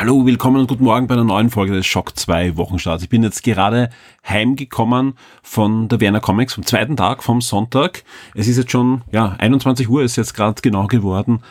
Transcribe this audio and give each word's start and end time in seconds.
Hallo, 0.00 0.24
willkommen 0.24 0.60
und 0.60 0.66
guten 0.66 0.84
Morgen 0.84 1.08
bei 1.08 1.12
einer 1.12 1.24
neuen 1.24 1.50
Folge 1.50 1.74
des 1.74 1.84
Shock 1.84 2.18
2 2.18 2.56
Wochenstarts. 2.56 3.02
Ich 3.02 3.10
bin 3.10 3.22
jetzt 3.22 3.42
gerade 3.42 3.90
heimgekommen 4.26 5.12
von 5.42 5.88
der 5.88 6.00
Werner 6.00 6.20
Comics 6.20 6.54
vom 6.54 6.64
zweiten 6.64 6.96
Tag, 6.96 7.22
vom 7.22 7.42
Sonntag. 7.42 8.02
Es 8.34 8.48
ist 8.48 8.56
jetzt 8.56 8.70
schon, 8.70 9.02
ja, 9.12 9.36
21 9.36 9.90
Uhr 9.90 10.02
ist 10.02 10.16
jetzt 10.16 10.32
gerade 10.32 10.62
genau 10.62 10.86
geworden 10.86 11.42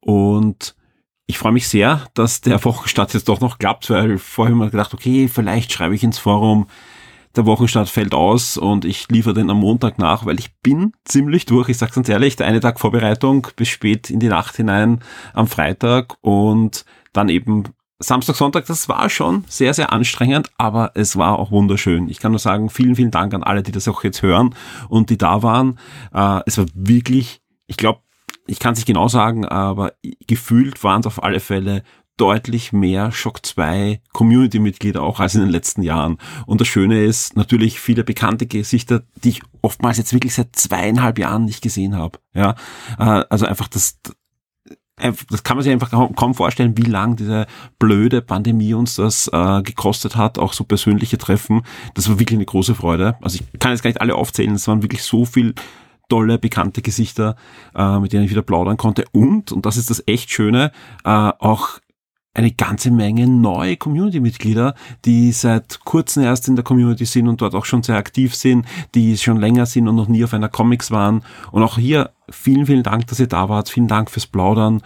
und 0.00 0.74
ich 1.28 1.38
freue 1.38 1.52
mich 1.52 1.68
sehr, 1.68 2.04
dass 2.14 2.40
der 2.40 2.64
Wochenstart 2.64 3.14
jetzt 3.14 3.28
doch 3.28 3.38
noch 3.38 3.58
klappt, 3.58 3.88
weil 3.88 4.18
vorher 4.18 4.56
mir 4.56 4.68
gedacht, 4.68 4.94
okay, 4.94 5.28
vielleicht 5.28 5.70
schreibe 5.72 5.94
ich 5.94 6.02
ins 6.02 6.18
Forum, 6.18 6.66
der 7.36 7.46
Wochenstart 7.46 7.88
fällt 7.88 8.14
aus 8.14 8.56
und 8.56 8.84
ich 8.84 9.08
liefere 9.10 9.34
den 9.34 9.48
am 9.48 9.60
Montag 9.60 10.00
nach, 10.00 10.26
weil 10.26 10.40
ich 10.40 10.58
bin 10.58 10.92
ziemlich 11.04 11.46
durch. 11.46 11.68
Ich 11.68 11.78
sage 11.78 11.92
ganz 11.92 12.08
ehrlich, 12.08 12.34
der 12.34 12.48
eine 12.48 12.58
Tag 12.58 12.80
Vorbereitung 12.80 13.46
bis 13.54 13.68
spät 13.68 14.10
in 14.10 14.18
die 14.18 14.26
Nacht 14.26 14.56
hinein 14.56 15.04
am 15.34 15.46
Freitag 15.46 16.16
und 16.20 16.84
dann 17.12 17.28
eben 17.28 17.62
Samstag, 18.02 18.36
Sonntag, 18.36 18.66
das 18.66 18.88
war 18.88 19.08
schon 19.08 19.44
sehr, 19.48 19.74
sehr 19.74 19.92
anstrengend, 19.92 20.50
aber 20.58 20.92
es 20.94 21.16
war 21.16 21.38
auch 21.38 21.50
wunderschön. 21.50 22.08
Ich 22.08 22.18
kann 22.18 22.32
nur 22.32 22.38
sagen, 22.38 22.68
vielen, 22.68 22.96
vielen 22.96 23.10
Dank 23.10 23.32
an 23.34 23.42
alle, 23.42 23.62
die 23.62 23.72
das 23.72 23.88
auch 23.88 24.04
jetzt 24.04 24.22
hören 24.22 24.54
und 24.88 25.10
die 25.10 25.18
da 25.18 25.42
waren. 25.42 25.78
Äh, 26.12 26.40
es 26.46 26.58
war 26.58 26.66
wirklich, 26.74 27.40
ich 27.66 27.76
glaube, 27.76 28.00
ich 28.46 28.58
kann 28.58 28.72
es 28.72 28.80
nicht 28.80 28.86
genau 28.86 29.08
sagen, 29.08 29.46
aber 29.46 29.92
gefühlt 30.26 30.82
waren 30.82 31.00
es 31.00 31.06
auf 31.06 31.22
alle 31.22 31.40
Fälle 31.40 31.84
deutlich 32.16 32.72
mehr 32.72 33.10
Shock 33.12 33.44
2 33.44 34.00
Community-Mitglieder 34.12 35.02
auch 35.02 35.20
als 35.20 35.34
in 35.34 35.40
den 35.40 35.50
letzten 35.50 35.82
Jahren. 35.82 36.18
Und 36.46 36.60
das 36.60 36.68
Schöne 36.68 37.04
ist 37.04 37.36
natürlich 37.36 37.80
viele 37.80 38.04
bekannte 38.04 38.46
Gesichter, 38.46 39.02
die 39.24 39.30
ich 39.30 39.42
oftmals 39.62 39.98
jetzt 39.98 40.12
wirklich 40.12 40.34
seit 40.34 40.54
zweieinhalb 40.54 41.18
Jahren 41.18 41.44
nicht 41.44 41.62
gesehen 41.62 41.96
habe. 41.96 42.18
Ja, 42.34 42.54
äh, 42.98 43.24
also 43.30 43.46
einfach 43.46 43.68
das, 43.68 43.98
das 45.30 45.42
kann 45.42 45.56
man 45.56 45.64
sich 45.64 45.72
einfach 45.72 45.90
kaum 45.90 46.34
vorstellen, 46.34 46.76
wie 46.76 46.82
lang 46.82 47.16
diese 47.16 47.46
blöde 47.78 48.22
Pandemie 48.22 48.74
uns 48.74 48.96
das 48.96 49.28
äh, 49.32 49.62
gekostet 49.62 50.16
hat, 50.16 50.38
auch 50.38 50.52
so 50.52 50.64
persönliche 50.64 51.18
Treffen. 51.18 51.62
Das 51.94 52.08
war 52.08 52.18
wirklich 52.18 52.38
eine 52.38 52.46
große 52.46 52.74
Freude. 52.74 53.16
Also 53.20 53.38
ich 53.40 53.60
kann 53.60 53.72
jetzt 53.72 53.82
gar 53.82 53.90
nicht 53.90 54.00
alle 54.00 54.14
aufzählen, 54.14 54.54
es 54.54 54.68
waren 54.68 54.82
wirklich 54.82 55.02
so 55.02 55.24
viel 55.24 55.54
tolle, 56.08 56.38
bekannte 56.38 56.82
Gesichter, 56.82 57.36
äh, 57.74 57.98
mit 57.98 58.12
denen 58.12 58.24
ich 58.24 58.30
wieder 58.30 58.42
plaudern 58.42 58.76
konnte. 58.76 59.04
Und, 59.12 59.50
und 59.50 59.64
das 59.64 59.76
ist 59.76 59.88
das 59.88 60.02
echt 60.06 60.30
Schöne, 60.30 60.70
äh, 61.04 61.08
auch 61.08 61.78
eine 62.34 62.50
ganze 62.50 62.90
Menge 62.90 63.26
neue 63.26 63.76
Community-Mitglieder, 63.76 64.74
die 65.04 65.32
seit 65.32 65.80
kurzem 65.84 66.22
erst 66.22 66.48
in 66.48 66.56
der 66.56 66.64
Community 66.64 67.04
sind 67.04 67.28
und 67.28 67.42
dort 67.42 67.54
auch 67.54 67.66
schon 67.66 67.82
sehr 67.82 67.96
aktiv 67.96 68.34
sind, 68.34 68.66
die 68.94 69.18
schon 69.18 69.36
länger 69.36 69.66
sind 69.66 69.86
und 69.86 69.96
noch 69.96 70.08
nie 70.08 70.24
auf 70.24 70.32
einer 70.32 70.48
Comics 70.48 70.90
waren. 70.90 71.22
Und 71.50 71.62
auch 71.62 71.76
hier 71.76 72.10
vielen, 72.30 72.66
vielen 72.66 72.82
Dank, 72.82 73.06
dass 73.08 73.20
ihr 73.20 73.26
da 73.26 73.48
wart. 73.48 73.68
Vielen 73.68 73.88
Dank 73.88 74.10
fürs 74.10 74.26
Plaudern. 74.26 74.82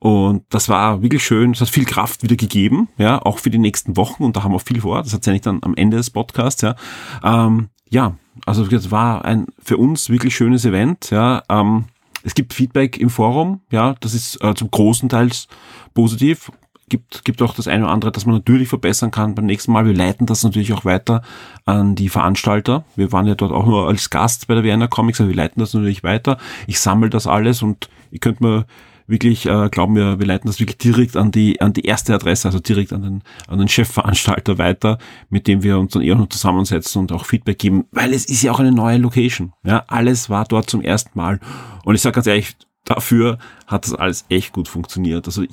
Und 0.00 0.44
das 0.50 0.68
war 0.68 1.02
wirklich 1.02 1.24
schön. 1.24 1.52
Es 1.52 1.60
hat 1.60 1.68
viel 1.68 1.84
Kraft 1.84 2.22
wieder 2.22 2.36
gegeben, 2.36 2.88
ja, 2.98 3.20
auch 3.20 3.38
für 3.38 3.50
die 3.50 3.58
nächsten 3.58 3.96
Wochen. 3.96 4.24
Und 4.24 4.36
da 4.36 4.42
haben 4.42 4.52
wir 4.52 4.60
viel 4.60 4.80
vor. 4.80 5.02
Das 5.02 5.12
erzähle 5.12 5.36
ich 5.36 5.42
dann 5.42 5.60
am 5.62 5.74
Ende 5.74 5.96
des 5.96 6.10
Podcasts, 6.10 6.62
ja. 6.62 6.74
Ähm, 7.22 7.68
ja, 7.90 8.16
also 8.44 8.64
es 8.66 8.90
war 8.90 9.24
ein 9.24 9.46
für 9.62 9.76
uns 9.76 10.10
wirklich 10.10 10.36
schönes 10.36 10.64
Event, 10.64 11.10
ja. 11.10 11.42
Ähm, 11.48 11.86
es 12.22 12.34
gibt 12.34 12.52
Feedback 12.52 12.98
im 12.98 13.10
Forum, 13.10 13.60
ja, 13.70 13.94
das 14.00 14.12
ist 14.12 14.42
äh, 14.42 14.54
zum 14.54 14.70
großen 14.70 15.08
Teils 15.08 15.48
positiv 15.94 16.50
gibt, 16.88 17.24
gibt 17.24 17.42
auch 17.42 17.54
das 17.54 17.68
eine 17.68 17.84
oder 17.84 17.92
andere, 17.92 18.12
das 18.12 18.26
man 18.26 18.36
natürlich 18.36 18.68
verbessern 18.68 19.10
kann 19.10 19.34
beim 19.34 19.46
nächsten 19.46 19.72
Mal. 19.72 19.86
Wir 19.86 19.94
leiten 19.94 20.26
das 20.26 20.42
natürlich 20.42 20.72
auch 20.72 20.84
weiter 20.84 21.22
an 21.64 21.94
die 21.94 22.08
Veranstalter. 22.08 22.84
Wir 22.96 23.12
waren 23.12 23.26
ja 23.26 23.34
dort 23.34 23.52
auch 23.52 23.66
nur 23.66 23.88
als 23.88 24.10
Gast 24.10 24.46
bei 24.46 24.54
der 24.54 24.64
Vienna 24.64 24.86
Comics, 24.86 25.20
aber 25.20 25.28
wir 25.28 25.36
leiten 25.36 25.60
das 25.60 25.74
natürlich 25.74 26.02
weiter. 26.02 26.38
Ich 26.66 26.80
sammle 26.80 27.10
das 27.10 27.26
alles 27.26 27.62
und 27.62 27.88
ihr 28.10 28.18
könnt 28.18 28.40
mir 28.40 28.66
wirklich, 29.08 29.46
äh, 29.46 29.68
glauben 29.70 29.96
wir, 29.96 30.20
wir 30.20 30.26
leiten 30.26 30.46
das 30.46 30.60
wirklich 30.60 30.78
direkt 30.78 31.16
an 31.16 31.32
die, 31.32 31.60
an 31.60 31.72
die 31.72 31.84
erste 31.84 32.14
Adresse, 32.14 32.46
also 32.46 32.60
direkt 32.60 32.92
an 32.92 33.02
den, 33.02 33.22
an 33.48 33.58
den 33.58 33.68
Chefveranstalter 33.68 34.58
weiter, 34.58 34.98
mit 35.30 35.46
dem 35.48 35.62
wir 35.62 35.78
uns 35.78 35.92
dann 35.92 36.02
eher 36.02 36.14
noch 36.14 36.28
zusammensetzen 36.28 37.00
und 37.00 37.12
auch 37.12 37.24
Feedback 37.24 37.58
geben, 37.58 37.86
weil 37.90 38.12
es 38.12 38.26
ist 38.26 38.42
ja 38.42 38.52
auch 38.52 38.60
eine 38.60 38.72
neue 38.72 38.98
Location. 38.98 39.52
Ja, 39.64 39.84
alles 39.88 40.30
war 40.30 40.44
dort 40.44 40.70
zum 40.70 40.82
ersten 40.82 41.18
Mal. 41.18 41.40
Und 41.84 41.94
ich 41.94 42.02
sage 42.02 42.14
ganz 42.14 42.26
ehrlich, 42.26 42.54
dafür 42.84 43.38
hat 43.66 43.86
das 43.86 43.94
alles 43.94 44.26
echt 44.28 44.52
gut 44.52 44.68
funktioniert. 44.68 45.26
Also 45.26 45.42
ich 45.42 45.50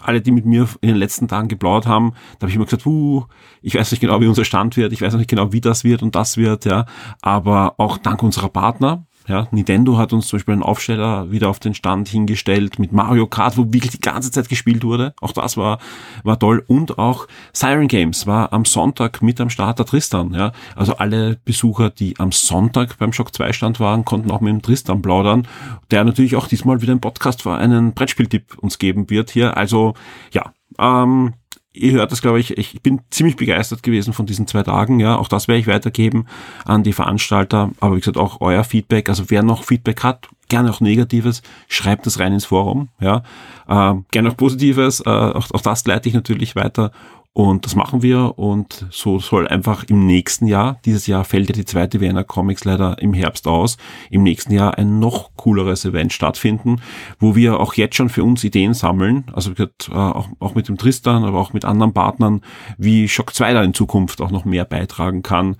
alle, 0.00 0.20
die 0.20 0.30
mit 0.30 0.46
mir 0.46 0.68
in 0.80 0.88
den 0.88 0.96
letzten 0.96 1.28
Tagen 1.28 1.48
geplaudert 1.48 1.86
haben, 1.86 2.12
da 2.38 2.44
habe 2.44 2.50
ich 2.50 2.56
immer 2.56 2.64
gesagt, 2.64 2.86
uh, 2.86 3.24
ich 3.62 3.74
weiß 3.74 3.90
nicht 3.90 4.00
genau, 4.00 4.20
wie 4.20 4.26
unser 4.26 4.44
Stand 4.44 4.76
wird, 4.76 4.92
ich 4.92 5.02
weiß 5.02 5.14
nicht 5.14 5.28
genau, 5.28 5.52
wie 5.52 5.60
das 5.60 5.84
wird 5.84 6.02
und 6.02 6.14
das 6.14 6.36
wird, 6.36 6.64
ja. 6.64 6.86
Aber 7.22 7.74
auch 7.78 7.98
dank 7.98 8.22
unserer 8.22 8.48
Partner, 8.48 9.06
ja, 9.30 9.46
Nintendo 9.52 9.96
hat 9.96 10.12
uns 10.12 10.26
zum 10.26 10.38
Beispiel 10.38 10.54
einen 10.54 10.64
Aufsteller 10.64 11.30
wieder 11.30 11.48
auf 11.48 11.60
den 11.60 11.72
Stand 11.72 12.08
hingestellt 12.08 12.80
mit 12.80 12.90
Mario 12.90 13.28
Kart, 13.28 13.56
wo 13.56 13.72
wirklich 13.72 13.92
die 13.92 14.00
ganze 14.00 14.32
Zeit 14.32 14.48
gespielt 14.48 14.82
wurde. 14.82 15.14
Auch 15.20 15.30
das 15.30 15.56
war, 15.56 15.78
war 16.24 16.36
toll. 16.36 16.64
Und 16.66 16.98
auch 16.98 17.28
Siren 17.52 17.86
Games 17.86 18.26
war 18.26 18.52
am 18.52 18.64
Sonntag 18.64 19.22
mit 19.22 19.40
am 19.40 19.48
Start 19.48 19.78
der 19.78 19.86
Tristan. 19.86 20.34
Ja. 20.34 20.50
Also 20.74 20.96
alle 20.96 21.38
Besucher, 21.44 21.90
die 21.90 22.18
am 22.18 22.32
Sonntag 22.32 22.98
beim 22.98 23.12
Shock 23.12 23.32
2 23.32 23.52
Stand 23.52 23.78
waren, 23.78 24.04
konnten 24.04 24.32
auch 24.32 24.40
mit 24.40 24.52
dem 24.52 24.62
Tristan 24.62 25.00
plaudern, 25.00 25.46
der 25.92 26.02
natürlich 26.02 26.34
auch 26.34 26.48
diesmal 26.48 26.82
wieder 26.82 26.92
ein 26.92 27.00
Podcast 27.00 27.42
für 27.42 27.54
einen 27.54 27.94
Brettspieltipp 27.94 28.58
uns 28.58 28.78
geben 28.78 29.10
wird 29.10 29.30
hier. 29.30 29.56
Also 29.56 29.94
ja, 30.32 30.52
ähm, 30.80 31.34
ihr 31.72 31.92
hört 31.92 32.12
das, 32.12 32.22
glaube 32.22 32.40
ich, 32.40 32.56
ich 32.58 32.82
bin 32.82 33.00
ziemlich 33.10 33.36
begeistert 33.36 33.82
gewesen 33.82 34.12
von 34.12 34.26
diesen 34.26 34.46
zwei 34.46 34.62
Tagen. 34.62 35.00
Ja, 35.00 35.16
auch 35.16 35.28
das 35.28 35.48
werde 35.48 35.60
ich 35.60 35.66
weitergeben 35.66 36.26
an 36.64 36.82
die 36.82 36.92
Veranstalter. 36.92 37.70
Aber 37.80 37.96
wie 37.96 38.00
gesagt, 38.00 38.16
auch 38.16 38.40
euer 38.40 38.64
Feedback. 38.64 39.08
Also 39.08 39.24
wer 39.28 39.42
noch 39.42 39.64
Feedback 39.64 40.02
hat, 40.02 40.28
gerne 40.50 40.70
auch 40.70 40.80
Negatives, 40.82 41.40
schreibt 41.68 42.04
das 42.04 42.18
rein 42.18 42.34
ins 42.34 42.44
Forum. 42.44 42.90
Ja, 43.00 43.22
äh, 43.66 43.94
gerne 44.10 44.30
auch 44.30 44.36
Positives. 44.36 45.00
Äh, 45.00 45.08
auch, 45.08 45.50
auch 45.50 45.62
das 45.62 45.86
leite 45.86 46.10
ich 46.10 46.14
natürlich 46.14 46.54
weiter. 46.54 46.92
Und 47.32 47.64
das 47.64 47.76
machen 47.76 48.02
wir 48.02 48.38
und 48.40 48.86
so 48.90 49.20
soll 49.20 49.46
einfach 49.46 49.84
im 49.84 50.04
nächsten 50.04 50.46
Jahr, 50.46 50.80
dieses 50.84 51.06
Jahr 51.06 51.24
fällt 51.24 51.48
ja 51.48 51.54
die 51.54 51.64
zweite 51.64 52.00
Vienna 52.00 52.24
Comics 52.24 52.64
leider 52.64 53.00
im 53.00 53.14
Herbst 53.14 53.46
aus, 53.46 53.76
im 54.10 54.24
nächsten 54.24 54.52
Jahr 54.52 54.78
ein 54.78 54.98
noch 54.98 55.30
cooleres 55.36 55.84
Event 55.84 56.12
stattfinden, 56.12 56.82
wo 57.20 57.36
wir 57.36 57.60
auch 57.60 57.74
jetzt 57.74 57.94
schon 57.94 58.08
für 58.08 58.24
uns 58.24 58.42
Ideen 58.42 58.74
sammeln, 58.74 59.26
also 59.32 59.52
äh, 59.52 59.68
auch 59.92 60.54
mit 60.56 60.66
dem 60.66 60.76
Tristan, 60.76 61.22
aber 61.24 61.38
auch 61.38 61.52
mit 61.52 61.64
anderen 61.64 61.92
Partnern, 61.92 62.40
wie 62.78 63.08
Shock 63.08 63.32
2 63.32 63.52
da 63.52 63.62
in 63.62 63.74
Zukunft 63.74 64.20
auch 64.20 64.32
noch 64.32 64.44
mehr 64.44 64.64
beitragen 64.64 65.22
kann. 65.22 65.56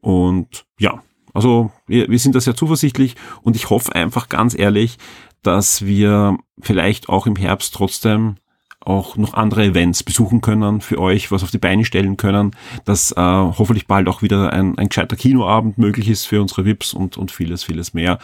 Und 0.00 0.64
ja, 0.78 1.02
also 1.32 1.70
wir, 1.86 2.08
wir 2.08 2.18
sind 2.18 2.34
da 2.34 2.40
sehr 2.40 2.54
zuversichtlich 2.54 3.16
und 3.42 3.56
ich 3.56 3.70
hoffe 3.70 3.94
einfach 3.94 4.28
ganz 4.28 4.58
ehrlich, 4.58 4.98
dass 5.42 5.84
wir 5.84 6.38
vielleicht 6.60 7.08
auch 7.08 7.26
im 7.26 7.36
Herbst 7.36 7.74
trotzdem 7.74 8.36
auch 8.84 9.16
noch 9.16 9.34
andere 9.34 9.64
Events 9.64 10.02
besuchen 10.02 10.40
können, 10.40 10.80
für 10.80 10.98
euch 10.98 11.30
was 11.30 11.42
auf 11.42 11.50
die 11.50 11.58
Beine 11.58 11.84
stellen 11.84 12.16
können, 12.16 12.52
dass 12.84 13.12
äh, 13.12 13.16
hoffentlich 13.16 13.86
bald 13.86 14.08
auch 14.08 14.22
wieder 14.22 14.52
ein, 14.52 14.76
ein 14.76 14.88
gescheiter 14.88 15.16
Kinoabend 15.16 15.78
möglich 15.78 16.08
ist 16.08 16.26
für 16.26 16.40
unsere 16.40 16.64
VIPs 16.64 16.92
und, 16.94 17.16
und 17.16 17.30
vieles, 17.30 17.62
vieles 17.62 17.94
mehr. 17.94 18.18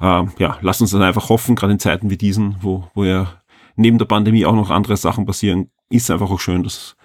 Äh, 0.00 0.24
ja, 0.38 0.58
lasst 0.60 0.80
uns 0.80 0.90
dann 0.90 1.02
einfach 1.02 1.28
hoffen, 1.28 1.54
gerade 1.54 1.72
in 1.72 1.78
Zeiten 1.78 2.10
wie 2.10 2.16
diesen, 2.16 2.56
wo, 2.60 2.88
wo 2.94 3.04
ja 3.04 3.28
neben 3.76 3.98
der 3.98 4.06
Pandemie 4.06 4.46
auch 4.46 4.54
noch 4.54 4.70
andere 4.70 4.96
Sachen 4.96 5.26
passieren, 5.26 5.70
ist 5.90 6.10
einfach 6.10 6.30
auch 6.30 6.40
schön, 6.40 6.62
dass 6.62 6.96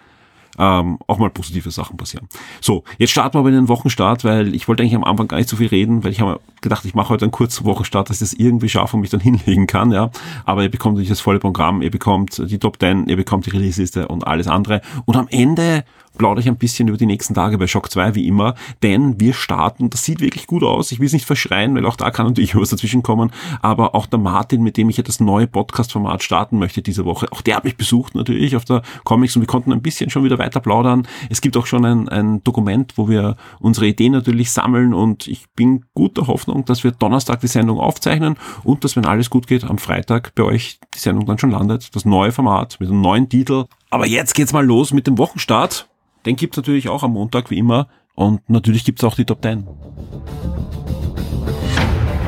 ähm, 0.58 0.98
auch 1.08 1.18
mal 1.18 1.30
positive 1.30 1.72
Sachen 1.72 1.98
passieren. 1.98 2.28
So, 2.62 2.84
jetzt 2.98 3.12
starten 3.12 3.36
wir 3.36 3.40
aber 3.40 3.50
in 3.50 3.56
den 3.56 3.68
Wochenstart, 3.68 4.24
weil 4.24 4.54
ich 4.54 4.68
wollte 4.68 4.84
eigentlich 4.84 4.96
am 4.96 5.04
Anfang 5.04 5.28
gar 5.28 5.38
nicht 5.38 5.50
so 5.50 5.58
viel 5.58 5.68
reden, 5.68 6.04
weil 6.04 6.12
ich 6.12 6.22
habe 6.22 6.40
gedacht, 6.62 6.86
ich 6.86 6.96
mache 6.96 7.10
heute 7.10 7.26
einen 7.26 7.32
kurzen 7.32 7.66
Wochenstart, 7.66 8.10
dass 8.10 8.22
ich 8.22 8.30
das 8.32 8.34
irgendwie 8.34 8.70
schaffe 8.70 8.96
und 8.96 9.02
mich 9.02 9.10
dann 9.10 9.20
hinlegen 9.22 9.68
kann, 9.68 9.92
ja. 9.92 10.12
Aber 10.46 10.64
ihr 10.64 10.70
bekommt 10.70 10.96
natürlich 10.96 11.10
das 11.10 11.22
volle 11.22 11.40
Programm, 11.40 11.82
ihr 11.82 11.92
bekommt 11.92 12.42
die 12.50 12.60
Top 12.60 12.80
10, 12.80 13.08
ihr 13.08 13.16
bekommt 13.16 13.46
die 13.46 13.52
Release-Liste 13.52 14.08
und 14.08 14.28
alles 14.28 14.48
andere. 14.48 14.82
Und 15.06 15.16
am 15.16 15.28
Ende 15.30 15.84
plaudere 16.18 16.42
ich 16.42 16.48
ein 16.48 16.58
bisschen 16.58 16.88
über 16.88 16.98
die 16.98 17.06
nächsten 17.06 17.34
Tage 17.34 17.58
bei 17.58 17.68
Shock 17.68 17.92
2, 17.92 18.16
wie 18.16 18.28
immer, 18.28 18.56
denn 18.84 19.20
wir 19.20 19.34
starten, 19.34 19.90
das 19.90 20.04
sieht 20.04 20.22
wirklich 20.22 20.48
gut 20.48 20.64
aus, 20.64 20.92
ich 20.92 21.00
will 21.00 21.08
es 21.08 21.14
nicht 21.14 21.26
verschreien, 21.26 21.76
weil 21.76 21.86
auch 21.86 21.96
da 21.96 22.12
kann 22.12 22.28
natürlich 22.28 22.56
was 22.56 22.70
dazwischen 22.70 23.04
kommen, 23.04 23.32
aber 23.62 23.96
auch 23.96 24.06
der 24.06 24.20
Martin, 24.20 24.64
mit 24.64 24.78
dem 24.78 24.90
ich 24.90 24.98
ja 24.98 25.04
das 25.04 25.20
neue 25.20 25.48
Podcast-Format 25.48 26.24
starten 26.24 26.58
möchte 26.58 26.82
diese 26.82 27.06
Woche, 27.06 27.28
auch 27.32 27.42
der 27.42 27.58
hat 27.58 27.64
mich 27.64 27.78
besucht 27.78 28.16
natürlich 28.16 28.56
auf 28.56 28.66
der 28.66 28.82
Comics 29.04 29.36
und 29.36 29.42
wir 29.42 29.48
konnten 29.48 29.72
ein 29.72 29.82
bisschen 29.82 30.10
schon 30.10 30.24
wieder 30.24 30.40
weiter 30.40 30.45
plaudern. 30.50 31.08
Es 31.30 31.42
gibt 31.42 31.58
auch 31.58 31.66
schon 31.66 31.86
ein, 31.86 32.10
ein 32.10 32.44
Dokument, 32.44 32.94
wo 32.98 33.10
wir 33.10 33.36
unsere 33.60 33.88
Ideen 33.88 34.14
natürlich 34.14 34.52
sammeln 34.52 34.94
und 34.94 35.28
ich 35.28 35.46
bin 35.56 35.86
guter 35.94 36.28
Hoffnung, 36.28 36.66
dass 36.66 36.84
wir 36.84 36.92
Donnerstag 36.92 37.42
die 37.42 37.48
Sendung 37.48 37.80
aufzeichnen 37.80 38.38
und 38.64 38.84
dass, 38.84 38.96
wenn 38.96 39.06
alles 39.06 39.30
gut 39.30 39.48
geht, 39.48 39.64
am 39.64 39.78
Freitag 39.78 40.34
bei 40.36 40.44
euch 40.44 40.80
die 40.94 41.00
Sendung 41.00 41.26
dann 41.26 41.38
schon 41.38 41.52
landet. 41.52 41.96
Das 41.96 42.06
neue 42.06 42.32
Format 42.32 42.78
mit 42.80 42.90
einem 42.90 43.02
neuen 43.02 43.30
Titel. 43.30 43.66
Aber 43.90 44.08
jetzt 44.08 44.36
geht's 44.36 44.54
mal 44.54 44.66
los 44.66 44.94
mit 44.94 45.08
dem 45.08 45.18
Wochenstart. 45.18 45.88
Den 46.26 46.36
gibt's 46.36 46.58
natürlich 46.58 46.90
auch 46.90 47.04
am 47.04 47.14
Montag, 47.14 47.50
wie 47.50 47.58
immer. 47.58 47.88
Und 48.16 48.50
natürlich 48.50 48.84
gibt's 48.86 49.04
auch 49.04 49.16
die 49.16 49.26
Top 49.26 49.42
10. 49.42 49.68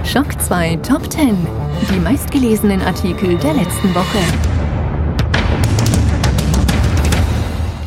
Schock 0.04 0.40
2 0.40 0.78
Top 0.78 1.12
10. 1.12 1.36
Die 1.94 2.00
meistgelesenen 2.00 2.82
Artikel 2.82 3.38
der 3.38 3.54
letzten 3.54 3.94
Woche. 3.94 4.57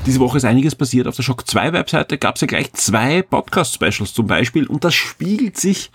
Diese 0.06 0.18
Woche 0.20 0.38
ist 0.38 0.44
einiges 0.44 0.74
passiert. 0.74 1.06
Auf 1.06 1.16
der 1.16 1.22
Shock 1.22 1.46
2 1.46 1.72
Webseite 1.72 2.18
gab 2.18 2.36
es 2.36 2.40
ja 2.40 2.46
gleich 2.46 2.72
zwei 2.72 3.22
Podcast-Specials 3.22 4.14
zum 4.14 4.26
Beispiel 4.26 4.66
und 4.66 4.82
das 4.82 4.94
spiegelt 4.94 5.58
sich 5.58 5.90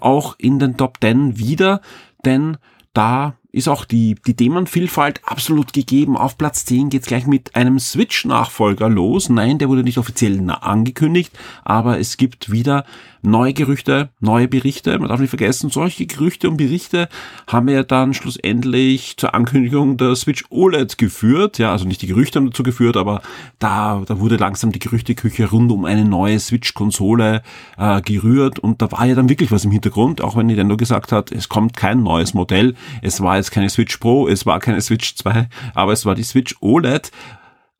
auch 0.00 0.36
in 0.38 0.58
den 0.58 0.76
Top 0.76 0.98
10 1.00 1.38
wieder, 1.38 1.80
denn 2.24 2.56
da 2.94 3.34
ist 3.58 3.68
auch 3.68 3.84
die, 3.84 4.16
die 4.26 4.34
Themenvielfalt 4.34 5.20
absolut 5.24 5.72
gegeben. 5.72 6.16
Auf 6.16 6.38
Platz 6.38 6.64
10 6.64 6.90
geht's 6.90 7.06
gleich 7.06 7.26
mit 7.26 7.54
einem 7.54 7.78
Switch-Nachfolger 7.78 8.88
los. 8.88 9.28
Nein, 9.28 9.58
der 9.58 9.68
wurde 9.68 9.82
nicht 9.82 9.98
offiziell 9.98 10.38
angekündigt, 10.48 11.32
aber 11.64 11.98
es 11.98 12.16
gibt 12.16 12.50
wieder 12.50 12.84
neue 13.22 13.52
Gerüchte, 13.52 14.10
neue 14.20 14.48
Berichte. 14.48 14.98
Man 14.98 15.08
darf 15.08 15.20
nicht 15.20 15.30
vergessen, 15.30 15.70
solche 15.70 16.06
Gerüchte 16.06 16.48
und 16.48 16.56
Berichte 16.56 17.08
haben 17.46 17.68
ja 17.68 17.82
dann 17.82 18.14
schlussendlich 18.14 19.16
zur 19.16 19.34
Ankündigung 19.34 19.96
der 19.96 20.14
Switch 20.16 20.44
OLED 20.50 20.98
geführt. 20.98 21.58
Ja, 21.58 21.72
also 21.72 21.86
nicht 21.86 22.02
die 22.02 22.06
Gerüchte 22.06 22.38
haben 22.38 22.50
dazu 22.50 22.62
geführt, 22.62 22.96
aber 22.96 23.22
da, 23.58 24.02
da 24.06 24.20
wurde 24.20 24.36
langsam 24.36 24.72
die 24.72 24.78
Gerüchteküche 24.78 25.50
rund 25.50 25.72
um 25.72 25.84
eine 25.84 26.04
neue 26.04 26.38
Switch-Konsole 26.38 27.42
äh, 27.76 28.00
gerührt 28.02 28.58
und 28.58 28.82
da 28.82 28.92
war 28.92 29.04
ja 29.06 29.14
dann 29.14 29.28
wirklich 29.28 29.50
was 29.50 29.64
im 29.64 29.70
Hintergrund, 29.70 30.20
auch 30.20 30.36
wenn 30.36 30.46
Nintendo 30.46 30.76
gesagt 30.76 31.12
hat, 31.12 31.32
es 31.32 31.48
kommt 31.48 31.76
kein 31.76 32.02
neues 32.02 32.34
Modell. 32.34 32.74
Es 33.02 33.20
war 33.20 33.36
jetzt 33.36 33.47
keine 33.50 33.70
Switch 33.70 33.96
Pro, 33.98 34.28
es 34.28 34.46
war 34.46 34.60
keine 34.60 34.80
Switch 34.80 35.16
2, 35.16 35.48
aber 35.74 35.92
es 35.92 36.06
war 36.06 36.14
die 36.14 36.22
Switch 36.22 36.56
OLED. 36.60 37.10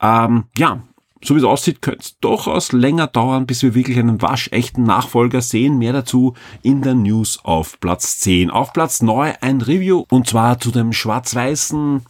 Ähm, 0.01 0.45
ja, 0.57 0.83
so 1.23 1.35
wie 1.35 1.39
es 1.39 1.45
aussieht, 1.45 1.83
könnte 1.83 2.01
es 2.03 2.19
durchaus 2.21 2.73
länger 2.73 3.09
dauern, 3.09 3.47
bis 3.47 3.63
wir 3.63 3.75
wirklich 3.75 3.99
einen 3.99 4.23
waschechten 4.23 4.85
Nachfolger 4.85 5.43
sehen. 5.43 5.79
Mehr 5.79 5.93
dazu 5.93 6.35
in 6.63 6.83
der 6.83 6.95
News 6.95 7.41
auf 7.43 7.81
Platz 7.81 8.21
10. 8.21 8.51
Auf 8.51 8.73
Platz 8.73 9.03
9 9.03 9.35
ein 9.41 9.61
Review 9.61 10.05
und 10.11 10.29
zwar 10.29 10.61
zu 10.61 10.71
dem 10.71 10.93
schwarz-weißen, 10.93 12.03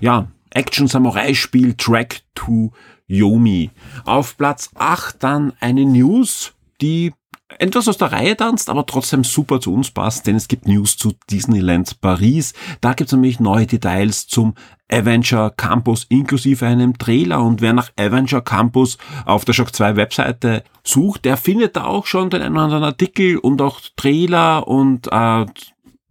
ja, 0.00 0.28
Action-Samurai-Spiel 0.50 1.74
Track 1.74 2.22
to 2.34 2.72
Yomi. 3.06 3.70
Auf 4.04 4.36
Platz 4.36 4.70
8 4.74 5.22
dann 5.22 5.52
eine 5.60 5.84
News, 5.84 6.52
die 6.80 7.12
etwas 7.58 7.88
aus 7.88 7.98
der 7.98 8.12
Reihe 8.12 8.36
tanzt, 8.36 8.70
aber 8.70 8.86
trotzdem 8.86 9.24
super 9.24 9.60
zu 9.60 9.72
uns 9.74 9.90
passt, 9.90 10.26
denn 10.26 10.36
es 10.36 10.48
gibt 10.48 10.66
News 10.66 10.96
zu 10.96 11.12
Disneyland 11.30 12.00
Paris. 12.00 12.54
Da 12.80 12.94
gibt 12.94 13.08
es 13.08 13.12
nämlich 13.12 13.40
neue 13.40 13.66
Details 13.66 14.26
zum 14.26 14.54
Avenger 14.90 15.50
Campus 15.50 16.04
inklusive 16.08 16.66
einem 16.66 16.98
Trailer 16.98 17.42
und 17.42 17.60
wer 17.60 17.72
nach 17.72 17.90
Avenger 17.96 18.40
Campus 18.40 18.98
auf 19.24 19.44
der 19.44 19.52
Shock 19.52 19.74
2 19.74 19.96
Webseite 19.96 20.64
sucht, 20.82 21.24
der 21.24 21.36
findet 21.36 21.76
da 21.76 21.84
auch 21.84 22.06
schon 22.06 22.30
den 22.30 22.42
einen 22.42 22.54
oder 22.54 22.64
anderen 22.64 22.84
Artikel 22.84 23.38
und 23.38 23.62
auch 23.62 23.80
Trailer 23.96 24.66
und 24.66 25.06
äh, 25.12 25.46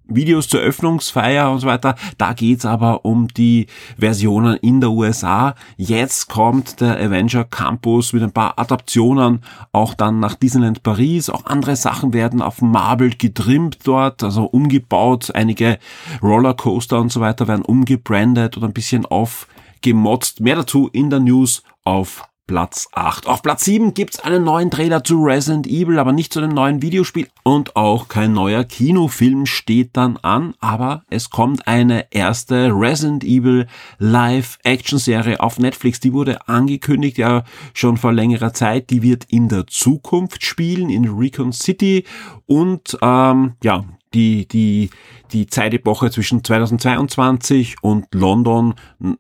Videos 0.10 0.48
zur 0.48 0.60
Öffnungsfeier 0.62 1.52
und 1.52 1.60
so 1.60 1.68
weiter. 1.68 1.96
Da 2.18 2.34
geht's 2.34 2.66
aber 2.66 3.06
um 3.06 3.28
die 3.28 3.68
Versionen 3.98 4.58
in 4.58 4.82
der 4.82 4.92
USA. 4.92 5.56
Jetzt 5.78 6.30
kommt 6.30 6.82
der 6.82 6.98
Avenger 6.98 7.44
Campus 7.46 8.14
mit 8.14 8.24
ein 8.24 8.32
paar 8.32 8.58
Adaptionen 8.58 9.42
auch 9.72 9.94
dann 9.94 10.20
nach 10.20 10.36
Disneyland 10.36 10.84
Paris. 10.84 11.30
Auch 11.30 11.46
andere 11.46 11.76
Sachen 11.76 12.14
werden 12.14 12.42
auf 12.42 12.62
Marble 12.62 13.12
getrimmt 13.12 13.80
dort, 13.84 14.24
also 14.24 14.46
umgebaut. 14.46 15.32
Einige 15.34 15.80
Rollercoaster 16.22 17.00
und 17.00 17.12
so 17.12 17.22
weiter 17.22 17.48
werden 17.48 17.64
umgebrandet 17.64 18.58
oder 18.58 18.68
ein 18.68 18.74
bisschen 18.74 19.06
aufgemotzt. 19.06 20.40
Mehr 20.42 20.56
dazu 20.56 20.90
in 20.92 21.10
der 21.10 21.20
News 21.20 21.64
auf 21.84 22.29
Platz 22.50 22.90
8. 22.94 23.28
Auf 23.28 23.44
Platz 23.44 23.64
7 23.66 23.94
gibt's 23.94 24.20
einen 24.22 24.44
neuen 24.44 24.72
Trailer 24.72 25.04
zu 25.04 25.24
Resident 25.24 25.68
Evil, 25.68 26.00
aber 26.00 26.14
nicht 26.14 26.34
zu 26.34 26.42
dem 26.42 26.50
neuen 26.50 26.82
Videospiel 26.82 27.28
und 27.44 27.76
auch 27.76 28.08
kein 28.08 28.34
neuer 28.34 28.64
Kinofilm 28.64 29.46
steht 29.46 29.96
dann 29.96 30.18
an, 30.18 30.56
aber 30.60 31.04
es 31.12 31.30
kommt 31.30 31.68
eine 31.68 32.12
erste 32.12 32.72
Resident 32.74 33.24
Evil 33.24 33.68
Live-Action-Serie 34.00 35.40
auf 35.40 35.60
Netflix. 35.60 36.00
Die 36.00 36.12
wurde 36.12 36.48
angekündigt 36.48 37.20
ja 37.20 37.44
schon 37.76 37.98
vor 37.98 38.14
längerer 38.14 38.52
Zeit. 38.52 38.90
Die 38.90 39.04
wird 39.04 39.26
in 39.26 39.48
der 39.48 39.68
Zukunft 39.68 40.44
spielen, 40.44 40.90
in 40.90 41.08
Recon 41.08 41.54
City 41.54 42.04
und 42.48 42.98
ähm, 43.04 43.54
ja, 43.62 43.86
die, 44.14 44.48
die, 44.48 44.90
die 45.32 45.48
Zeitepoche 45.48 46.10
zwischen 46.10 46.44
2022 46.44 47.76
und 47.82 48.08
London 48.14 48.76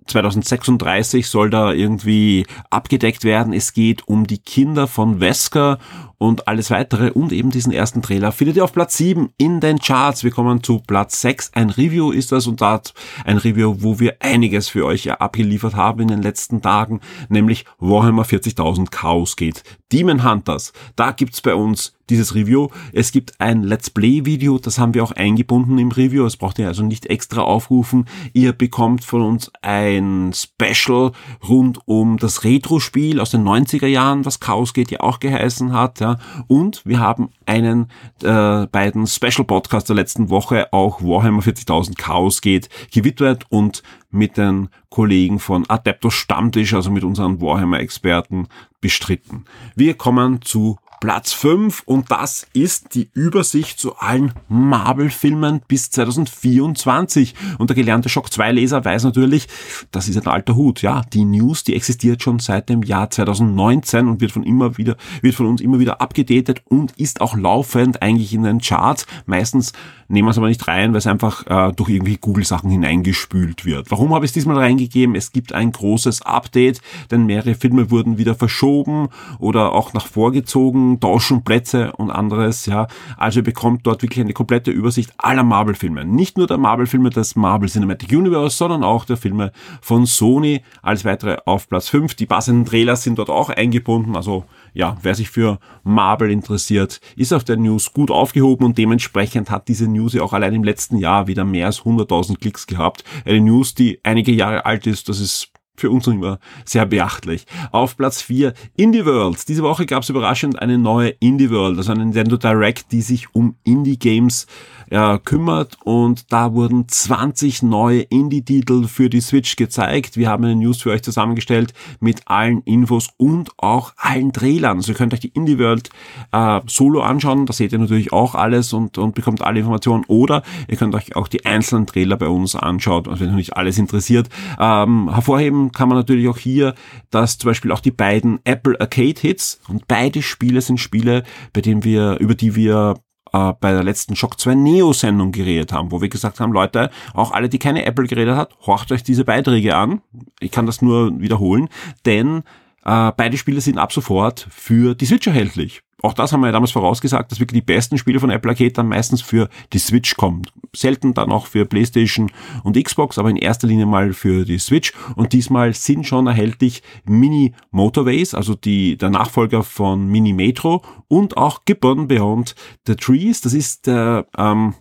2036 0.07 1.27
soll 1.27 1.50
da 1.50 1.71
irgendwie 1.71 2.45
abgedeckt 2.69 3.24
werden. 3.24 3.53
Es 3.53 3.74
geht 3.74 4.07
um 4.07 4.25
die 4.25 4.39
Kinder 4.39 4.88
von 4.88 5.19
Wesker 5.19 5.77
und 6.19 6.48
alles 6.48 6.69
weitere 6.69 7.10
und 7.12 7.31
eben 7.31 7.50
diesen 7.50 7.74
ersten 7.74 8.04
Trailer 8.04 8.31
findet 8.31 8.57
ihr 8.57 8.63
auf 8.63 8.74
Platz 8.74 8.98
7 8.98 9.30
in 9.38 9.60
den 9.60 9.80
Charts. 9.80 10.24
Wir 10.24 10.31
kommen 10.31 10.62
zu 10.62 10.80
Platz 10.86 11.21
6. 11.21 11.54
Ein 11.54 11.71
Review 11.71 12.12
ist 12.12 12.31
das 12.31 12.45
und 12.45 12.62
da 12.62 12.81
ein 13.25 13.38
Review, 13.38 13.77
wo 13.80 14.00
wir 14.00 14.18
einiges 14.19 14.69
für 14.69 14.86
euch 14.86 15.12
abgeliefert 15.12 15.75
haben 15.75 16.01
in 16.01 16.10
den 16.10 16.21
letzten 16.21 16.62
Tagen, 16.62 17.00
nämlich 17.30 17.66
Warhammer 17.80 18.24
40.000 18.24 18.92
Chaos 18.92 19.36
geht. 19.36 19.63
Demon 19.92 20.24
Hunters, 20.24 20.71
da 20.95 21.12
gibt's 21.12 21.42
bei 21.42 21.56
uns 21.56 21.95
dieses 22.10 22.36
Review. 22.36 22.69
Es 22.92 23.12
gibt 23.12 23.39
ein 23.39 23.63
Let's 23.63 23.89
Play 23.89 24.25
Video, 24.25 24.57
das 24.57 24.80
haben 24.80 24.94
wir 24.94 25.04
auch 25.04 25.12
eingebunden 25.12 25.77
im 25.77 25.92
Review. 25.92 26.24
Das 26.24 26.38
braucht 26.38 26.60
ihr 26.60 26.68
also 26.68 26.83
nicht 26.83 27.06
extra 27.06 27.42
aufrufen. 27.42 28.06
Ihr 28.33 28.54
bekommt 28.54 29.04
von 29.04 29.22
uns 29.22 29.51
ein 29.62 30.31
Special 30.33 31.12
rund 31.48 31.80
um 31.86 32.18
das 32.18 32.44
Retro-Spiel 32.44 33.19
aus 33.19 33.31
den 33.31 33.44
90er 33.44 33.88
Jahren, 33.88 34.25
was 34.25 34.39
Chaos 34.39 34.74
geht 34.74 34.92
ja 34.92 35.01
auch 35.01 35.19
geheißen 35.19 35.74
hat. 35.74 36.00
Ja. 36.00 36.08
Und 36.47 36.85
wir 36.85 37.00
haben 37.00 37.29
einen 37.45 37.88
äh, 38.23 38.65
beiden 38.67 39.06
Special 39.07 39.45
Podcast 39.45 39.89
der 39.89 39.95
letzten 39.95 40.29
Woche 40.29 40.71
auch 40.71 41.01
Warhammer 41.01 41.41
40.000 41.41 41.97
Chaos 41.97 42.41
geht 42.41 42.69
gewidmet 42.91 43.45
und 43.50 43.83
mit 44.11 44.38
den 44.38 44.69
Kollegen 44.89 45.39
von 45.39 45.69
Adeptus 45.69 46.13
Stammtisch, 46.15 46.73
also 46.73 46.89
mit 46.89 47.03
unseren 47.03 47.41
Warhammer-Experten, 47.41 48.47
bestritten. 48.81 49.45
Wir 49.75 49.94
kommen 49.94 50.41
zu 50.41 50.77
Platz 51.00 51.31
5 51.31 51.84
und 51.86 52.12
das 52.12 52.46
ist 52.54 52.94
die 52.94 53.10
Übersicht 53.13 53.80
zu 53.80 53.96
allen 53.98 54.34
Marvel-Filmen 54.50 55.62
bis 55.68 55.92
2024. 55.92 57.36
Und 57.57 57.69
der 57.69 57.75
gelernte 57.75 58.10
Shock 58.10 58.28
2-Leser 58.28 58.84
weiß 58.84 59.06
natürlich, 59.06 59.48
das 59.91 60.10
ist 60.10 60.18
ein 60.18 60.27
alter 60.27 60.56
Hut. 60.56 60.82
Ja, 60.82 61.01
die 61.13 61.24
News, 61.24 61.63
die 61.63 61.75
existiert 61.75 62.22
schon 62.22 62.39
seit 62.39 62.70
dem 62.70 62.84
Jahr 62.84 63.10
2019 63.10 64.08
und 64.08 64.20
wird 64.20 64.34
von 64.34 64.44
immer 64.44 64.77
wieder, 64.77 64.98
wird 65.22 65.36
von 65.36 65.46
uns 65.46 65.62
immer 65.62 65.79
wieder 65.79 66.01
abgedatet 66.01 66.62
und 66.65 66.91
ist 66.94 67.22
auch 67.22 67.38
laufend 67.38 68.01
eigentlich 68.01 68.34
in 68.34 68.44
den 68.44 68.60
Charts. 68.60 69.06
Meistens 69.25 69.72
nehmen 70.10 70.27
wir 70.27 70.32
es 70.32 70.38
aber 70.38 70.48
nicht 70.48 70.68
rein, 70.68 70.91
weil 70.91 70.98
es 70.98 71.08
einfach 71.08 71.46
äh, 71.48 71.72
durch 71.74 71.89
irgendwie 71.89 72.18
Google-Sachen 72.18 72.70
hineingespült 72.70 73.63
wird. 73.63 73.91
Warum 73.91 74.13
habe 74.13 74.25
ich 74.25 74.29
es 74.29 74.34
diesmal 74.34 74.58
reingegeben? 74.58 75.15
Es 75.15 75.32
gibt 75.32 75.53
ein 75.53 75.72
großes 75.72 76.24
Update, 76.24 76.82
denn 77.12 77.25
mehrere 77.25 77.56
Filme 77.56 77.91
wurden 77.91 78.18
wieder 78.18 78.36
verschoben 78.36 79.10
oder 79.38 79.72
auch 79.72 79.94
nach 79.94 80.08
vorgezogen, 80.08 80.88
tauschen 80.98 81.43
Plätze 81.43 81.91
und 81.98 82.10
anderes, 82.10 82.65
ja. 82.65 82.88
Also 83.17 83.41
ihr 83.41 83.43
bekommt 83.43 83.86
dort 83.86 84.01
wirklich 84.01 84.22
eine 84.22 84.34
komplette 84.34 84.72
Übersicht 84.72 85.12
aller 85.17 85.43
Marvel-Filme. 85.43 86.05
Nicht 86.05 86.38
nur 86.38 86.48
der 86.48 86.58
Marvel-Filme 86.58 87.10
des 87.10 87.36
Marvel 87.36 87.67
Cinematic 87.67 88.12
Universe, 88.12 88.55
sondern 88.55 88.84
auch 88.84 89.03
der 89.03 89.17
Filme 89.17 89.51
von 89.81 90.05
Sony. 90.05 90.62
Alles 90.81 91.03
weitere 91.03 91.38
auf 91.46 91.67
Platz 91.67 91.89
5. 91.89 92.15
Die 92.15 92.25
passenden 92.25 92.65
Trailers 92.65 93.03
sind 93.03 93.19
dort 93.19 93.29
auch 93.29 93.50
eingebunden, 93.50 94.15
also 94.15 94.46
ja, 94.74 94.98
wer 95.01 95.15
sich 95.15 95.29
für 95.29 95.60
Marvel 95.84 96.31
interessiert, 96.31 97.01
ist 97.15 97.34
auf 97.34 97.43
der 97.43 97.58
News 97.58 97.91
gut 97.93 98.12
aufgehoben 98.12 98.65
und 98.65 98.77
dementsprechend 98.77 99.50
hat 99.50 99.67
diese 99.67 99.88
News 99.88 100.13
ja 100.13 100.22
auch 100.22 100.34
allein 100.34 100.53
im 100.53 100.63
letzten 100.63 100.98
Jahr 100.98 101.27
wieder 101.27 101.43
mehr 101.43 101.65
als 101.67 101.81
100.000 101.81 102.39
Klicks 102.39 102.67
gehabt. 102.67 103.03
Eine 103.25 103.41
News, 103.41 103.75
die 103.75 104.00
einige 104.03 104.31
Jahre 104.31 104.65
alt 104.65 104.88
ist, 104.88 105.10
das 105.10 105.19
ist 105.19 105.51
für 105.79 105.89
uns 105.89 106.07
immer 106.07 106.39
sehr 106.65 106.86
beachtlich. 106.86 107.45
Auf 107.71 107.98
Platz 107.98 108.21
4 108.21 108.53
Indie 108.75 109.05
World. 109.05 109.48
Diese 109.48 109.63
Woche 109.63 109.86
gab 109.86 110.03
es 110.03 110.09
überraschend 110.09 110.62
eine 110.62 110.77
neue 110.77 111.09
Indie 111.19 111.50
World, 111.50 111.77
also 111.77 111.91
eine 111.91 112.05
Nintendo 112.05 112.38
Direct, 112.38 112.91
die 112.91 113.01
sich 113.01 113.33
um 113.33 113.55
Indie 113.63 113.98
Games 113.98 114.45
äh, 114.45 114.78
kümmert 115.24 115.77
und 115.84 116.31
da 116.31 116.53
wurden 116.53 116.88
20 116.88 117.63
neue 117.63 118.01
Indie-Titel 118.01 118.88
für 118.88 119.10
die 119.10 119.22
Switch 119.22 119.55
gezeigt. 119.55 120.17
Wir 120.17 120.29
haben 120.29 120.43
eine 120.43 120.55
News 120.55 120.81
für 120.81 120.91
euch 120.91 121.03
zusammengestellt 121.03 121.74
mit 122.00 122.22
allen 122.25 122.62
Infos 122.63 123.10
und 123.17 123.51
auch 123.58 123.93
allen 123.98 124.34
Trailern. 124.34 124.77
Also 124.77 124.91
ihr 124.91 124.98
könnt 124.98 125.13
euch 125.13 125.19
die 125.19 125.29
Indie 125.29 125.60
World 125.60 125.89
äh, 126.31 126.62
Solo 126.67 127.01
anschauen, 127.01 127.46
da 127.46 127.53
seht 127.53 127.72
ihr 127.72 127.79
natürlich 127.79 128.12
auch 128.13 128.36
alles 128.36 128.74
und, 128.74 128.98
und 128.98 129.15
bekommt 129.15 129.41
alle 129.41 129.60
Informationen 129.60 130.05
oder 130.08 130.43
ihr 130.67 130.77
könnt 130.77 130.96
euch 130.96 131.15
auch 131.15 131.27
die 131.27 131.46
einzelnen 131.46 131.86
Trailer 131.86 132.17
bei 132.17 132.27
uns 132.27 132.55
anschauen, 132.55 133.08
also 133.08 133.22
wenn 133.22 133.29
euch 133.29 133.36
nicht 133.36 133.58
alles 133.58 133.77
interessiert. 133.77 134.29
Ähm, 134.60 135.12
hervorheben 135.13 135.72
kann 135.72 135.89
man 135.89 135.98
natürlich 135.98 136.27
auch 136.27 136.38
hier, 136.38 136.75
dass 137.12 137.38
zum 137.38 137.50
Beispiel 137.50 137.72
auch 137.72 137.79
die 137.79 137.91
beiden 137.91 138.39
Apple 138.43 138.79
Arcade 138.79 139.19
Hits 139.19 139.60
und 139.67 139.88
beide 139.88 140.22
Spiele 140.22 140.62
sind 140.62 140.79
Spiele, 140.79 141.24
bei 141.53 141.62
denen 141.62 141.84
wir, 141.84 142.17
über 142.19 142.36
die 142.36 142.55
wir 142.55 142.96
äh, 143.33 143.53
bei 143.59 143.71
der 143.71 143.83
letzten 143.83 144.15
Shock 144.15 144.39
2 144.39 144.55
Neo-Sendung 144.55 145.31
geredet 145.31 145.74
haben, 145.74 145.91
wo 145.91 146.01
wir 146.01 146.09
gesagt 146.09 146.39
haben, 146.39 146.53
Leute, 146.53 146.89
auch 147.13 147.31
alle, 147.31 147.50
die 147.50 147.59
keine 147.59 147.86
Apple 147.86 148.07
geredet 148.07 148.36
hat, 148.36 148.55
horcht 148.65 148.91
euch 148.91 149.03
diese 149.03 149.25
Beiträge 149.25 149.75
an. 149.75 150.01
Ich 150.39 150.51
kann 150.51 150.65
das 150.65 150.81
nur 150.81 151.19
wiederholen, 151.19 151.69
denn 152.05 152.43
äh, 152.86 153.12
beide 153.15 153.38
Spiele 153.38 153.62
sind 153.62 153.77
ab 153.77 153.91
sofort 153.91 154.48
für 154.50 154.95
die 154.95 155.05
Switch 155.05 155.27
erhältlich 155.27 155.83
auch 156.01 156.13
das 156.13 156.32
haben 156.32 156.41
wir 156.41 156.48
ja 156.48 156.53
damals 156.53 156.72
vorausgesagt, 156.72 157.32
dass 157.32 157.39
wirklich 157.39 157.62
die 157.62 157.65
besten 157.65 157.98
Spiele 157.98 158.20
von 158.20 158.29
Apple 158.29 158.51
Arcade 158.51 158.72
dann 158.72 158.88
meistens 158.88 159.22
für 159.22 159.50
die 159.74 159.79
Switch 159.79 160.15
kommen. 160.15 160.44
Selten 160.75 161.13
dann 161.13 161.32
auch 161.32 161.46
für 161.46 161.65
PlayStation 161.65 162.32
und 162.63 162.82
Xbox, 162.82 163.18
aber 163.18 163.29
in 163.29 163.36
erster 163.36 163.68
Linie 163.68 163.86
mal 163.86 164.13
für 164.13 164.46
die 164.46 164.60
Switch. 164.60 164.94
Und 165.15 165.34
diesmal 165.34 165.74
sind 165.74 166.06
schon 166.06 166.27
erhältlich 166.27 166.84
Mini 167.06 167.53
Motorways, 167.72 168.34
also 168.34 168.56
die, 168.56 168.98
der 168.98 169.10
Nachfolger 169.10 169.63
von 169.63 170.08
Mini 170.08 170.34
Metro 170.34 170.82
und 171.08 171.38
auch 171.38 171.65
Gibbon 171.65 172.08
Beyond 172.08 172.56
the 172.88 172.96
Trees. 172.96 173.41
Das 173.41 173.53
ist 173.53 173.88
der, 173.88 174.27
ähm, 174.38 174.75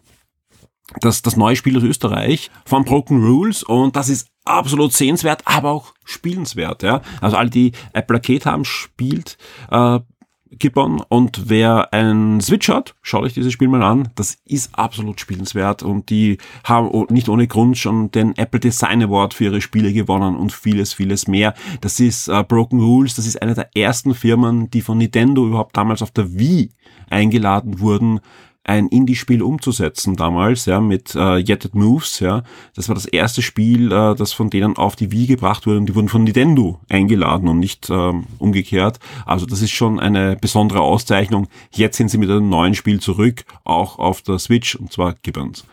das, 1.00 1.22
das 1.22 1.36
neue 1.36 1.56
Spiel 1.56 1.76
aus 1.76 1.82
Österreich 1.82 2.50
von 2.64 2.84
Broken 2.84 3.24
Rules 3.24 3.62
und 3.62 3.96
das 3.96 4.08
ist 4.08 4.28
absolut 4.44 4.92
sehenswert, 4.92 5.42
aber 5.44 5.70
auch 5.70 5.94
spielenswert. 6.04 6.82
Ja? 6.82 7.02
Also 7.20 7.36
alle, 7.36 7.50
die 7.50 7.72
Apple 7.92 8.16
Arcade 8.16 8.44
haben, 8.44 8.64
spielt 8.64 9.36
äh, 9.70 10.00
Gibbon 10.50 11.02
und 11.08 11.48
wer 11.48 11.92
einen 11.92 12.40
Switch 12.40 12.68
hat, 12.68 12.94
schaut 13.02 13.22
euch 13.22 13.34
dieses 13.34 13.52
Spiel 13.52 13.68
mal 13.68 13.82
an. 13.82 14.08
Das 14.14 14.38
ist 14.44 14.74
absolut 14.78 15.20
spielenswert 15.20 15.82
und 15.82 16.10
die 16.10 16.38
haben 16.64 17.06
nicht 17.10 17.28
ohne 17.28 17.46
Grund 17.46 17.78
schon 17.78 18.10
den 18.10 18.36
Apple 18.36 18.60
Design 18.60 19.02
Award 19.02 19.34
für 19.34 19.44
ihre 19.44 19.60
Spiele 19.60 19.92
gewonnen 19.92 20.36
und 20.36 20.52
vieles, 20.52 20.94
vieles 20.94 21.28
mehr. 21.28 21.54
Das 21.80 22.00
ist 22.00 22.28
uh, 22.28 22.42
Broken 22.42 22.80
Rules, 22.80 23.14
das 23.14 23.26
ist 23.26 23.40
eine 23.42 23.54
der 23.54 23.70
ersten 23.76 24.14
Firmen, 24.14 24.70
die 24.70 24.80
von 24.80 24.98
Nintendo 24.98 25.46
überhaupt 25.46 25.76
damals 25.76 26.02
auf 26.02 26.10
der 26.10 26.38
Wii 26.38 26.70
eingeladen 27.10 27.80
wurden, 27.80 28.20
ein 28.68 28.88
Indie-Spiel 28.88 29.42
umzusetzen 29.42 30.14
damals, 30.14 30.66
ja, 30.66 30.80
mit 30.80 31.14
äh, 31.14 31.38
Yet 31.38 31.64
It 31.64 31.74
Moves, 31.74 32.20
ja. 32.20 32.42
Das 32.74 32.88
war 32.88 32.94
das 32.94 33.06
erste 33.06 33.40
Spiel, 33.40 33.90
äh, 33.90 34.14
das 34.14 34.32
von 34.32 34.50
denen 34.50 34.76
auf 34.76 34.94
die 34.94 35.10
Wii 35.10 35.26
gebracht 35.26 35.66
wurde 35.66 35.78
und 35.78 35.86
die 35.86 35.94
wurden 35.94 36.08
von 36.08 36.24
Nintendo 36.24 36.78
eingeladen 36.88 37.48
und 37.48 37.58
nicht 37.58 37.88
ähm, 37.88 38.26
umgekehrt. 38.38 39.00
Also 39.24 39.46
das 39.46 39.62
ist 39.62 39.70
schon 39.70 39.98
eine 39.98 40.36
besondere 40.36 40.82
Auszeichnung. 40.82 41.48
Jetzt 41.70 41.96
sind 41.96 42.10
sie 42.10 42.18
mit 42.18 42.30
einem 42.30 42.50
neuen 42.50 42.74
Spiel 42.74 43.00
zurück, 43.00 43.44
auch 43.64 43.98
auf 43.98 44.20
der 44.22 44.38
Switch, 44.38 44.74
und 44.74 44.92
zwar 44.92 45.14
Gibbons. 45.22 45.64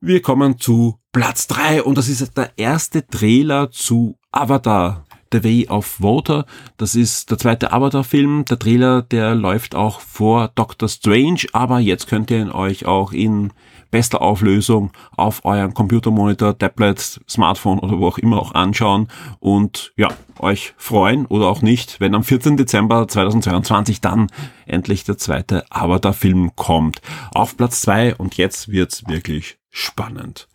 Wir 0.00 0.22
kommen 0.22 0.58
zu 0.58 0.96
Platz 1.12 1.48
drei 1.48 1.82
und 1.82 1.98
das 1.98 2.08
ist 2.08 2.36
der 2.36 2.52
erste 2.56 3.06
Trailer 3.06 3.70
zu 3.72 4.16
Avatar 4.30 5.04
The 5.32 5.44
Way 5.44 5.68
of 5.68 6.00
Water. 6.00 6.46
Das 6.76 6.94
ist 6.94 7.30
der 7.30 7.38
zweite 7.38 7.72
Avatar-Film. 7.72 8.44
Der 8.46 8.58
Trailer, 8.58 9.02
der 9.02 9.34
läuft 9.34 9.74
auch 9.74 10.00
vor 10.00 10.50
Doctor 10.54 10.88
Strange, 10.88 11.42
aber 11.52 11.78
jetzt 11.78 12.08
könnt 12.08 12.30
ihr 12.30 12.40
ihn 12.40 12.50
euch 12.50 12.86
auch 12.86 13.12
in 13.12 13.52
bester 13.90 14.22
Auflösung 14.22 14.92
auf 15.16 15.44
euren 15.44 15.74
Computermonitor, 15.74 16.56
Tablet, 16.56 17.20
Smartphone 17.28 17.78
oder 17.80 17.98
wo 17.98 18.06
auch 18.06 18.18
immer 18.18 18.40
auch 18.40 18.54
anschauen 18.54 19.08
und 19.40 19.92
ja, 19.96 20.08
euch 20.38 20.74
freuen 20.76 21.26
oder 21.26 21.48
auch 21.48 21.62
nicht, 21.62 22.00
wenn 22.00 22.14
am 22.14 22.22
14. 22.22 22.56
Dezember 22.56 23.08
2022 23.08 24.00
dann 24.00 24.28
endlich 24.66 25.04
der 25.04 25.18
zweite 25.18 25.64
Avatar-Film 25.70 26.52
kommt. 26.56 27.02
Auf 27.32 27.56
Platz 27.56 27.80
zwei 27.80 28.14
und 28.14 28.36
jetzt 28.36 28.68
wird's 28.68 29.06
wirklich 29.08 29.58
spannend. 29.70 30.48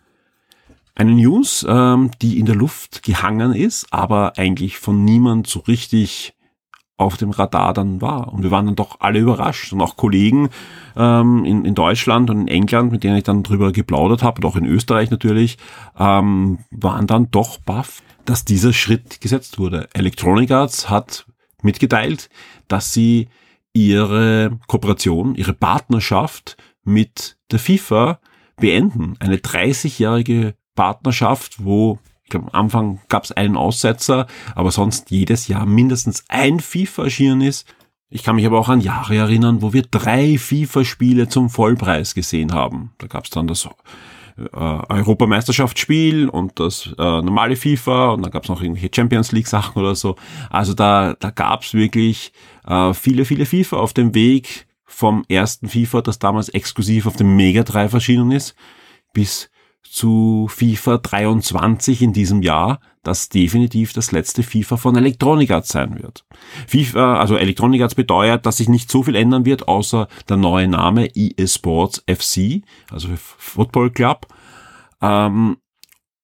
Eine 0.96 1.12
News, 1.12 1.64
ähm, 1.68 2.10
die 2.22 2.40
in 2.40 2.46
der 2.46 2.54
Luft 2.54 3.02
gehangen 3.02 3.52
ist, 3.52 3.86
aber 3.92 4.38
eigentlich 4.38 4.78
von 4.78 5.04
niemand 5.04 5.46
so 5.46 5.60
richtig 5.60 6.32
auf 6.96 7.18
dem 7.18 7.30
Radar 7.30 7.74
dann 7.74 8.00
war. 8.00 8.32
Und 8.32 8.42
wir 8.42 8.50
waren 8.50 8.64
dann 8.64 8.76
doch 8.76 9.00
alle 9.00 9.18
überrascht. 9.18 9.74
Und 9.74 9.82
auch 9.82 9.96
Kollegen 9.96 10.48
ähm, 10.96 11.44
in, 11.44 11.66
in 11.66 11.74
Deutschland 11.74 12.30
und 12.30 12.40
in 12.40 12.48
England, 12.48 12.92
mit 12.92 13.04
denen 13.04 13.18
ich 13.18 13.24
dann 13.24 13.42
drüber 13.42 13.72
geplaudert 13.72 14.22
habe, 14.22 14.40
und 14.40 14.46
auch 14.50 14.56
in 14.56 14.64
Österreich 14.64 15.10
natürlich, 15.10 15.58
ähm, 15.98 16.60
waren 16.70 17.06
dann 17.06 17.30
doch 17.30 17.58
baff, 17.58 18.02
dass 18.24 18.46
dieser 18.46 18.72
Schritt 18.72 19.20
gesetzt 19.20 19.58
wurde. 19.58 19.90
Electronic 19.92 20.50
Arts 20.50 20.88
hat 20.88 21.26
mitgeteilt, 21.62 22.30
dass 22.68 22.94
sie 22.94 23.28
ihre 23.74 24.58
Kooperation, 24.66 25.34
ihre 25.34 25.52
Partnerschaft 25.52 26.56
mit 26.84 27.36
der 27.50 27.58
FIFA 27.58 28.18
beenden. 28.56 29.16
Eine 29.20 29.36
30-jährige 29.36 30.54
Partnerschaft, 30.76 31.64
wo 31.64 31.98
ich 32.26 32.30
glaube, 32.30 32.52
am 32.52 32.64
Anfang 32.64 33.00
gab 33.08 33.22
es 33.22 33.30
einen 33.30 33.56
Aussetzer, 33.56 34.26
aber 34.56 34.72
sonst 34.72 35.12
jedes 35.12 35.46
Jahr 35.46 35.64
mindestens 35.64 36.24
ein 36.28 36.58
FIFA 36.58 37.04
erschienen 37.04 37.40
ist. 37.40 37.72
Ich 38.08 38.24
kann 38.24 38.34
mich 38.34 38.46
aber 38.46 38.58
auch 38.58 38.68
an 38.68 38.80
Jahre 38.80 39.16
erinnern, 39.16 39.62
wo 39.62 39.72
wir 39.72 39.82
drei 39.82 40.36
FIFA-Spiele 40.36 41.28
zum 41.28 41.50
Vollpreis 41.50 42.14
gesehen 42.14 42.52
haben. 42.52 42.92
Da 42.98 43.06
gab 43.06 43.24
es 43.24 43.30
dann 43.30 43.46
das 43.46 43.68
äh, 44.36 44.48
Europameisterschaftsspiel 44.52 46.28
und 46.28 46.58
das 46.58 46.92
äh, 46.98 47.02
normale 47.02 47.54
FIFA 47.54 48.10
und 48.10 48.22
dann 48.22 48.32
gab 48.32 48.42
es 48.42 48.48
noch 48.48 48.60
irgendwelche 48.60 48.90
Champions 48.94 49.30
League 49.30 49.46
Sachen 49.46 49.80
oder 49.80 49.94
so. 49.94 50.16
Also 50.50 50.74
da, 50.74 51.14
da 51.14 51.30
gab 51.30 51.62
es 51.62 51.74
wirklich 51.74 52.32
äh, 52.66 52.92
viele, 52.92 53.24
viele 53.24 53.46
FIFA 53.46 53.76
auf 53.76 53.92
dem 53.92 54.14
Weg 54.14 54.66
vom 54.84 55.24
ersten 55.28 55.68
FIFA, 55.68 56.02
das 56.02 56.18
damals 56.18 56.48
exklusiv 56.48 57.06
auf 57.06 57.16
dem 57.16 57.36
Mega 57.36 57.62
3 57.62 57.84
erschienen 57.86 58.32
ist, 58.32 58.54
bis 59.12 59.48
zu 59.90 60.46
FIFA 60.48 60.98
23 60.98 62.02
in 62.02 62.12
diesem 62.12 62.42
Jahr, 62.42 62.80
das 63.02 63.28
definitiv 63.28 63.92
das 63.92 64.12
letzte 64.12 64.42
FIFA 64.42 64.76
von 64.76 64.96
Electronic 64.96 65.50
Arts 65.50 65.68
sein 65.68 65.98
wird. 65.98 66.24
FIFA, 66.66 67.18
also 67.18 67.36
Electronic 67.36 67.82
Arts 67.82 67.94
bedeutet, 67.94 68.46
dass 68.46 68.56
sich 68.56 68.68
nicht 68.68 68.90
so 68.90 69.02
viel 69.02 69.14
ändern 69.14 69.44
wird, 69.44 69.68
außer 69.68 70.08
der 70.28 70.36
neue 70.36 70.68
Name 70.68 71.08
EA 71.14 71.46
Sports 71.46 72.02
FC, 72.08 72.62
also 72.90 73.08
Football 73.16 73.90
Club, 73.90 74.26
ähm, 75.00 75.58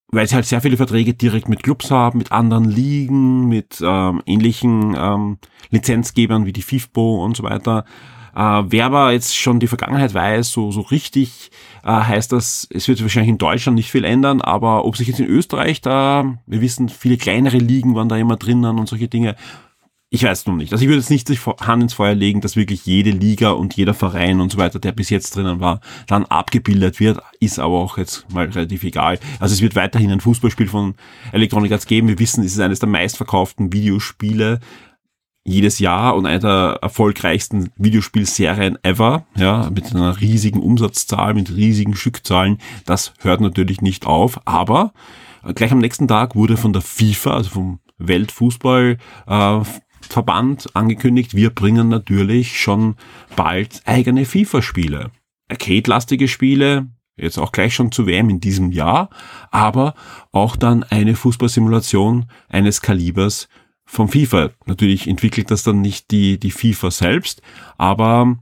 weil 0.09 0.26
sie 0.26 0.35
halt 0.35 0.45
sehr 0.45 0.61
viele 0.61 0.76
Verträge 0.76 1.14
direkt 1.14 1.49
mit 1.49 1.62
Clubs 1.62 1.90
haben, 1.90 2.19
mit 2.19 2.33
anderen 2.33 2.64
Ligen, 2.64 3.47
mit 3.49 3.83
ähm, 3.83 4.23
ähnlichen 4.26 4.95
ähm, 4.99 5.38
Lizenzgebern 5.71 6.47
wie 6.47 6.52
die 6.52 6.62
FIFBO 6.62 7.25
und 7.25 7.37
so 7.37 7.45
weiter. 7.45 7.85
Äh, 8.34 8.62
wer 8.66 8.86
aber 8.86 9.12
jetzt 9.12 9.36
schon 9.36 9.60
die 9.60 9.66
Vergangenheit 9.66 10.14
weiß, 10.14 10.50
so, 10.50 10.70
so 10.72 10.80
richtig 10.80 11.50
äh, 11.84 11.88
heißt 11.88 12.32
das, 12.32 12.66
es 12.70 12.88
wird 12.88 13.02
wahrscheinlich 13.02 13.30
in 13.30 13.38
Deutschland 13.38 13.76
nicht 13.76 13.90
viel 13.90 14.04
ändern, 14.04 14.40
aber 14.40 14.84
ob 14.84 14.96
sich 14.96 15.08
jetzt 15.08 15.20
in 15.20 15.26
Österreich 15.26 15.80
da, 15.80 16.38
wir 16.46 16.60
wissen, 16.60 16.88
viele 16.88 17.16
kleinere 17.16 17.58
Ligen 17.58 17.94
waren 17.94 18.08
da 18.08 18.16
immer 18.16 18.36
drinnen 18.36 18.78
und 18.78 18.88
solche 18.88 19.08
Dinge, 19.08 19.36
ich 20.14 20.24
weiß 20.24 20.44
noch 20.44 20.54
nicht. 20.54 20.72
Also 20.72 20.82
ich 20.82 20.90
würde 20.90 21.00
jetzt 21.00 21.08
nicht 21.08 21.26
sich 21.26 21.40
Hand 21.46 21.82
ins 21.82 21.94
Feuer 21.94 22.14
legen, 22.14 22.42
dass 22.42 22.54
wirklich 22.54 22.84
jede 22.84 23.10
Liga 23.10 23.52
und 23.52 23.74
jeder 23.74 23.94
Verein 23.94 24.42
und 24.42 24.52
so 24.52 24.58
weiter, 24.58 24.78
der 24.78 24.92
bis 24.92 25.08
jetzt 25.08 25.34
drinnen 25.34 25.58
war, 25.58 25.80
dann 26.06 26.26
abgebildet 26.26 27.00
wird, 27.00 27.18
ist 27.40 27.58
aber 27.58 27.78
auch 27.78 27.96
jetzt 27.96 28.30
mal 28.30 28.44
relativ 28.44 28.84
egal. 28.84 29.18
Also 29.40 29.54
es 29.54 29.62
wird 29.62 29.74
weiterhin 29.74 30.10
ein 30.10 30.20
Fußballspiel 30.20 30.68
von 30.68 30.96
Electronic 31.32 31.72
Arts 31.72 31.86
geben. 31.86 32.08
Wir 32.08 32.18
wissen, 32.18 32.44
es 32.44 32.52
ist 32.52 32.60
eines 32.60 32.78
der 32.78 32.90
meistverkauften 32.90 33.72
Videospiele 33.72 34.60
jedes 35.44 35.78
Jahr 35.78 36.14
und 36.14 36.26
eine 36.26 36.38
der 36.38 36.78
erfolgreichsten 36.82 37.70
Videospielserien 37.76 38.78
ever, 38.82 39.26
ja, 39.37 39.70
mit 39.70 39.94
einer 39.94 40.20
riesigen 40.20 40.61
Umsatzzahl, 40.61 41.32
mit 41.34 41.54
riesigen 41.54 41.96
Stückzahlen. 41.96 42.58
Das 42.87 43.12
hört 43.20 43.40
natürlich 43.40 43.80
nicht 43.80 44.06
auf, 44.06 44.40
aber 44.46 44.92
gleich 45.54 45.72
am 45.72 45.80
nächsten 45.80 46.06
Tag 46.06 46.37
wurde 46.37 46.56
von 46.56 46.72
der 46.72 46.82
FIFA, 46.82 47.34
also 47.34 47.50
vom 47.50 47.80
Weltfußballverband, 47.99 50.66
äh, 50.66 50.68
angekündigt, 50.75 51.34
wir 51.34 51.50
bringen 51.50 51.88
natürlich 51.88 52.61
schon 52.61 52.94
bald 53.34 53.82
eigene 53.84 54.25
FIFA-Spiele. 54.25 55.11
Arcade-lastige 55.49 56.28
Spiele, 56.28 56.87
jetzt 57.16 57.38
auch 57.38 57.52
gleich 57.52 57.75
schon 57.75 57.92
zu 57.92 58.06
WM 58.06 58.30
in 58.30 58.40
diesem 58.40 58.72
Jahr, 58.72 59.11
aber 59.50 59.94
auch 60.30 60.56
dann 60.56 60.82
eine 60.84 61.14
Fußballsimulation 61.14 62.25
eines 62.49 62.80
Kalibers 62.80 63.49
vom 63.92 64.08
FIFA. 64.08 64.50
Natürlich 64.64 65.06
entwickelt 65.06 65.50
das 65.50 65.64
dann 65.64 65.82
nicht 65.82 66.11
die, 66.11 66.38
die 66.38 66.50
FIFA 66.50 66.90
selbst, 66.90 67.42
aber 67.76 68.38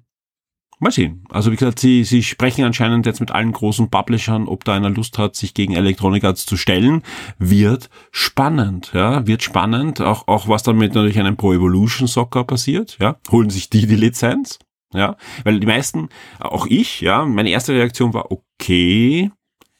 mal 0.78 0.92
sehen. 0.92 1.25
Also 1.28 1.50
wie 1.50 1.57
gesagt, 1.57 1.80
sie, 1.80 2.04
sie 2.04 2.23
sprechen 2.23 2.64
anscheinend 2.64 3.04
jetzt 3.04 3.19
mit 3.19 3.33
allen 3.33 3.50
großen 3.50 3.90
Publishern, 3.90 4.47
ob 4.47 4.64
da 4.64 4.75
einer 4.75 4.90
Lust 4.90 5.19
hat, 5.19 5.35
sich 5.35 5.52
gegen 5.52 5.75
Electronic 5.75 6.23
Arts 6.23 6.47
zu 6.47 6.57
stellen. 6.57 7.02
Wird 7.40 7.90
spannend, 8.12 8.92
ja, 8.95 9.26
wird 9.26 9.42
spannend. 9.42 10.00
Auch, 10.00 10.28
auch 10.28 10.47
was 10.47 10.62
dann 10.62 10.78
mit 10.78 10.95
natürlich 10.95 11.19
einem 11.19 11.37
Pro 11.37 11.52
Evolution 11.52 12.07
Soccer 12.07 12.45
passiert, 12.45 12.97
ja. 13.00 13.16
Holen 13.33 13.50
sich 13.50 13.69
die 13.69 13.88
die 13.88 13.97
Lizenz? 13.97 14.61
Ja, 14.95 15.16
weil 15.42 15.59
die 15.59 15.66
meisten, 15.66 16.11
auch 16.38 16.66
ich, 16.66 17.00
ja, 17.00 17.25
meine 17.25 17.50
erste 17.50 17.73
Reaktion 17.73 18.14
war 18.14 18.30
okay, 18.30 19.30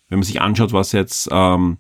wenn 0.09 0.19
man 0.19 0.25
sich 0.25 0.41
anschaut, 0.41 0.73
was 0.73 0.91
jetzt 0.93 1.29
ähm, 1.31 1.79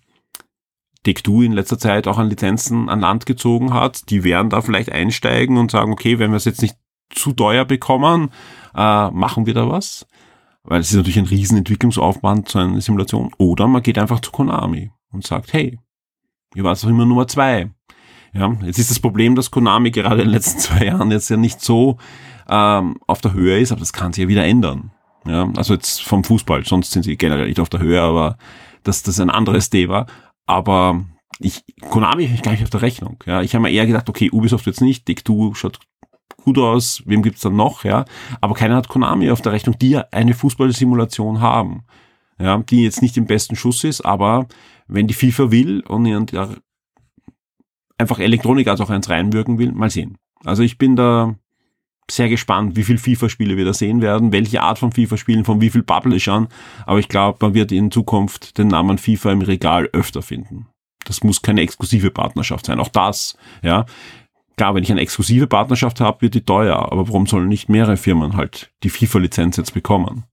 Take-Two 1.05 1.43
in 1.43 1.53
letzter 1.53 1.79
Zeit 1.79 2.07
auch 2.07 2.19
an 2.19 2.29
Lizenzen 2.29 2.89
an 2.89 3.01
Land 3.01 3.27
gezogen 3.27 3.73
hat, 3.73 4.11
die 4.11 4.25
werden 4.25 4.51
da 4.51 4.61
vielleicht 4.61 4.93
einsteigen 4.93 5.57
und 5.57 5.71
sagen, 5.71 5.93
okay, 5.93 6.19
wenn 6.19 6.31
wir 6.31 6.37
es 6.37 6.45
jetzt 6.45 6.63
nicht 6.63 6.77
zu 7.11 7.33
teuer 7.33 7.65
bekommen, 7.65 8.31
äh, 8.75 9.11
machen 9.11 9.47
wir 9.47 9.55
da 9.55 9.69
was. 9.69 10.07
Weil 10.63 10.81
es 10.81 10.91
ist 10.91 10.97
natürlich 10.97 11.19
ein 11.19 11.27
riesen 11.27 11.59
Entwicklungsaufwand 11.59 12.49
zu 12.49 12.59
einer 12.59 12.81
Simulation. 12.81 13.33
Oder 13.39 13.67
man 13.67 13.83
geht 13.83 13.99
einfach 13.99 14.21
zu 14.21 14.31
Konami 14.31 14.91
und 15.11 15.27
sagt, 15.27 15.53
hey, 15.53 15.79
ihr 16.55 16.65
wart 16.65 16.83
doch 16.83 16.89
immer 16.89 17.07
Nummer 17.07 17.27
zwei. 17.27 17.71
Ja, 18.33 18.55
jetzt 18.63 18.79
ist 18.79 18.91
das 18.91 19.01
Problem, 19.01 19.35
dass 19.35 19.51
Konami 19.51 19.91
gerade 19.91 20.23
in 20.23 20.29
den 20.29 20.35
letzten 20.35 20.61
zwei 20.61 20.85
Jahren 20.87 21.11
jetzt 21.11 21.31
ja 21.31 21.37
nicht 21.37 21.61
so 21.61 21.99
ähm, 22.49 22.99
auf 23.07 23.21
der 23.21 23.33
Höhe 23.33 23.59
ist, 23.59 23.73
aber 23.73 23.81
das 23.81 23.93
kann 23.93 24.13
sich 24.13 24.23
ja 24.23 24.29
wieder 24.29 24.45
ändern. 24.45 24.93
Ja, 25.27 25.51
also 25.57 25.75
jetzt 25.75 26.03
vom 26.03 26.25
Fußball, 26.25 26.65
sonst 26.65 26.93
sind 26.93 27.03
sie 27.03 27.17
generell 27.17 27.49
nicht 27.49 27.61
auf 27.61 27.69
der 27.69 27.81
Höhe, 27.81 28.01
aber 28.01 28.39
das, 28.85 29.03
das 29.03 29.21
ein 29.21 29.31
anderes 29.31 29.71
Thema. 29.71 30.07
Aber 30.51 31.05
ich, 31.39 31.63
Konami 31.81 32.25
ich 32.25 32.43
gar 32.43 32.51
nicht 32.51 32.65
auf 32.65 32.71
der 32.71 32.83
Rechnung. 32.83 33.23
Ja, 33.25 33.41
ich 33.41 33.55
habe 33.55 33.63
mir 33.63 33.71
eher 33.71 33.87
gedacht, 33.87 34.09
okay, 34.09 34.31
Ubisoft 34.33 34.67
jetzt 34.67 34.81
nicht, 34.81 35.07
Dick2 35.07 35.55
schaut 35.55 35.79
gut 36.43 36.59
aus, 36.59 37.05
wem 37.07 37.23
gibt's 37.23 37.43
dann 37.43 37.55
noch, 37.55 37.85
ja? 37.85 38.05
Aber 38.41 38.55
keiner 38.55 38.75
hat 38.75 38.89
Konami 38.89 39.31
auf 39.31 39.43
der 39.43 39.53
Rechnung, 39.53 39.79
die 39.79 39.91
ja 39.91 40.07
eine 40.11 40.35
Fußballsimulation 40.35 41.41
haben. 41.41 41.85
Ja, 42.41 42.59
die 42.59 42.83
jetzt 42.83 43.01
nicht 43.01 43.17
im 43.17 43.27
besten 43.27 43.55
Schuss 43.55 43.85
ist, 43.85 44.01
aber 44.01 44.49
wenn 44.89 45.07
die 45.07 45.15
FIFA 45.15 45.53
will 45.53 45.85
und 45.87 46.35
einfach 47.97 48.19
Elektronik 48.19 48.67
als 48.67 48.81
auch 48.81 48.91
eins 48.91 49.09
reinwirken 49.09 49.59
will, 49.59 49.71
mal 49.71 49.91
sehen. 49.91 50.19
Also 50.45 50.65
ich 50.65 50.79
bin 50.79 50.97
da 50.97 51.37
sehr 52.11 52.29
gespannt, 52.29 52.77
wie 52.77 52.85
viel 52.85 52.99
FIFA-Spiele 52.99 53.57
wir 53.57 53.65
da 53.65 53.73
sehen 53.73 54.01
werden, 54.01 54.33
welche 54.33 54.63
Art 54.63 54.79
von 54.79 54.93
FIFA-Spielen, 54.93 55.45
von 55.45 55.61
wie 55.61 55.71
viel 55.71 55.83
Publishern. 55.83 56.49
Aber 56.87 56.99
ich 56.99 57.09
glaube, 57.09 57.39
man 57.41 57.55
wird 57.55 57.73
in 57.73 57.91
Zukunft 57.91 58.59
den 58.59 58.69
Namen 58.69 58.99
FIFA 58.99 59.33
im 59.33 59.43
Regal 59.43 59.89
öfter 59.93 60.23
finden. 60.23 60.67
Das 61.05 61.25
muss 61.25 61.43
keine 61.43 61.63
exklusive 61.63 62.11
Partnerschaft 62.11 62.67
sein. 62.67 62.81
Auch 62.81 62.89
das, 62.89 63.37
ja. 63.63 63.87
Klar, 64.57 64.75
wenn 64.75 64.83
ich 64.83 64.91
eine 64.91 65.01
exklusive 65.01 65.47
Partnerschaft 65.47 66.01
habe, 66.01 66.21
wird 66.21 66.35
die 66.35 66.45
teuer. 66.45 66.77
Aber 66.77 67.09
warum 67.09 67.27
sollen 67.27 67.49
nicht 67.49 67.69
mehrere 67.69 67.97
Firmen 67.97 68.37
halt 68.37 68.71
die 68.83 68.91
FIFA-Lizenz 68.91 69.57
jetzt 69.57 69.73
bekommen? 69.75 70.25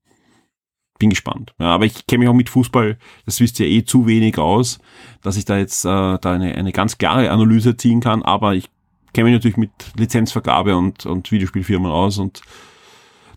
Bin 0.99 1.09
gespannt. 1.11 1.53
Ja, 1.59 1.67
aber 1.67 1.85
ich 1.85 2.07
kenne 2.07 2.19
mich 2.19 2.29
auch 2.29 2.33
mit 2.33 2.49
Fußball, 2.49 2.97
das 3.25 3.39
wisst 3.39 3.59
ihr 3.59 3.67
eh 3.67 3.85
zu 3.85 4.07
wenig 4.07 4.39
aus, 4.39 4.79
dass 5.21 5.37
ich 5.37 5.45
da 5.45 5.57
jetzt 5.57 5.85
äh, 5.85 5.87
da 5.87 6.19
eine, 6.33 6.55
eine 6.55 6.71
ganz 6.71 6.97
klare 6.97 7.29
Analyse 7.29 7.77
ziehen 7.77 8.01
kann. 8.01 8.23
Aber 8.23 8.55
ich 8.55 8.69
kenne 9.17 9.31
mich 9.31 9.37
natürlich 9.37 9.57
mit 9.57 9.71
Lizenzvergabe 9.97 10.77
und, 10.77 11.07
und 11.07 11.31
Videospielfirmen 11.31 11.91
aus 11.91 12.19
und 12.19 12.43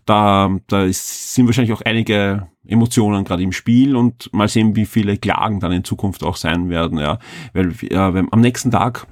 da, 0.05 0.55
da 0.67 0.83
ist, 0.83 1.33
sind 1.33 1.47
wahrscheinlich 1.47 1.73
auch 1.73 1.81
einige 1.81 2.47
Emotionen 2.67 3.23
gerade 3.23 3.41
im 3.41 3.51
Spiel 3.51 3.95
und 3.95 4.31
mal 4.31 4.47
sehen, 4.47 4.75
wie 4.75 4.85
viele 4.85 5.17
Klagen 5.17 5.59
dann 5.59 5.71
in 5.71 5.83
Zukunft 5.83 6.23
auch 6.23 6.35
sein 6.35 6.69
werden, 6.69 6.99
ja. 6.99 7.17
Weil 7.53 7.73
äh, 7.89 7.95
am 7.97 8.41
nächsten 8.41 8.69
Tag, 8.69 9.07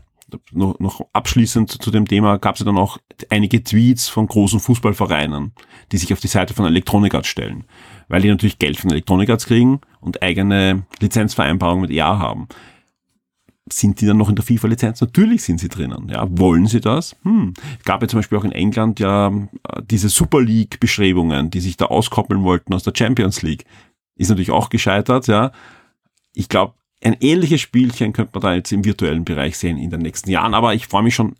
noch, 0.51 0.79
noch 0.79 1.07
abschließend 1.11 1.71
zu 1.71 1.89
dem 1.89 2.07
Thema, 2.07 2.37
gab 2.37 2.53
es 2.53 2.59
ja 2.59 2.67
dann 2.67 2.77
auch 2.77 2.99
einige 3.31 3.63
Tweets 3.63 4.07
von 4.07 4.27
großen 4.27 4.59
Fußballvereinen, 4.59 5.53
die 5.91 5.97
sich 5.97 6.13
auf 6.13 6.19
die 6.19 6.27
Seite 6.27 6.53
von 6.53 6.67
Electronic 6.67 7.15
Arts 7.15 7.29
stellen, 7.29 7.63
weil 8.09 8.21
die 8.21 8.29
natürlich 8.29 8.59
Geld 8.59 8.77
von 8.77 8.91
Electronic 8.91 9.31
Arts 9.31 9.47
kriegen 9.47 9.81
und 10.01 10.21
eigene 10.21 10.83
Lizenzvereinbarungen 10.99 11.81
mit 11.81 11.91
EA 11.91 12.19
haben 12.19 12.47
sind 13.73 14.01
die 14.01 14.05
dann 14.05 14.17
noch 14.17 14.29
in 14.29 14.35
der 14.35 14.45
FIFA-Lizenz? 14.45 15.01
Natürlich 15.01 15.43
sind 15.43 15.59
sie 15.59 15.69
drinnen. 15.69 16.09
Ja, 16.09 16.27
wollen 16.29 16.67
sie 16.67 16.81
das? 16.81 17.15
Hm. 17.23 17.53
Gab 17.85 18.01
ja 18.01 18.07
zum 18.07 18.19
Beispiel 18.19 18.37
auch 18.37 18.43
in 18.43 18.51
England 18.51 18.99
ja 18.99 19.27
äh, 19.27 19.81
diese 19.89 20.09
Super 20.09 20.41
League-Bestrebungen, 20.41 21.49
die 21.49 21.59
sich 21.59 21.77
da 21.77 21.85
auskoppeln 21.85 22.43
wollten 22.43 22.73
aus 22.73 22.83
der 22.83 22.93
Champions 22.95 23.41
League. 23.41 23.65
Ist 24.15 24.29
natürlich 24.29 24.51
auch 24.51 24.69
gescheitert, 24.69 25.27
ja. 25.27 25.51
Ich 26.33 26.49
glaube, 26.49 26.73
ein 27.03 27.17
ähnliches 27.21 27.61
Spielchen 27.61 28.13
könnte 28.13 28.31
man 28.33 28.41
da 28.41 28.53
jetzt 28.53 28.71
im 28.71 28.83
virtuellen 28.83 29.23
Bereich 29.25 29.57
sehen 29.57 29.77
in 29.77 29.89
den 29.89 30.01
nächsten 30.01 30.29
Jahren, 30.29 30.53
aber 30.53 30.73
ich 30.73 30.87
freue 30.87 31.03
mich 31.03 31.15
schon 31.15 31.35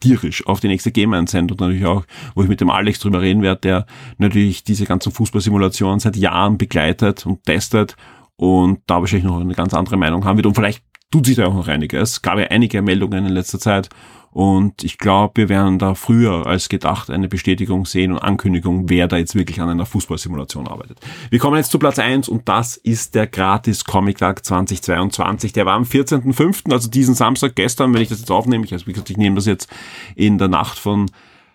tierisch 0.00 0.46
auf 0.46 0.60
die 0.60 0.68
nächste 0.68 0.90
Game 0.90 1.26
Sendung 1.26 1.58
natürlich 1.58 1.86
auch, 1.86 2.04
wo 2.34 2.42
ich 2.42 2.48
mit 2.48 2.60
dem 2.60 2.70
Alex 2.70 2.98
drüber 2.98 3.20
reden 3.20 3.42
werde, 3.42 3.60
der 3.60 3.86
natürlich 4.18 4.64
diese 4.64 4.84
ganzen 4.84 5.12
Fußballsimulationen 5.12 6.00
seit 6.00 6.16
Jahren 6.16 6.58
begleitet 6.58 7.24
und 7.26 7.44
testet 7.44 7.96
und 8.36 8.80
da 8.86 9.00
wahrscheinlich 9.00 9.28
noch 9.28 9.40
eine 9.40 9.54
ganz 9.54 9.74
andere 9.74 9.96
Meinung 9.96 10.24
haben 10.24 10.36
wird 10.36 10.46
und 10.46 10.54
vielleicht 10.54 10.82
tut 11.10 11.26
sich 11.26 11.36
da 11.36 11.46
auch 11.46 11.54
noch 11.54 11.68
einiges. 11.68 12.12
Es 12.12 12.22
gab 12.22 12.38
ja 12.38 12.46
einige 12.46 12.82
Meldungen 12.82 13.26
in 13.26 13.32
letzter 13.32 13.58
Zeit 13.58 13.88
und 14.32 14.84
ich 14.84 14.98
glaube, 14.98 15.32
wir 15.34 15.48
werden 15.48 15.80
da 15.80 15.94
früher 15.94 16.46
als 16.46 16.68
gedacht 16.68 17.10
eine 17.10 17.26
Bestätigung 17.26 17.84
sehen 17.84 18.12
und 18.12 18.18
Ankündigung, 18.18 18.88
wer 18.88 19.08
da 19.08 19.16
jetzt 19.16 19.34
wirklich 19.34 19.60
an 19.60 19.68
einer 19.68 19.86
Fußballsimulation 19.86 20.68
arbeitet. 20.68 21.00
Wir 21.30 21.40
kommen 21.40 21.56
jetzt 21.56 21.72
zu 21.72 21.80
Platz 21.80 21.98
eins 21.98 22.28
und 22.28 22.48
das 22.48 22.76
ist 22.76 23.16
der 23.16 23.26
Gratis 23.26 23.84
Comic 23.84 24.18
Tag 24.18 24.44
2022. 24.44 25.52
Der 25.52 25.66
war 25.66 25.74
am 25.74 25.82
14.05., 25.82 26.72
also 26.72 26.88
diesen 26.88 27.14
Samstag 27.16 27.56
gestern, 27.56 27.92
wenn 27.92 28.02
ich 28.02 28.08
das 28.08 28.20
jetzt 28.20 28.30
aufnehme. 28.30 28.64
Ich, 28.64 28.72
also 28.72 28.86
wie 28.86 28.92
gesagt, 28.92 29.10
ich 29.10 29.16
nehme 29.16 29.34
das 29.34 29.46
jetzt 29.46 29.68
in 30.14 30.38
der 30.38 30.48
Nacht 30.48 30.78
von 30.78 31.10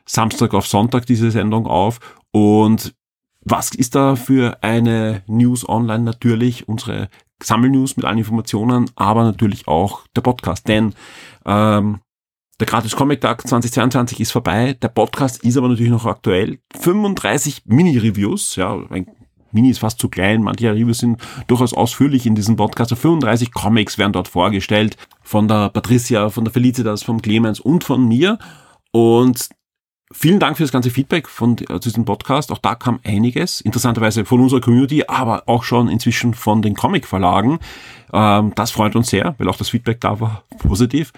Samstag 0.05 0.53
auf 0.53 0.67
Sonntag 0.67 1.05
diese 1.05 1.31
Sendung 1.31 1.65
auf 1.65 1.99
und 2.31 2.93
was 3.47 3.75
ist 3.75 3.93
da 3.93 4.15
für 4.15 4.63
eine 4.63 5.21
News 5.27 5.69
online? 5.69 6.03
Natürlich 6.03 6.67
unsere 6.67 7.09
Sammelnews 7.41 7.97
mit 7.97 8.05
allen 8.05 8.17
Informationen, 8.17 8.89
aber 8.95 9.23
natürlich 9.23 9.67
auch 9.67 10.07
der 10.15 10.21
Podcast. 10.21 10.67
Denn 10.67 10.93
ähm, 11.45 11.99
der 12.59 12.67
Gratis 12.67 12.95
Comic 12.95 13.21
Tag 13.21 13.45
2022 13.45 14.21
ist 14.21 14.31
vorbei. 14.31 14.73
Der 14.81 14.87
Podcast 14.87 15.43
ist 15.43 15.57
aber 15.57 15.67
natürlich 15.67 15.91
noch 15.91 16.05
aktuell. 16.05 16.59
35 16.79 17.63
Mini-Reviews, 17.65 18.55
ja, 18.55 18.79
ein 18.89 19.07
Mini 19.55 19.69
ist 19.69 19.79
fast 19.79 19.99
zu 19.99 20.09
klein, 20.09 20.43
manche 20.43 20.69
Reviews 20.69 20.99
sind 20.99 21.21
durchaus 21.47 21.73
ausführlich 21.73 22.25
in 22.25 22.35
diesem 22.35 22.57
Podcast. 22.57 22.93
35 22.93 23.47
also 23.47 23.59
Comics 23.59 23.97
werden 23.97 24.11
dort 24.11 24.27
vorgestellt 24.27 24.97
von 25.21 25.47
der 25.47 25.69
Patricia, 25.69 26.29
von 26.29 26.43
der 26.43 26.51
Felicitas, 26.51 27.03
vom 27.03 27.21
Clemens 27.21 27.61
und 27.61 27.85
von 27.85 28.05
mir. 28.05 28.37
Und 28.91 29.49
Vielen 30.13 30.39
Dank 30.39 30.57
für 30.57 30.63
das 30.63 30.71
ganze 30.71 30.91
Feedback 30.91 31.27
von 31.27 31.57
äh, 31.57 31.79
diesem 31.79 32.05
Podcast. 32.05 32.51
Auch 32.51 32.59
da 32.59 32.75
kam 32.75 32.99
einiges. 33.03 33.59
Interessanterweise 33.61 34.23
von 34.23 34.39
unserer 34.39 34.61
Community, 34.61 35.03
aber 35.07 35.43
auch 35.47 35.63
schon 35.63 35.87
inzwischen 35.87 36.35
von 36.35 36.61
den 36.61 36.75
Comic-Verlagen. 36.75 37.59
Ähm, 38.13 38.53
das 38.55 38.69
freut 38.69 38.95
uns 38.95 39.09
sehr, 39.09 39.33
weil 39.39 39.49
auch 39.49 39.57
das 39.57 39.69
Feedback 39.69 39.99
da 40.01 40.19
war 40.19 40.43
positiv. 40.59 41.11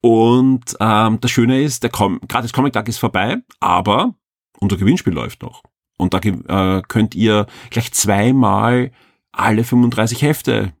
Und 0.00 0.76
ähm, 0.80 1.20
das 1.20 1.30
Schöne 1.30 1.62
ist, 1.62 1.84
der 1.84 1.90
Com 1.90 2.20
gratis 2.28 2.52
Comic-Tag 2.52 2.88
ist 2.88 2.98
vorbei, 2.98 3.38
aber 3.60 4.14
unser 4.58 4.76
Gewinnspiel 4.76 5.12
läuft 5.12 5.42
noch. 5.42 5.62
Und 5.96 6.12
da 6.12 6.18
äh, 6.18 6.82
könnt 6.88 7.14
ihr 7.14 7.46
gleich 7.70 7.92
zweimal 7.92 8.90
alle 9.32 9.62
35 9.62 10.22
Hefte 10.22 10.72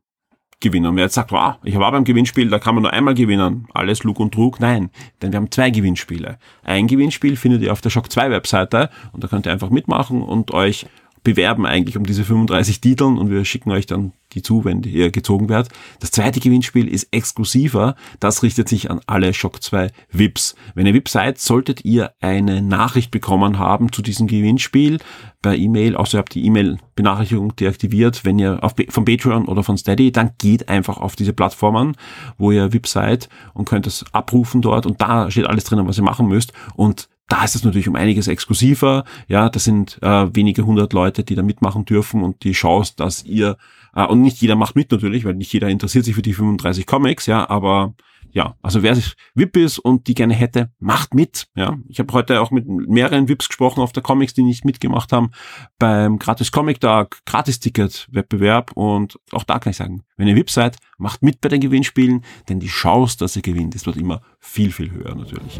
gewinnen. 0.60 0.86
Und 0.86 0.96
wer 0.96 1.04
jetzt 1.04 1.14
sagt, 1.14 1.32
wow, 1.32 1.56
ich 1.64 1.78
war 1.78 1.92
beim 1.92 2.04
Gewinnspiel, 2.04 2.48
da 2.48 2.58
kann 2.58 2.74
man 2.74 2.82
nur 2.82 2.92
einmal 2.92 3.14
gewinnen, 3.14 3.66
alles 3.74 4.04
Lug 4.04 4.20
und 4.20 4.32
Trug. 4.32 4.60
Nein, 4.60 4.90
denn 5.20 5.32
wir 5.32 5.36
haben 5.36 5.50
zwei 5.50 5.70
Gewinnspiele. 5.70 6.38
Ein 6.62 6.86
Gewinnspiel 6.86 7.36
findet 7.36 7.62
ihr 7.62 7.72
auf 7.72 7.80
der 7.80 7.90
Shock 7.90 8.10
2 8.10 8.30
Webseite 8.30 8.90
und 9.12 9.22
da 9.22 9.28
könnt 9.28 9.46
ihr 9.46 9.52
einfach 9.52 9.70
mitmachen 9.70 10.22
und 10.22 10.52
euch 10.52 10.86
bewerben 11.26 11.66
eigentlich 11.66 11.96
um 11.96 12.06
diese 12.06 12.22
35 12.22 12.80
Titeln 12.80 13.18
und 13.18 13.30
wir 13.30 13.44
schicken 13.44 13.72
euch 13.72 13.86
dann 13.86 14.12
die 14.32 14.42
zu, 14.42 14.64
wenn 14.64 14.84
ihr 14.84 15.10
gezogen 15.10 15.48
werdet. 15.48 15.72
Das 15.98 16.12
zweite 16.12 16.38
Gewinnspiel 16.38 16.86
ist 16.86 17.08
exklusiver. 17.10 17.96
Das 18.20 18.44
richtet 18.44 18.68
sich 18.68 18.92
an 18.92 19.00
alle 19.08 19.34
Shock 19.34 19.60
2 19.60 19.90
VIPs. 20.12 20.54
Wenn 20.76 20.86
ihr 20.86 20.94
VIP 20.94 21.08
seid, 21.08 21.40
solltet 21.40 21.84
ihr 21.84 22.12
eine 22.20 22.62
Nachricht 22.62 23.10
bekommen 23.10 23.58
haben 23.58 23.90
zu 23.90 24.02
diesem 24.02 24.28
Gewinnspiel 24.28 24.98
per 25.42 25.56
E-Mail. 25.56 25.96
Außer 25.96 26.18
ihr 26.18 26.20
habt 26.20 26.34
die 26.34 26.46
E-Mail-Benachrichtigung 26.46 27.56
deaktiviert. 27.56 28.24
Wenn 28.24 28.38
ihr 28.38 28.62
auf, 28.62 28.74
von 28.90 29.04
Patreon 29.04 29.46
oder 29.46 29.64
von 29.64 29.76
Steady, 29.76 30.12
dann 30.12 30.30
geht 30.38 30.68
einfach 30.68 30.98
auf 30.98 31.16
diese 31.16 31.32
Plattformen, 31.32 31.96
wo 32.38 32.52
ihr 32.52 32.72
VIP 32.72 32.86
seid 32.86 33.28
und 33.52 33.68
könnt 33.68 33.88
es 33.88 34.04
abrufen 34.12 34.62
dort 34.62 34.86
und 34.86 35.00
da 35.00 35.28
steht 35.28 35.46
alles 35.46 35.64
drin, 35.64 35.84
was 35.88 35.98
ihr 35.98 36.04
machen 36.04 36.28
müsst 36.28 36.52
und 36.76 37.08
da 37.28 37.44
ist 37.44 37.56
es 37.56 37.64
natürlich 37.64 37.88
um 37.88 37.96
einiges 37.96 38.28
exklusiver. 38.28 39.04
Ja, 39.28 39.48
das 39.48 39.64
sind 39.64 39.98
äh, 40.02 40.34
wenige 40.34 40.64
hundert 40.64 40.92
Leute, 40.92 41.24
die 41.24 41.34
da 41.34 41.42
mitmachen 41.42 41.84
dürfen 41.84 42.22
und 42.22 42.44
die 42.44 42.52
Chance, 42.52 42.94
dass 42.96 43.24
ihr 43.24 43.56
und 44.04 44.20
nicht 44.20 44.40
jeder 44.40 44.56
macht 44.56 44.76
mit 44.76 44.92
natürlich, 44.92 45.24
weil 45.24 45.34
nicht 45.34 45.52
jeder 45.52 45.68
interessiert 45.68 46.04
sich 46.04 46.14
für 46.14 46.22
die 46.22 46.34
35 46.34 46.86
Comics, 46.86 47.26
ja, 47.26 47.48
aber 47.48 47.94
ja, 48.36 48.54
also 48.60 48.82
wer 48.82 48.94
sich 48.94 49.14
VIP 49.34 49.56
ist 49.56 49.78
und 49.78 50.08
die 50.08 50.14
gerne 50.14 50.34
hätte, 50.34 50.70
macht 50.78 51.14
mit. 51.14 51.48
Ja, 51.54 51.78
ich 51.88 51.98
habe 51.98 52.12
heute 52.12 52.42
auch 52.42 52.50
mit 52.50 52.66
mehreren 52.68 53.28
VIPs 53.28 53.48
gesprochen 53.48 53.80
auf 53.80 53.92
der 53.92 54.02
Comics, 54.02 54.34
die 54.34 54.42
nicht 54.42 54.62
mitgemacht 54.64 55.10
haben 55.12 55.30
beim 55.78 56.18
Gratis 56.18 56.52
Comic 56.52 56.78
Tag, 56.80 57.20
Gratis 57.24 57.60
Ticket 57.60 58.06
Wettbewerb 58.10 58.72
und 58.74 59.18
auch 59.32 59.44
da 59.44 59.58
kann 59.58 59.70
ich 59.70 59.78
sagen, 59.78 60.02
wenn 60.18 60.28
ihr 60.28 60.36
VIP 60.36 60.50
seid, 60.50 60.76
macht 60.98 61.22
mit 61.22 61.40
bei 61.40 61.48
den 61.48 61.62
Gewinnspielen, 61.62 62.24
denn 62.50 62.60
die 62.60 62.66
Chance, 62.66 63.16
dass 63.16 63.36
ihr 63.36 63.42
gewinnt, 63.42 63.74
ist 63.74 63.86
dort 63.86 63.96
immer 63.96 64.20
viel 64.38 64.70
viel 64.70 64.90
höher 64.90 65.14
natürlich. 65.14 65.58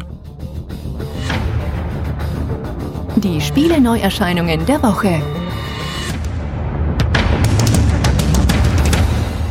Die 3.15 3.41
Spiele-Neuerscheinungen 3.41 4.63
der 4.67 4.83
Woche. 4.83 5.46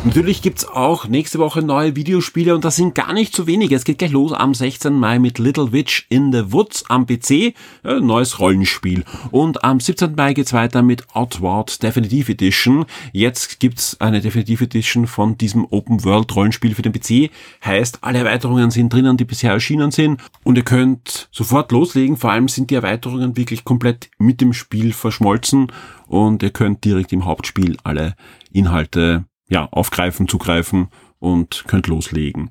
Natürlich 0.07 0.41
gibt's 0.41 0.65
auch 0.65 1.09
nächste 1.09 1.41
Woche 1.41 1.63
neue 1.63 1.97
Videospiele 1.97 2.55
und 2.55 2.65
das 2.65 2.77
sind 2.77 2.95
gar 2.95 3.13
nicht 3.13 3.35
so 3.35 3.49
wenige. 3.49 3.75
Es 3.75 3.85
geht 3.85 3.99
gleich 3.99 4.13
los 4.13 4.33
am 4.33 4.55
16. 4.55 4.93
Mai 4.95 5.19
mit 5.19 5.41
Little 5.41 5.73
Witch 5.73 6.07
in 6.09 6.33
the 6.33 6.53
Woods 6.53 6.85
am 6.89 7.07
PC, 7.07 7.55
ja, 7.83 7.99
neues 8.01 8.39
Rollenspiel. 8.39 9.05
Und 9.33 9.65
am 9.65 9.81
17. 9.81 10.15
Mai 10.15 10.33
geht's 10.33 10.53
weiter 10.53 10.83
mit 10.83 11.05
Outward 11.13 11.83
Definitive 11.83 12.31
Edition. 12.31 12.87
Jetzt 13.13 13.59
gibt's 13.59 14.01
eine 14.01 14.21
Definitive 14.21 14.63
Edition 14.63 15.09
von 15.09 15.39
diesem 15.39 15.67
Open 15.71 16.05
World 16.05 16.37
Rollenspiel 16.37 16.77
für 16.77 16.83
den 16.83 16.93
PC. 16.93 17.33
Heißt, 17.65 17.99
alle 18.03 18.21
Erweiterungen 18.21 18.71
sind 18.71 18.93
drinnen, 18.93 19.17
die 19.17 19.25
bisher 19.25 19.51
erschienen 19.51 19.91
sind. 19.91 20.21
Und 20.45 20.57
ihr 20.57 20.65
könnt 20.65 21.29
sofort 21.33 21.73
loslegen. 21.73 22.17
Vor 22.17 22.31
allem 22.31 22.47
sind 22.47 22.71
die 22.71 22.77
Erweiterungen 22.77 23.37
wirklich 23.37 23.65
komplett 23.65 24.09
mit 24.19 24.41
dem 24.41 24.53
Spiel 24.53 24.93
verschmolzen 24.93 25.73
und 26.07 26.45
ihr 26.45 26.51
könnt 26.51 26.85
direkt 26.85 27.13
im 27.13 27.25
Hauptspiel 27.25 27.77
alle 27.83 28.15
Inhalte 28.53 29.25
ja, 29.49 29.69
aufgreifen, 29.71 30.29
zugreifen 30.29 30.89
und 31.19 31.65
könnt 31.67 31.87
loslegen. 31.87 32.51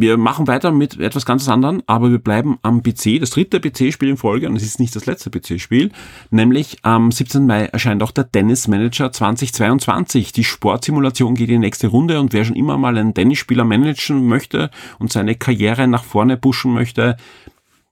Wir 0.00 0.16
machen 0.16 0.46
weiter 0.46 0.70
mit 0.70 1.00
etwas 1.00 1.26
ganz 1.26 1.48
anderem, 1.48 1.82
aber 1.86 2.12
wir 2.12 2.20
bleiben 2.20 2.58
am 2.62 2.84
PC. 2.84 3.18
Das 3.18 3.30
dritte 3.30 3.58
PC-Spiel 3.58 4.10
in 4.10 4.16
Folge, 4.16 4.48
und 4.48 4.54
es 4.54 4.62
ist 4.62 4.78
nicht 4.78 4.94
das 4.94 5.06
letzte 5.06 5.28
PC-Spiel, 5.28 5.90
nämlich 6.30 6.76
am 6.82 7.10
17. 7.10 7.44
Mai 7.44 7.64
erscheint 7.64 8.04
auch 8.04 8.12
der 8.12 8.30
Tennis 8.30 8.68
Manager 8.68 9.10
2022. 9.10 10.30
Die 10.30 10.44
Sportsimulation 10.44 11.34
geht 11.34 11.48
in 11.48 11.54
die 11.54 11.66
nächste 11.66 11.88
Runde 11.88 12.20
und 12.20 12.32
wer 12.32 12.44
schon 12.44 12.54
immer 12.54 12.78
mal 12.78 12.96
einen 12.96 13.12
Tennisspieler 13.12 13.64
managen 13.64 14.28
möchte 14.28 14.70
und 15.00 15.10
seine 15.10 15.34
Karriere 15.34 15.88
nach 15.88 16.04
vorne 16.04 16.36
pushen 16.36 16.72
möchte, 16.72 17.16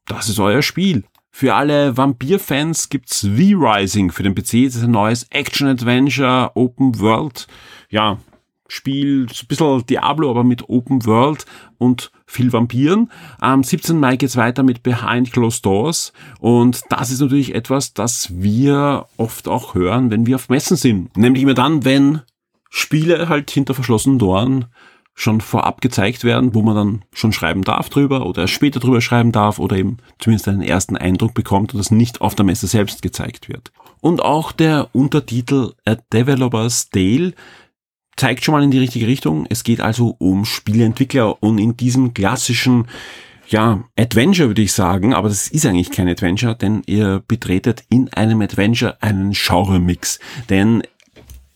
das 0.06 0.28
ist 0.28 0.38
euer 0.38 0.62
Spiel. 0.62 1.02
Für 1.38 1.54
alle 1.54 1.98
Vampir-Fans 1.98 2.88
gibt's 2.88 3.20
V-Rising 3.20 4.10
für 4.10 4.22
den 4.22 4.34
PC. 4.34 4.64
Das 4.64 4.76
ist 4.76 4.84
ein 4.84 4.92
neues 4.92 5.24
Action-Adventure, 5.24 6.52
Open 6.54 6.98
World, 6.98 7.46
ja, 7.90 8.16
Spiel, 8.68 9.26
ein 9.26 9.46
bisschen 9.46 9.84
Diablo, 9.84 10.30
aber 10.30 10.44
mit 10.44 10.70
Open 10.70 11.04
World 11.04 11.44
und 11.76 12.10
viel 12.24 12.54
Vampiren. 12.54 13.12
Am 13.38 13.62
17. 13.62 14.00
Mai 14.00 14.16
geht's 14.16 14.38
weiter 14.38 14.62
mit 14.62 14.82
Behind 14.82 15.30
Closed 15.30 15.66
Doors 15.66 16.14
und 16.40 16.80
das 16.88 17.10
ist 17.10 17.20
natürlich 17.20 17.54
etwas, 17.54 17.92
das 17.92 18.40
wir 18.40 19.04
oft 19.18 19.46
auch 19.46 19.74
hören, 19.74 20.10
wenn 20.10 20.24
wir 20.24 20.36
auf 20.36 20.48
Messen 20.48 20.78
sind. 20.78 21.18
Nämlich 21.18 21.42
immer 21.42 21.52
dann, 21.52 21.84
wenn 21.84 22.22
Spiele 22.70 23.28
halt 23.28 23.50
hinter 23.50 23.74
verschlossenen 23.74 24.18
Toren 24.18 24.64
schon 25.18 25.40
vorab 25.40 25.80
gezeigt 25.80 26.24
werden, 26.24 26.54
wo 26.54 26.60
man 26.60 26.76
dann 26.76 27.04
schon 27.12 27.32
schreiben 27.32 27.62
darf 27.62 27.88
drüber 27.88 28.26
oder 28.26 28.46
später 28.46 28.80
drüber 28.80 29.00
schreiben 29.00 29.32
darf 29.32 29.58
oder 29.58 29.76
eben 29.76 29.96
zumindest 30.18 30.46
einen 30.46 30.60
ersten 30.60 30.96
Eindruck 30.96 31.32
bekommt 31.32 31.72
und 31.72 31.78
das 31.78 31.90
nicht 31.90 32.20
auf 32.20 32.34
der 32.34 32.44
Messe 32.44 32.66
selbst 32.66 33.00
gezeigt 33.00 33.48
wird. 33.48 33.72
Und 34.02 34.20
auch 34.20 34.52
der 34.52 34.90
Untertitel 34.92 35.72
A 35.86 35.96
Developer's 36.12 36.90
Tale 36.90 37.32
zeigt 38.16 38.44
schon 38.44 38.52
mal 38.52 38.62
in 38.62 38.70
die 38.70 38.78
richtige 38.78 39.06
Richtung. 39.06 39.46
Es 39.48 39.64
geht 39.64 39.80
also 39.80 40.14
um 40.18 40.44
Spieleentwickler 40.44 41.42
und 41.42 41.58
in 41.58 41.78
diesem 41.78 42.12
klassischen 42.12 42.86
ja, 43.48 43.84
Adventure 43.96 44.48
würde 44.48 44.62
ich 44.62 44.72
sagen, 44.72 45.14
aber 45.14 45.28
das 45.28 45.48
ist 45.48 45.64
eigentlich 45.64 45.92
kein 45.92 46.08
Adventure, 46.08 46.56
denn 46.56 46.82
ihr 46.86 47.22
betretet 47.26 47.84
in 47.88 48.12
einem 48.12 48.42
Adventure 48.42 49.00
einen 49.00 49.32
Genre-Mix. 49.32 50.18
Denn 50.50 50.82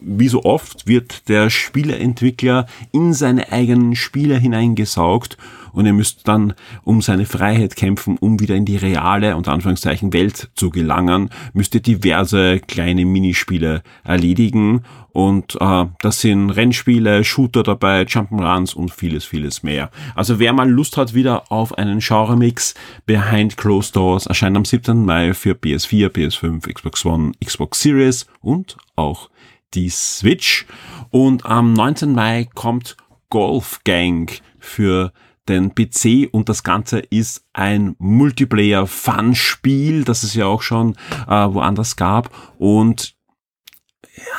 wie 0.01 0.29
so 0.29 0.45
oft 0.45 0.87
wird 0.87 1.29
der 1.29 1.51
Spieleentwickler 1.51 2.67
in 2.93 3.13
seine 3.13 3.53
eigenen 3.53 3.97
Spiele 3.97 4.39
hineingesaugt 4.39 5.37
und 5.73 5.87
er 5.87 5.93
müsst 5.93 6.27
dann 6.27 6.55
um 6.85 7.03
seine 7.03 7.27
Freiheit 7.27 7.77
kämpfen, 7.77 8.17
um 8.19 8.41
wieder 8.41 8.55
in 8.55 8.65
die 8.65 8.77
reale 8.77 9.37
und 9.37 9.49
Anführungszeichen 9.49 10.13
Welt 10.13 10.51
zu 10.55 10.71
gelangen, 10.71 11.31
müsst 11.53 11.75
ihr 11.75 11.81
diverse 11.81 12.61
kleine 12.61 13.05
Minispiele 13.05 13.83
erledigen 14.05 14.83
und 15.13 15.57
äh, 15.61 15.87
das 16.01 16.21
sind 16.21 16.51
Rennspiele, 16.51 17.25
Shooter 17.25 17.63
dabei, 17.63 18.03
Jump'n'Runs 18.03 18.75
und 18.75 18.93
vieles, 18.93 19.25
vieles 19.25 19.63
mehr. 19.63 19.91
Also 20.15 20.39
wer 20.39 20.53
mal 20.53 20.71
Lust 20.71 20.97
hat 20.97 21.15
wieder 21.15 21.51
auf 21.51 21.77
einen 21.79 21.99
Genre-Mix, 22.01 22.75
Behind 23.07 23.57
Closed 23.57 23.97
Doors 23.97 24.27
erscheint 24.27 24.57
am 24.57 24.65
7. 24.65 25.05
Mai 25.05 25.35
für 25.35 25.53
PS4, 25.53 26.09
PS5, 26.09 26.73
Xbox 26.73 27.05
One, 27.05 27.33
Xbox 27.45 27.81
Series 27.81 28.27
und 28.41 28.77
auch 28.97 29.31
die 29.75 29.89
Switch. 29.89 30.67
Und 31.11 31.47
am 31.47 31.73
19. 31.73 32.13
Mai 32.13 32.49
kommt 32.55 32.97
Golf 33.29 33.81
Gang 33.85 34.41
für 34.59 35.13
den 35.49 35.75
PC 35.75 36.29
und 36.33 36.49
das 36.49 36.63
Ganze 36.63 37.01
ist 37.01 37.45
ein 37.53 37.97
Multiplayer-Fun-Spiel, 37.99 40.05
das 40.05 40.23
es 40.23 40.35
ja 40.35 40.47
auch 40.47 40.63
schon 40.63 40.95
äh, 41.27 41.53
woanders 41.53 41.97
gab 41.97 42.31
und 42.59 43.17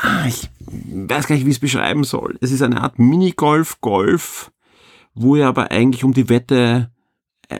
ja, 0.04 0.26
ich 0.26 0.50
weiß 0.74 1.28
gar 1.28 1.36
nicht, 1.36 1.46
wie 1.46 1.50
ich 1.50 1.58
es 1.58 1.62
beschreiben 1.62 2.04
soll. 2.04 2.38
Es 2.42 2.52
ist 2.52 2.62
eine 2.62 2.82
Art 2.82 3.00
Minigolf-Golf, 3.00 4.52
wo 5.14 5.36
ihr 5.36 5.48
aber 5.48 5.72
eigentlich 5.72 6.04
um 6.04 6.14
die 6.14 6.30
Wette 6.30 6.92
äh, 7.50 7.60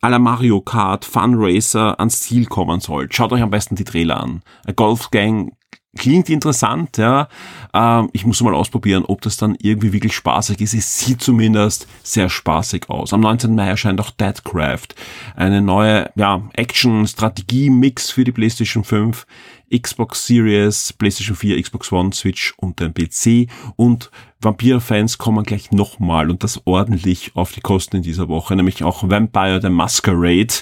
à 0.00 0.08
la 0.08 0.18
Mario 0.18 0.60
Kart 0.60 1.04
Fun 1.04 1.34
Racer 1.36 1.98
ans 1.98 2.20
Ziel 2.20 2.46
kommen 2.46 2.80
sollt. 2.80 3.14
Schaut 3.14 3.32
euch 3.32 3.42
am 3.42 3.50
besten 3.50 3.76
die 3.76 3.84
Trailer 3.84 4.20
an. 4.20 4.42
A 4.66 4.72
Golf 4.72 5.10
Gang 5.10 5.56
klingt 5.94 6.28
interessant, 6.28 6.96
ja. 6.98 7.28
Ähm, 7.72 8.10
ich 8.12 8.26
muss 8.26 8.42
mal 8.42 8.54
ausprobieren, 8.54 9.04
ob 9.06 9.20
das 9.22 9.36
dann 9.36 9.56
irgendwie 9.60 9.92
wirklich 9.92 10.14
spaßig 10.14 10.60
ist. 10.60 10.74
Es 10.74 10.98
sieht 10.98 11.22
zumindest 11.22 11.86
sehr 12.02 12.28
spaßig 12.28 12.88
aus. 12.90 13.12
Am 13.12 13.20
19. 13.20 13.54
Mai 13.54 13.68
erscheint 13.68 14.00
auch 14.00 14.10
Deadcraft, 14.10 14.88
eine 15.36 15.62
neue 15.62 16.10
ja, 16.14 16.42
Action-Strategie-Mix 16.54 18.10
für 18.10 18.24
die 18.24 18.32
PlayStation 18.32 18.84
5, 18.84 19.26
Xbox 19.72 20.26
Series, 20.26 20.92
PlayStation 20.92 21.36
4, 21.36 21.60
Xbox 21.62 21.90
One, 21.90 22.12
Switch 22.12 22.54
und 22.56 22.80
den 22.80 22.94
PC. 22.94 23.50
Und 23.76 24.10
Vampir-Fans 24.40 25.18
kommen 25.18 25.44
gleich 25.44 25.70
nochmal 25.72 26.30
und 26.30 26.44
das 26.44 26.60
ordentlich 26.64 27.32
auf 27.34 27.52
die 27.52 27.60
Kosten 27.60 27.96
in 27.96 28.02
dieser 28.02 28.28
Woche, 28.28 28.54
nämlich 28.54 28.84
auch 28.84 29.08
Vampire 29.08 29.60
the 29.60 29.70
Masquerade. 29.70 30.54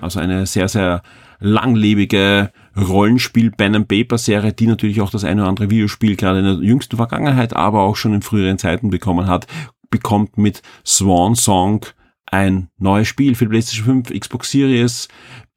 Also 0.00 0.20
eine 0.20 0.46
sehr, 0.46 0.68
sehr 0.68 1.02
langlebige 1.38 2.52
Rollenspiel-Pen-and-Paper-Serie, 2.76 4.52
die 4.52 4.66
natürlich 4.66 5.00
auch 5.00 5.10
das 5.10 5.24
eine 5.24 5.42
oder 5.42 5.48
andere 5.48 5.70
Videospiel 5.70 6.16
gerade 6.16 6.38
in 6.40 6.44
der 6.44 6.54
jüngsten 6.54 6.96
Vergangenheit, 6.96 7.54
aber 7.54 7.82
auch 7.82 7.96
schon 7.96 8.14
in 8.14 8.22
früheren 8.22 8.58
Zeiten 8.58 8.90
bekommen 8.90 9.26
hat, 9.26 9.46
bekommt 9.90 10.38
mit 10.38 10.62
Swan 10.84 11.34
Song 11.34 11.86
ein 12.26 12.68
neues 12.78 13.08
Spiel 13.08 13.34
für 13.34 13.46
PlayStation 13.46 14.04
5, 14.04 14.18
Xbox 14.18 14.50
Series, 14.50 15.08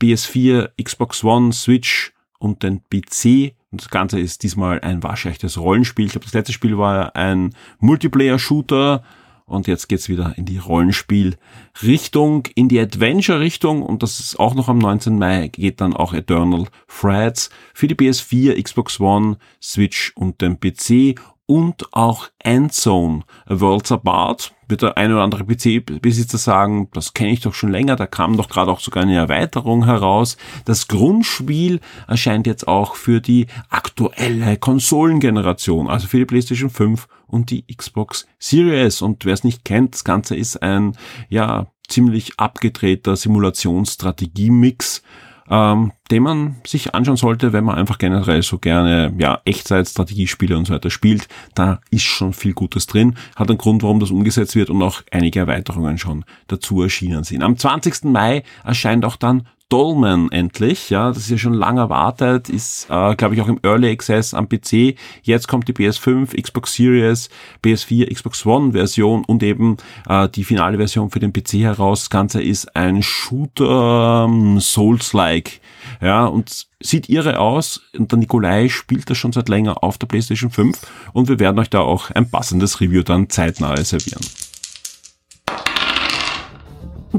PS4, 0.01 0.71
Xbox 0.81 1.23
One, 1.23 1.53
Switch 1.53 2.13
und 2.37 2.63
den 2.63 2.81
PC. 2.83 3.55
Und 3.71 3.81
das 3.81 3.89
Ganze 3.89 4.19
ist 4.19 4.43
diesmal 4.43 4.81
ein 4.81 5.01
waschechtes 5.01 5.57
Rollenspiel. 5.57 6.05
Ich 6.05 6.11
glaube, 6.11 6.25
das 6.25 6.33
letzte 6.33 6.53
Spiel 6.53 6.77
war 6.77 7.15
ein 7.15 7.55
Multiplayer-Shooter, 7.79 9.03
und 9.45 9.67
jetzt 9.67 9.87
geht's 9.87 10.09
wieder 10.09 10.33
in 10.37 10.45
die 10.45 10.57
Rollenspiel-Richtung, 10.57 12.47
in 12.55 12.67
die 12.67 12.79
Adventure-Richtung. 12.79 13.83
Und 13.83 14.01
das 14.01 14.19
ist 14.19 14.39
auch 14.39 14.55
noch 14.55 14.69
am 14.69 14.79
19. 14.79 15.19
Mai, 15.19 15.49
geht 15.49 15.81
dann 15.81 15.93
auch 15.93 16.13
Eternal 16.13 16.65
Threads 16.87 17.49
für 17.73 17.87
die 17.87 17.95
PS4, 17.95 18.61
Xbox 18.61 18.99
One, 18.99 19.37
Switch 19.61 20.13
und 20.15 20.41
den 20.41 20.59
PC 20.59 21.19
und 21.47 21.93
auch 21.93 22.29
Endzone, 22.39 23.23
Worlds 23.47 23.91
Apart, 23.91 24.53
wird 24.67 24.81
der 24.81 24.97
eine 24.97 25.13
oder 25.13 25.23
andere 25.23 25.43
PC-Besitzer 25.43 26.37
sagen, 26.37 26.89
das 26.93 27.13
kenne 27.13 27.31
ich 27.31 27.41
doch 27.41 27.53
schon 27.53 27.71
länger, 27.71 27.95
da 27.95 28.07
kam 28.07 28.35
doch 28.35 28.49
gerade 28.49 28.71
auch 28.71 28.79
sogar 28.79 29.03
eine 29.03 29.15
Erweiterung 29.15 29.85
heraus. 29.85 30.37
Das 30.65 30.87
Grundspiel 30.87 31.79
erscheint 32.07 32.47
jetzt 32.47 32.67
auch 32.67 32.95
für 32.95 33.21
die 33.21 33.47
aktuelle 33.69 34.57
Konsolengeneration, 34.57 35.87
also 35.87 36.07
für 36.07 36.17
die 36.17 36.25
PlayStation 36.25 36.69
5 36.69 37.07
und 37.27 37.51
die 37.51 37.65
Xbox 37.67 38.25
Series. 38.39 39.01
Und 39.01 39.25
wer 39.25 39.33
es 39.33 39.43
nicht 39.43 39.65
kennt, 39.65 39.93
das 39.93 40.03
Ganze 40.03 40.35
ist 40.35 40.61
ein, 40.63 40.97
ja, 41.29 41.67
ziemlich 41.87 42.39
abgedrehter 42.39 43.15
Simulationsstrategie-Mix, 43.15 45.03
ähm, 45.49 45.91
den 46.11 46.23
man 46.23 46.55
sich 46.65 46.93
anschauen 46.93 47.17
sollte, 47.17 47.53
wenn 47.53 47.63
man 47.63 47.75
einfach 47.75 47.97
generell 47.97 48.41
so 48.41 48.57
gerne 48.57 49.13
ja, 49.17 49.41
Echtzeit-Strategiespiele 49.45 50.57
und 50.57 50.65
so 50.65 50.73
weiter 50.73 50.89
spielt. 50.89 51.27
Da 51.53 51.79
ist 51.91 52.03
schon 52.03 52.33
viel 52.33 52.53
Gutes 52.53 52.87
drin. 52.87 53.15
Hat 53.35 53.49
einen 53.49 53.57
Grund, 53.57 53.83
warum 53.83 53.99
das 53.99 54.11
umgesetzt 54.11 54.55
wird 54.55 54.69
und 54.69 54.81
auch 54.81 55.01
einige 55.11 55.39
Erweiterungen 55.39 55.97
schon 55.97 56.25
dazu 56.47 56.81
erschienen 56.81 57.23
sind. 57.23 57.43
Am 57.43 57.57
20. 57.57 58.05
Mai 58.05 58.43
erscheint 58.63 59.05
auch 59.05 59.15
dann 59.15 59.47
Dolman 59.69 60.31
endlich, 60.31 60.91
ja, 60.91 61.07
das 61.07 61.17
ist 61.17 61.29
ja 61.31 61.37
schon 61.39 61.53
lange 61.53 61.81
erwartet, 61.81 62.49
ist, 62.49 62.85
äh, 62.91 63.15
glaube 63.15 63.33
ich, 63.33 63.41
auch 63.41 63.47
im 63.47 63.59
Early 63.63 63.89
Access 63.89 64.35
am 64.35 64.47
PC. 64.47 64.95
Jetzt 65.23 65.47
kommt 65.47 65.67
die 65.67 65.73
PS5, 65.73 66.39
Xbox 66.39 66.75
Series, 66.75 67.29
PS4, 67.63 68.13
Xbox 68.13 68.45
One 68.45 68.73
Version 68.73 69.25
und 69.25 69.41
eben 69.41 69.77
äh, 70.07 70.29
die 70.29 70.43
finale 70.43 70.77
Version 70.77 71.09
für 71.09 71.19
den 71.19 71.33
PC 71.33 71.53
heraus. 71.63 72.01
Das 72.01 72.09
Ganze 72.11 72.43
ist 72.43 72.75
ein 72.75 73.01
Shooter 73.01 74.25
ähm, 74.29 74.59
Souls-like, 74.59 75.61
ja, 75.99 76.25
und 76.25 76.67
sieht 76.79 77.09
irre 77.09 77.39
aus. 77.39 77.81
Und 77.97 78.11
der 78.11 78.19
Nikolai 78.19 78.69
spielt 78.69 79.09
das 79.09 79.17
schon 79.17 79.31
seit 79.31 79.49
länger 79.49 79.83
auf 79.83 79.97
der 79.97 80.05
PlayStation 80.05 80.51
5 80.51 80.79
und 81.13 81.27
wir 81.27 81.39
werden 81.39 81.57
euch 81.57 81.71
da 81.71 81.79
auch 81.79 82.11
ein 82.11 82.29
passendes 82.29 82.81
Review 82.81 83.01
dann 83.01 83.31
zeitnah 83.31 83.71
reservieren. 83.71 84.21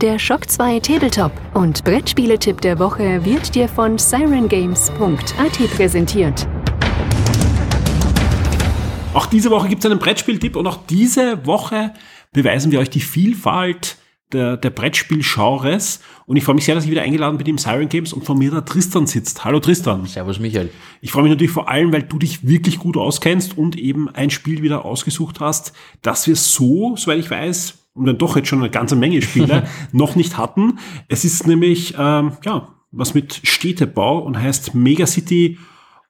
Der 0.03 0.19
Shock 0.19 0.51
2 0.51 0.81
Tabletop 0.81 1.33
und 1.55 1.83
Brettspieletipp 1.83 2.61
der 2.61 2.79
Woche 2.79 3.25
wird 3.25 3.55
dir 3.55 3.67
von 3.67 3.97
sirengames.at 3.97 5.71
präsentiert. 5.75 6.47
Auch 9.15 9.25
diese 9.25 9.49
Woche 9.49 9.69
gibt 9.69 9.83
es 9.83 9.91
einen 9.91 9.99
Brettspieltipp 9.99 10.57
und 10.57 10.67
auch 10.67 10.81
diese 10.87 11.47
Woche 11.47 11.95
beweisen 12.31 12.73
wir 12.73 12.81
euch 12.81 12.91
die 12.91 13.01
Vielfalt 13.01 13.97
der, 14.33 14.59
der 14.59 14.69
Brettspiel-Genres. 14.69 16.01
Und 16.27 16.37
ich 16.37 16.45
freue 16.45 16.57
mich 16.57 16.67
sehr, 16.67 16.75
dass 16.75 16.85
ich 16.85 16.91
wieder 16.91 17.01
eingeladen 17.01 17.39
bin 17.39 17.47
im 17.47 17.57
Siren 17.57 17.89
Games 17.89 18.13
und 18.13 18.23
vor 18.23 18.37
mir 18.37 18.51
da 18.51 18.61
Tristan 18.61 19.07
sitzt. 19.07 19.47
Hallo 19.47 19.61
Tristan. 19.61 20.05
Servus 20.05 20.39
Michael. 20.39 20.69
Ich 21.01 21.11
freue 21.11 21.23
mich 21.23 21.33
natürlich 21.33 21.53
vor 21.53 21.71
allem, 21.71 21.91
weil 21.95 22.03
du 22.03 22.19
dich 22.19 22.47
wirklich 22.47 22.79
gut 22.79 22.99
auskennst 22.99 23.57
und 23.57 23.79
eben 23.79 24.11
ein 24.11 24.29
Spiel 24.29 24.61
wieder 24.61 24.85
ausgesucht 24.85 25.41
hast, 25.41 25.73
das 26.03 26.27
wir 26.27 26.37
so, 26.37 26.97
soweit 26.97 27.19
ich 27.19 27.31
weiß, 27.31 27.86
und 27.97 28.07
dann 28.07 28.19
doch 28.19 28.37
jetzt 28.37 28.49
schon 28.49 28.61
eine 28.61 28.71
ganze 28.71 28.95
Menge 28.95 29.23
Spiele 29.23 29.67
noch 29.93 30.15
nicht 30.15 30.37
hatten. 30.39 30.79
Es 31.09 31.25
ist 31.25 31.47
nämlich, 31.47 31.95
ähm, 31.99 32.33
ja, 32.45 32.69
was 32.93 33.15
mit 33.15 33.41
Städtebau 33.43 34.19
und 34.19 34.39
heißt 34.39 34.75
Megacity 34.75 35.59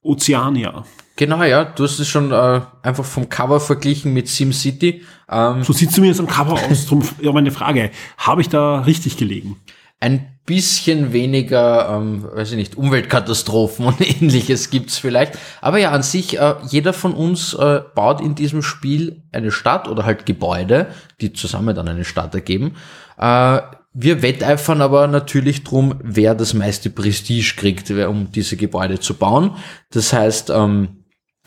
Oceania. 0.02 0.84
Genau, 1.16 1.42
ja, 1.42 1.64
du 1.64 1.84
hast 1.84 1.98
es 1.98 2.08
schon 2.08 2.30
äh, 2.30 2.60
einfach 2.82 3.04
vom 3.04 3.28
Cover 3.28 3.58
verglichen 3.58 4.12
mit 4.12 4.28
SimCity. 4.28 5.02
Ähm, 5.28 5.62
so 5.62 5.72
sieht 5.72 5.90
zumindest 5.90 6.20
am 6.20 6.26
Cover 6.26 6.52
aus. 6.52 6.86
Drum 6.86 7.02
ja, 7.20 7.32
meine 7.32 7.50
Frage, 7.50 7.90
habe 8.18 8.42
ich 8.42 8.48
da 8.48 8.80
richtig 8.80 9.16
gelegen? 9.16 9.56
Ein 9.98 10.35
bisschen 10.46 11.12
weniger, 11.12 11.90
ähm, 11.90 12.24
weiß 12.32 12.52
ich 12.52 12.56
nicht, 12.56 12.76
Umweltkatastrophen 12.76 13.84
und 13.84 14.00
ähnliches 14.22 14.70
gibt's 14.70 14.98
vielleicht. 14.98 15.38
Aber 15.60 15.78
ja, 15.78 15.90
an 15.90 16.02
sich, 16.02 16.38
äh, 16.38 16.54
jeder 16.68 16.92
von 16.92 17.12
uns 17.12 17.52
äh, 17.54 17.82
baut 17.94 18.20
in 18.20 18.34
diesem 18.34 18.62
Spiel 18.62 19.22
eine 19.32 19.50
Stadt 19.50 19.88
oder 19.88 20.04
halt 20.04 20.24
Gebäude, 20.24 20.86
die 21.20 21.32
zusammen 21.32 21.74
dann 21.74 21.88
eine 21.88 22.04
Stadt 22.04 22.34
ergeben. 22.34 22.76
Äh, 23.18 23.60
wir 23.98 24.22
wetteifern 24.22 24.82
aber 24.82 25.06
natürlich 25.06 25.64
drum, 25.64 25.94
wer 26.02 26.34
das 26.34 26.54
meiste 26.54 26.90
Prestige 26.90 27.54
kriegt, 27.56 27.90
um 27.90 28.30
diese 28.30 28.56
Gebäude 28.56 29.00
zu 29.00 29.14
bauen. 29.14 29.56
Das 29.90 30.12
heißt, 30.12 30.50
ähm, 30.50 31.04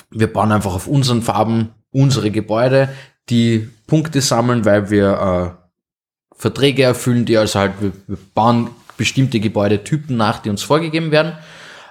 wir 0.09 0.33
bauen 0.33 0.51
einfach 0.51 0.73
auf 0.73 0.88
unseren 0.88 1.21
Farben 1.21 1.69
unsere 1.91 2.31
Gebäude, 2.31 2.89
die 3.29 3.69
Punkte 3.88 4.21
sammeln, 4.21 4.65
weil 4.65 4.89
wir 4.89 5.55
äh, 5.55 6.35
Verträge 6.35 6.83
erfüllen, 6.83 7.25
die 7.25 7.38
also 7.38 7.59
halt, 7.59 7.73
wir, 7.81 7.91
wir 8.07 8.17
bauen 8.33 8.69
bestimmte 8.99 9.39
Gebäudetypen 9.39 10.15
nach, 10.15 10.39
die 10.39 10.51
uns 10.51 10.62
vorgegeben 10.62 11.09
werden. 11.09 11.33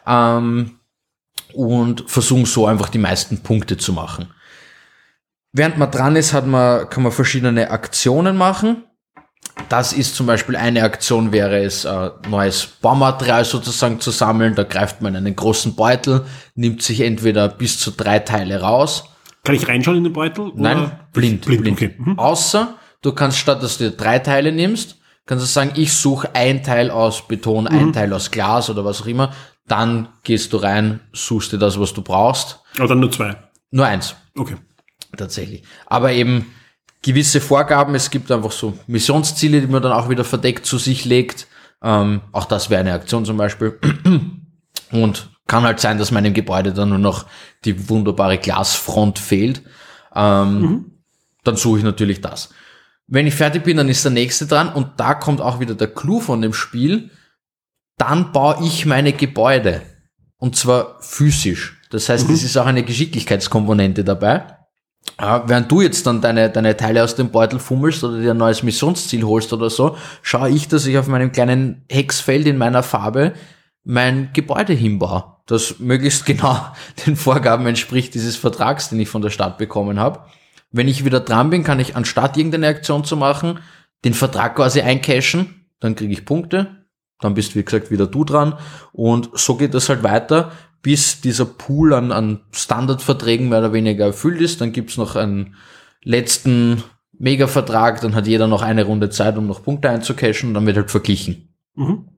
Ähm, 0.06 0.78
und 1.54 2.08
versuchen 2.08 2.44
so 2.44 2.66
einfach 2.66 2.90
die 2.90 2.98
meisten 2.98 3.42
Punkte 3.42 3.78
zu 3.78 3.92
machen. 3.92 4.28
Während 5.52 5.78
man 5.78 5.90
dran 5.90 6.14
ist, 6.14 6.34
hat 6.34 6.46
man, 6.46 6.88
kann 6.90 7.02
man 7.02 7.10
verschiedene 7.10 7.70
Aktionen 7.70 8.36
machen. 8.36 8.84
Das 9.68 9.92
ist 9.92 10.14
zum 10.14 10.26
Beispiel 10.26 10.56
eine 10.56 10.82
Aktion, 10.82 11.32
wäre 11.32 11.64
es, 11.64 11.84
äh, 11.84 12.10
neues 12.28 12.66
Baumaterial 12.66 13.44
sozusagen 13.44 13.98
zu 13.98 14.10
sammeln. 14.10 14.54
Da 14.54 14.64
greift 14.64 15.00
man 15.00 15.14
in 15.14 15.26
einen 15.26 15.36
großen 15.36 15.74
Beutel, 15.74 16.26
nimmt 16.54 16.82
sich 16.82 17.00
entweder 17.00 17.48
bis 17.48 17.80
zu 17.80 17.90
drei 17.90 18.18
Teile 18.18 18.60
raus. 18.60 19.04
Kann 19.44 19.54
ich 19.54 19.66
reinschauen 19.66 19.96
in 19.96 20.04
den 20.04 20.12
Beutel? 20.12 20.52
Nein, 20.54 20.92
blind. 21.12 21.46
blind. 21.46 21.62
blind. 21.62 21.76
Okay. 21.78 21.94
Mhm. 21.96 22.18
Außer 22.18 22.74
du 23.00 23.12
kannst 23.12 23.38
statt, 23.38 23.62
dass 23.62 23.78
du 23.78 23.90
dir 23.90 23.96
drei 23.96 24.18
Teile 24.18 24.52
nimmst, 24.52 24.98
kannst 25.28 25.44
du 25.44 25.48
sagen, 25.48 25.72
ich 25.76 25.92
suche 25.92 26.34
ein 26.34 26.64
Teil 26.64 26.90
aus 26.90 27.28
Beton, 27.28 27.64
mhm. 27.64 27.78
ein 27.78 27.92
Teil 27.92 28.12
aus 28.12 28.32
Glas 28.32 28.68
oder 28.70 28.84
was 28.84 29.02
auch 29.02 29.06
immer. 29.06 29.32
Dann 29.68 30.08
gehst 30.24 30.52
du 30.52 30.56
rein, 30.56 31.00
suchst 31.12 31.52
dir 31.52 31.58
das, 31.58 31.78
was 31.78 31.94
du 31.94 32.02
brauchst. 32.02 32.60
Dann 32.76 32.98
nur 32.98 33.12
zwei? 33.12 33.36
Nur 33.70 33.86
eins. 33.86 34.16
Okay. 34.34 34.56
Tatsächlich. 35.16 35.62
Aber 35.86 36.12
eben, 36.12 36.46
gewisse 37.02 37.40
Vorgaben. 37.40 37.94
Es 37.94 38.10
gibt 38.10 38.32
einfach 38.32 38.52
so 38.52 38.78
Missionsziele, 38.86 39.60
die 39.60 39.66
man 39.66 39.82
dann 39.82 39.92
auch 39.92 40.08
wieder 40.08 40.24
verdeckt 40.24 40.66
zu 40.66 40.78
sich 40.78 41.04
legt. 41.04 41.46
Ähm, 41.82 42.22
auch 42.32 42.46
das 42.46 42.70
wäre 42.70 42.80
eine 42.80 42.94
Aktion 42.94 43.24
zum 43.24 43.36
Beispiel. 43.36 43.78
Und 44.90 45.30
kann 45.46 45.64
halt 45.64 45.80
sein, 45.80 45.98
dass 45.98 46.10
meinem 46.10 46.34
Gebäude 46.34 46.72
dann 46.72 46.88
nur 46.88 46.98
noch 46.98 47.26
die 47.64 47.88
wunderbare 47.88 48.38
Glasfront 48.38 49.18
fehlt. 49.18 49.62
Ähm, 50.14 50.60
mhm. 50.60 50.84
Dann 51.44 51.56
suche 51.56 51.78
ich 51.78 51.84
natürlich 51.84 52.20
das. 52.20 52.50
Wenn 53.08 53.26
ich 53.26 53.34
fertig 53.34 53.64
bin, 53.64 53.78
dann 53.78 53.88
ist 53.88 54.04
der 54.04 54.12
nächste 54.12 54.46
dran 54.46 54.68
und 54.68 55.00
da 55.00 55.14
kommt 55.14 55.40
auch 55.40 55.60
wieder 55.60 55.74
der 55.74 55.88
Clou 55.88 56.20
von 56.20 56.42
dem 56.42 56.52
Spiel. 56.52 57.10
Dann 57.96 58.32
baue 58.32 58.58
ich 58.62 58.86
meine 58.86 59.12
Gebäude. 59.12 59.82
Und 60.36 60.56
zwar 60.56 61.00
physisch. 61.00 61.80
Das 61.90 62.08
heißt, 62.08 62.28
mhm. 62.28 62.34
es 62.34 62.44
ist 62.44 62.56
auch 62.58 62.66
eine 62.66 62.84
Geschicklichkeitskomponente 62.84 64.04
dabei. 64.04 64.44
Ja, 65.18 65.48
während 65.48 65.72
du 65.72 65.80
jetzt 65.80 66.06
dann 66.06 66.20
deine, 66.20 66.50
deine 66.50 66.76
Teile 66.76 67.02
aus 67.02 67.16
dem 67.16 67.30
Beutel 67.30 67.58
fummelst 67.58 68.04
oder 68.04 68.20
dir 68.20 68.32
ein 68.32 68.36
neues 68.36 68.62
Missionsziel 68.62 69.24
holst 69.24 69.52
oder 69.54 69.70
so, 69.70 69.96
schaue 70.22 70.50
ich, 70.50 70.68
dass 70.68 70.86
ich 70.86 70.98
auf 70.98 71.08
meinem 71.08 71.32
kleinen 71.32 71.84
Hexfeld 71.88 72.46
in 72.46 72.58
meiner 72.58 72.82
Farbe 72.82 73.32
mein 73.84 74.30
Gebäude 74.34 74.74
hinbaue, 74.74 75.24
das 75.46 75.78
möglichst 75.78 76.26
genau 76.26 76.60
den 77.06 77.16
Vorgaben 77.16 77.66
entspricht 77.66 78.14
dieses 78.14 78.36
Vertrags, 78.36 78.90
den 78.90 79.00
ich 79.00 79.08
von 79.08 79.22
der 79.22 79.30
Stadt 79.30 79.56
bekommen 79.56 79.98
habe. 79.98 80.20
Wenn 80.70 80.88
ich 80.88 81.04
wieder 81.04 81.20
dran 81.20 81.50
bin, 81.50 81.64
kann 81.64 81.80
ich 81.80 81.96
anstatt 81.96 82.36
irgendeine 82.36 82.68
Aktion 82.68 83.04
zu 83.04 83.16
machen, 83.16 83.60
den 84.04 84.14
Vertrag 84.14 84.56
quasi 84.56 84.80
eincashen, 84.80 85.66
dann 85.80 85.94
kriege 85.94 86.12
ich 86.12 86.24
Punkte, 86.24 86.84
dann 87.20 87.34
bist 87.34 87.56
wie 87.56 87.64
gesagt 87.64 87.90
wieder 87.90 88.06
du 88.06 88.24
dran 88.24 88.58
und 88.92 89.30
so 89.34 89.56
geht 89.56 89.74
das 89.74 89.88
halt 89.88 90.02
weiter 90.02 90.52
bis 90.82 91.20
dieser 91.20 91.44
Pool 91.44 91.92
an, 91.92 92.12
an 92.12 92.40
Standardverträgen 92.52 93.48
mehr 93.48 93.58
oder 93.60 93.72
weniger 93.72 94.06
erfüllt 94.06 94.40
ist. 94.40 94.60
Dann 94.60 94.72
gibt's 94.72 94.96
noch 94.96 95.16
einen 95.16 95.56
letzten 96.02 96.82
Mega-Vertrag, 97.18 98.00
dann 98.00 98.14
hat 98.14 98.26
jeder 98.26 98.46
noch 98.46 98.62
eine 98.62 98.84
Runde 98.84 99.10
Zeit, 99.10 99.36
um 99.36 99.46
noch 99.46 99.64
Punkte 99.64 99.90
einzucashen 99.90 100.50
und 100.50 100.54
dann 100.54 100.66
wird 100.66 100.76
halt 100.76 100.90
verglichen. 100.90 101.54
Mhm. 101.74 102.08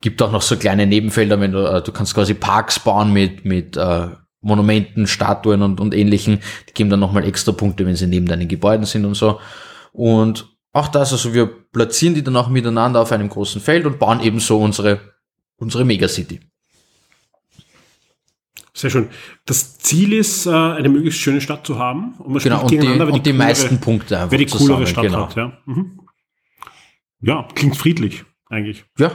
Gibt 0.00 0.20
auch 0.20 0.32
noch 0.32 0.42
so 0.42 0.56
kleine 0.56 0.86
Nebenfelder, 0.86 1.40
wenn 1.40 1.52
du, 1.52 1.64
äh, 1.64 1.82
du 1.82 1.92
kannst 1.92 2.14
quasi 2.14 2.34
Parks 2.34 2.78
bauen 2.78 3.12
mit, 3.12 3.46
mit 3.46 3.76
äh, 3.76 4.08
Monumenten, 4.44 5.06
Statuen 5.06 5.62
und, 5.62 5.80
und 5.80 5.94
ähnlichen. 5.94 6.40
Die 6.68 6.74
geben 6.74 6.90
dann 6.90 7.00
nochmal 7.00 7.24
extra 7.24 7.52
Punkte, 7.52 7.86
wenn 7.86 7.96
sie 7.96 8.06
neben 8.06 8.26
deinen 8.26 8.46
Gebäuden 8.46 8.86
sind 8.86 9.04
und 9.04 9.14
so. 9.14 9.40
Und 9.92 10.48
auch 10.72 10.88
das, 10.88 11.12
also 11.12 11.34
wir 11.34 11.46
platzieren 11.46 12.14
die 12.14 12.22
dann 12.22 12.36
auch 12.36 12.48
miteinander 12.48 13.00
auf 13.00 13.12
einem 13.12 13.28
großen 13.28 13.60
Feld 13.60 13.86
und 13.86 13.98
bauen 13.98 14.20
ebenso 14.20 14.58
unsere, 14.58 15.00
unsere 15.56 15.84
Megacity. 15.84 16.40
Sehr 18.76 18.90
schön. 18.90 19.08
Das 19.46 19.78
Ziel 19.78 20.12
ist, 20.12 20.46
äh, 20.46 20.50
eine 20.50 20.88
möglichst 20.88 21.20
schöne 21.20 21.40
Stadt 21.40 21.64
zu 21.64 21.78
haben. 21.78 22.14
Und 22.18 22.32
man 22.32 22.42
genau, 22.42 22.62
und 22.62 22.70
die, 22.72 22.78
und 22.78 22.84
die, 22.84 22.88
die 22.88 23.30
coolere, 23.30 23.32
meisten 23.34 23.80
Punkte 23.80 24.18
einfach 24.18 24.32
Wer 24.32 24.38
die 24.38 24.46
coolere 24.46 24.86
Stadt 24.88 25.04
genau. 25.04 25.28
hat, 25.28 25.36
ja. 25.36 25.56
Mhm. 25.64 26.00
Ja, 27.20 27.48
klingt 27.54 27.76
friedlich, 27.76 28.24
eigentlich. 28.50 28.84
Ja, 28.98 29.12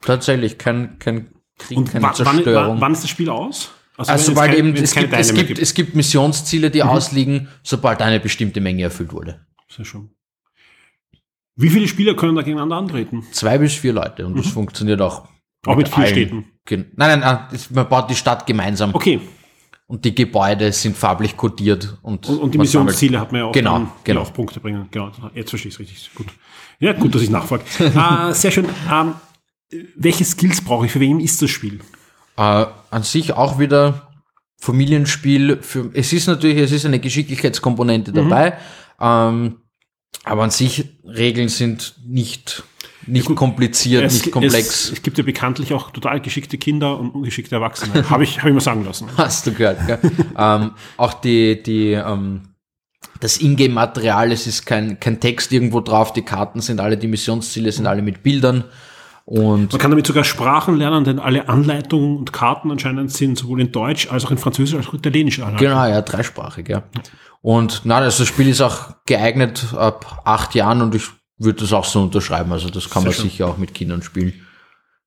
tatsächlich. 0.00 0.58
Kein, 0.58 0.98
kein 1.00 1.32
Krieg, 1.58 1.76
und 1.76 1.90
keine 1.90 2.12
Zerstörung. 2.12 2.74
Wann, 2.74 2.80
wann 2.80 2.92
ist 2.92 3.02
das 3.02 3.10
Spiel 3.10 3.28
aus? 3.28 3.72
Also, 4.08 4.12
also 4.12 4.32
sobald 4.32 4.50
kein, 4.50 4.58
eben, 4.58 4.76
es 4.76 4.94
gibt, 4.94 5.12
es, 5.12 5.34
gibt, 5.34 5.48
gibt, 5.48 5.58
es 5.60 5.74
gibt 5.74 5.94
Missionsziele, 5.94 6.70
die 6.70 6.82
mhm. 6.82 6.88
ausliegen, 6.88 7.48
sobald 7.62 8.02
eine 8.02 8.20
bestimmte 8.20 8.60
Menge 8.60 8.82
erfüllt 8.82 9.12
wurde. 9.12 9.46
Sehr 9.68 9.84
schön. 9.84 10.10
Wie 11.56 11.68
viele 11.68 11.86
Spieler 11.86 12.14
können 12.14 12.34
da 12.34 12.42
gegeneinander 12.42 12.76
antreten? 12.76 13.24
Zwei 13.32 13.58
bis 13.58 13.74
vier 13.74 13.92
Leute 13.92 14.26
und 14.26 14.32
mhm. 14.32 14.42
das 14.42 14.48
funktioniert 14.48 15.00
auch 15.00 15.28
auch 15.66 15.76
mit, 15.76 15.86
mit 15.86 15.94
vier 15.94 16.04
allen. 16.04 16.12
Städten? 16.12 16.44
Nein, 16.96 17.20
nein, 17.20 17.20
nein, 17.20 17.60
man 17.70 17.88
baut 17.88 18.10
die 18.10 18.14
Stadt 18.14 18.46
gemeinsam. 18.46 18.94
Okay. 18.94 19.20
Und 19.86 20.04
die 20.04 20.14
Gebäude 20.14 20.72
sind 20.72 20.96
farblich 20.96 21.36
kodiert. 21.36 21.98
Und, 22.02 22.26
und, 22.28 22.38
und 22.38 22.54
die 22.54 22.58
Missionsziele 22.58 23.20
hat 23.20 23.30
man 23.30 23.42
ja 23.42 23.46
auch, 23.46 23.52
genau, 23.52 23.72
dann, 23.74 23.92
genau. 24.04 24.22
auf 24.22 24.32
Punkte 24.32 24.58
bringen. 24.58 24.88
Genau, 24.90 25.12
jetzt 25.34 25.50
verstehe 25.50 25.68
ich 25.68 25.74
es 25.74 25.80
richtig. 25.80 26.10
Gut. 26.14 26.26
Ja, 26.78 26.94
gut, 26.94 27.14
dass 27.14 27.22
ich 27.22 27.30
nachfrage. 27.30 27.64
äh, 27.78 28.32
sehr 28.32 28.50
schön. 28.50 28.66
Ähm, 28.90 29.14
welche 29.96 30.24
Skills 30.24 30.62
brauche 30.62 30.86
ich? 30.86 30.92
Für 30.92 31.00
wen 31.00 31.20
ist 31.20 31.42
das 31.42 31.50
Spiel? 31.50 31.80
Äh, 32.36 32.66
an 32.92 33.02
sich 33.02 33.32
auch 33.32 33.58
wieder 33.58 34.08
Familienspiel. 34.58 35.58
Für, 35.62 35.90
es 35.94 36.12
ist 36.12 36.26
natürlich, 36.26 36.58
es 36.58 36.72
ist 36.72 36.86
eine 36.86 37.00
Geschicklichkeitskomponente 37.00 38.12
dabei. 38.12 38.50
Mhm. 38.50 38.56
Ähm, 39.00 39.56
aber 40.24 40.44
an 40.44 40.50
sich 40.50 40.84
Regeln 41.04 41.48
sind 41.48 41.94
nicht 42.06 42.62
nicht 43.04 43.26
Gut, 43.26 43.36
kompliziert, 43.36 44.04
es, 44.04 44.12
nicht 44.22 44.30
komplex. 44.32 44.84
Es, 44.84 44.92
es, 44.92 45.02
gibt 45.02 45.18
ja 45.18 45.24
bekanntlich 45.24 45.74
auch 45.74 45.90
total 45.90 46.20
geschickte 46.20 46.56
Kinder 46.56 47.00
und 47.00 47.10
ungeschickte 47.10 47.56
Erwachsene. 47.56 48.08
Habe 48.10 48.22
ich, 48.22 48.38
hab 48.38 48.46
ich 48.46 48.54
mal 48.54 48.60
sagen 48.60 48.84
lassen. 48.84 49.08
Hast 49.16 49.44
du 49.44 49.52
gehört, 49.52 49.84
gell? 49.88 49.98
ähm, 50.38 50.70
auch 50.96 51.14
die, 51.14 51.60
die, 51.60 51.94
ähm, 51.94 52.50
das 53.18 53.38
Ingame-Material, 53.38 54.30
es 54.30 54.46
ist 54.46 54.66
kein, 54.66 55.00
kein 55.00 55.18
Text 55.18 55.50
irgendwo 55.50 55.80
drauf, 55.80 56.12
die 56.12 56.22
Karten 56.22 56.60
sind 56.60 56.78
alle, 56.78 56.96
die 56.96 57.08
Missionsziele 57.08 57.72
sind 57.72 57.88
alle 57.88 58.02
mit 58.02 58.22
Bildern. 58.22 58.64
Und 59.24 59.72
Man 59.72 59.80
kann 59.80 59.90
damit 59.90 60.06
sogar 60.06 60.24
Sprachen 60.24 60.76
lernen, 60.76 61.04
denn 61.04 61.18
alle 61.18 61.48
Anleitungen 61.48 62.16
und 62.18 62.32
Karten 62.32 62.70
anscheinend 62.70 63.12
sind 63.12 63.38
sowohl 63.38 63.60
in 63.60 63.70
Deutsch 63.70 64.10
als 64.10 64.24
auch 64.24 64.30
in 64.30 64.38
Französisch 64.38 64.74
als 64.76 64.88
auch 64.88 64.94
in 64.94 64.98
Italienisch. 64.98 65.36
Genau, 65.36 65.86
ja, 65.86 66.02
dreisprachig, 66.02 66.68
ja. 66.68 66.82
Und 67.40 67.82
na, 67.84 68.00
das 68.00 68.24
Spiel 68.26 68.48
ist 68.48 68.60
auch 68.60 68.94
geeignet 69.06 69.74
ab 69.76 70.22
acht 70.24 70.54
Jahren 70.54 70.82
und 70.82 70.94
ich 70.94 71.04
würde 71.38 71.60
das 71.60 71.72
auch 71.72 71.84
so 71.84 72.02
unterschreiben. 72.02 72.52
Also 72.52 72.68
das 72.68 72.88
kann 72.90 73.02
Sehr 73.02 73.10
man 73.10 73.14
schön. 73.14 73.24
sicher 73.24 73.48
auch 73.48 73.58
mit 73.58 73.74
Kindern 73.74 74.02
spielen. 74.02 74.32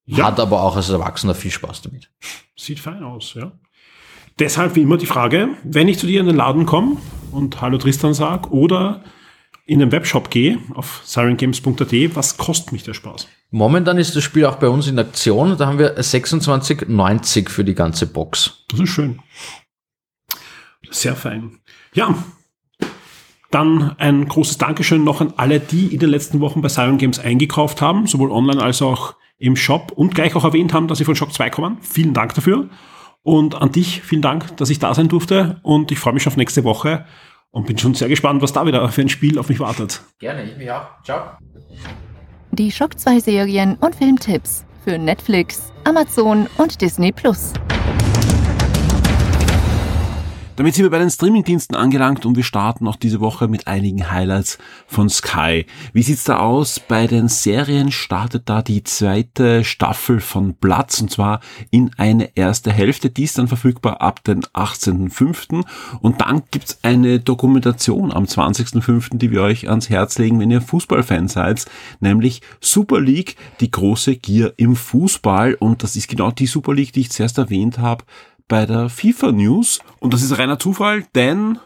Ja. 0.05 0.25
Hat 0.25 0.39
aber 0.39 0.61
auch 0.61 0.75
als 0.75 0.89
Erwachsener 0.89 1.33
viel 1.33 1.51
Spaß 1.51 1.81
damit. 1.81 2.11
Sieht 2.55 2.79
fein 2.79 3.03
aus, 3.03 3.33
ja. 3.33 3.51
Deshalb 4.37 4.75
wie 4.75 4.81
immer 4.81 4.97
die 4.97 5.05
Frage, 5.05 5.49
wenn 5.63 5.87
ich 5.87 5.97
zu 5.97 6.07
dir 6.07 6.19
in 6.19 6.27
den 6.27 6.35
Laden 6.35 6.65
komme 6.65 6.97
und 7.31 7.61
Hallo 7.61 7.77
Tristan 7.77 8.13
sag 8.13 8.51
oder 8.51 9.01
in 9.65 9.79
den 9.79 9.91
Webshop 9.91 10.29
gehe 10.29 10.59
auf 10.73 11.01
sirengames.at, 11.03 12.15
was 12.15 12.37
kostet 12.37 12.71
mich 12.71 12.83
der 12.83 12.93
Spaß? 12.93 13.27
Momentan 13.49 13.97
ist 13.97 14.15
das 14.15 14.23
Spiel 14.23 14.45
auch 14.45 14.57
bei 14.57 14.69
uns 14.69 14.87
in 14.87 14.99
Aktion. 14.99 15.57
Da 15.57 15.67
haben 15.67 15.79
wir 15.79 15.97
26,90 15.97 17.49
für 17.49 17.63
die 17.63 17.75
ganze 17.75 18.05
Box. 18.05 18.65
Das 18.69 18.79
ist 18.79 18.89
schön. 18.89 19.19
Sehr 20.91 21.15
fein. 21.15 21.59
Ja, 21.93 22.15
dann 23.51 23.95
ein 23.99 24.27
großes 24.27 24.57
Dankeschön 24.57 25.03
noch 25.03 25.21
an 25.21 25.33
alle, 25.37 25.59
die 25.59 25.93
in 25.93 25.99
den 25.99 26.09
letzten 26.09 26.41
Wochen 26.41 26.61
bei 26.61 26.67
Siren 26.67 26.97
Games 26.97 27.19
eingekauft 27.19 27.81
haben, 27.81 28.05
sowohl 28.05 28.31
online 28.31 28.61
als 28.61 28.81
auch 28.81 29.15
im 29.37 29.55
Shop 29.55 29.91
und 29.95 30.13
gleich 30.13 30.35
auch 30.35 30.43
erwähnt 30.43 30.73
haben, 30.73 30.87
dass 30.87 30.97
sie 30.97 31.05
von 31.05 31.15
Shock 31.15 31.33
2 31.33 31.49
kommen. 31.49 31.77
Vielen 31.81 32.13
Dank 32.13 32.33
dafür. 32.33 32.69
Und 33.23 33.55
an 33.55 33.71
dich, 33.71 34.01
vielen 34.01 34.21
Dank, 34.21 34.57
dass 34.57 34.69
ich 34.69 34.79
da 34.79 34.93
sein 34.93 35.07
durfte. 35.07 35.59
Und 35.63 35.91
ich 35.91 35.99
freue 35.99 36.13
mich 36.13 36.27
auf 36.27 36.37
nächste 36.37 36.63
Woche 36.63 37.05
und 37.55 37.65
bin 37.65 37.77
schon 37.77 37.93
sehr 37.93 38.09
gespannt, 38.09 38.41
was 38.41 38.51
da 38.51 38.65
wieder 38.65 38.87
für 38.89 39.01
ein 39.01 39.09
Spiel 39.09 39.39
auf 39.39 39.47
mich 39.47 39.61
wartet. 39.61 40.01
Gerne, 40.19 40.43
ich 40.43 40.57
mich 40.57 40.69
auch. 40.69 40.87
Ciao. 41.03 41.37
Die 42.51 42.69
Shock 42.69 42.99
2 42.99 43.19
Serien 43.19 43.77
und 43.79 43.95
Filmtipps 43.95 44.65
für 44.83 44.97
Netflix, 44.97 45.71
Amazon 45.85 46.47
und 46.57 46.81
Disney 46.81 47.13
Plus. 47.13 47.53
Damit 50.57 50.73
sind 50.73 50.85
wir 50.85 50.89
bei 50.89 50.99
den 50.99 51.09
Streamingdiensten 51.09 51.75
angelangt 51.75 52.25
und 52.25 52.37
wir 52.37 52.43
starten 52.45 52.87
auch 52.87 52.95
diese 52.95 53.19
Woche 53.19 53.49
mit 53.49 53.67
einigen 53.67 54.09
Highlights 54.09 54.57
von 54.87 55.09
Sky. 55.09 55.65
Wie 55.91 56.01
sieht's 56.01 56.23
da 56.23 56.39
aus? 56.39 56.79
Bei 56.79 57.07
den 57.07 57.27
Serien 57.27 57.91
startet 57.91 58.47
da 58.47 58.61
die 58.61 58.81
zweite 58.85 59.65
Staffel 59.65 60.21
von 60.21 60.55
Platz 60.55 61.01
und 61.01 61.11
zwar 61.11 61.41
in 61.71 61.91
eine 61.97 62.37
erste 62.37 62.71
Hälfte. 62.71 63.09
Die 63.09 63.25
ist 63.25 63.37
dann 63.37 63.49
verfügbar 63.49 63.99
ab 63.99 64.23
den 64.23 64.43
18.05. 64.43 65.65
Und 65.99 66.21
dann 66.21 66.43
gibt's 66.51 66.79
eine 66.83 67.19
Dokumentation 67.19 68.13
am 68.13 68.23
20.05., 68.23 69.17
die 69.17 69.31
wir 69.31 69.41
euch 69.41 69.67
ans 69.67 69.89
Herz 69.89 70.17
legen, 70.19 70.39
wenn 70.39 70.51
ihr 70.51 70.61
Fußballfan 70.61 71.27
seid, 71.27 71.65
nämlich 71.99 72.41
Super 72.61 73.01
League, 73.01 73.35
die 73.59 73.71
große 73.71 74.15
Gier 74.15 74.53
im 74.55 74.77
Fußball. 74.77 75.55
Und 75.55 75.83
das 75.83 75.97
ist 75.97 76.07
genau 76.07 76.31
die 76.31 76.47
Super 76.47 76.73
League, 76.73 76.93
die 76.93 77.01
ich 77.01 77.11
zuerst 77.11 77.37
erwähnt 77.39 77.77
habe 77.77 78.05
bei 78.47 78.65
der 78.65 78.89
FIFA 78.89 79.31
News. 79.31 79.79
Und 79.99 80.13
das 80.13 80.21
ist 80.21 80.37
reiner 80.37 80.59
Zufall, 80.59 81.05
denn 81.15 81.59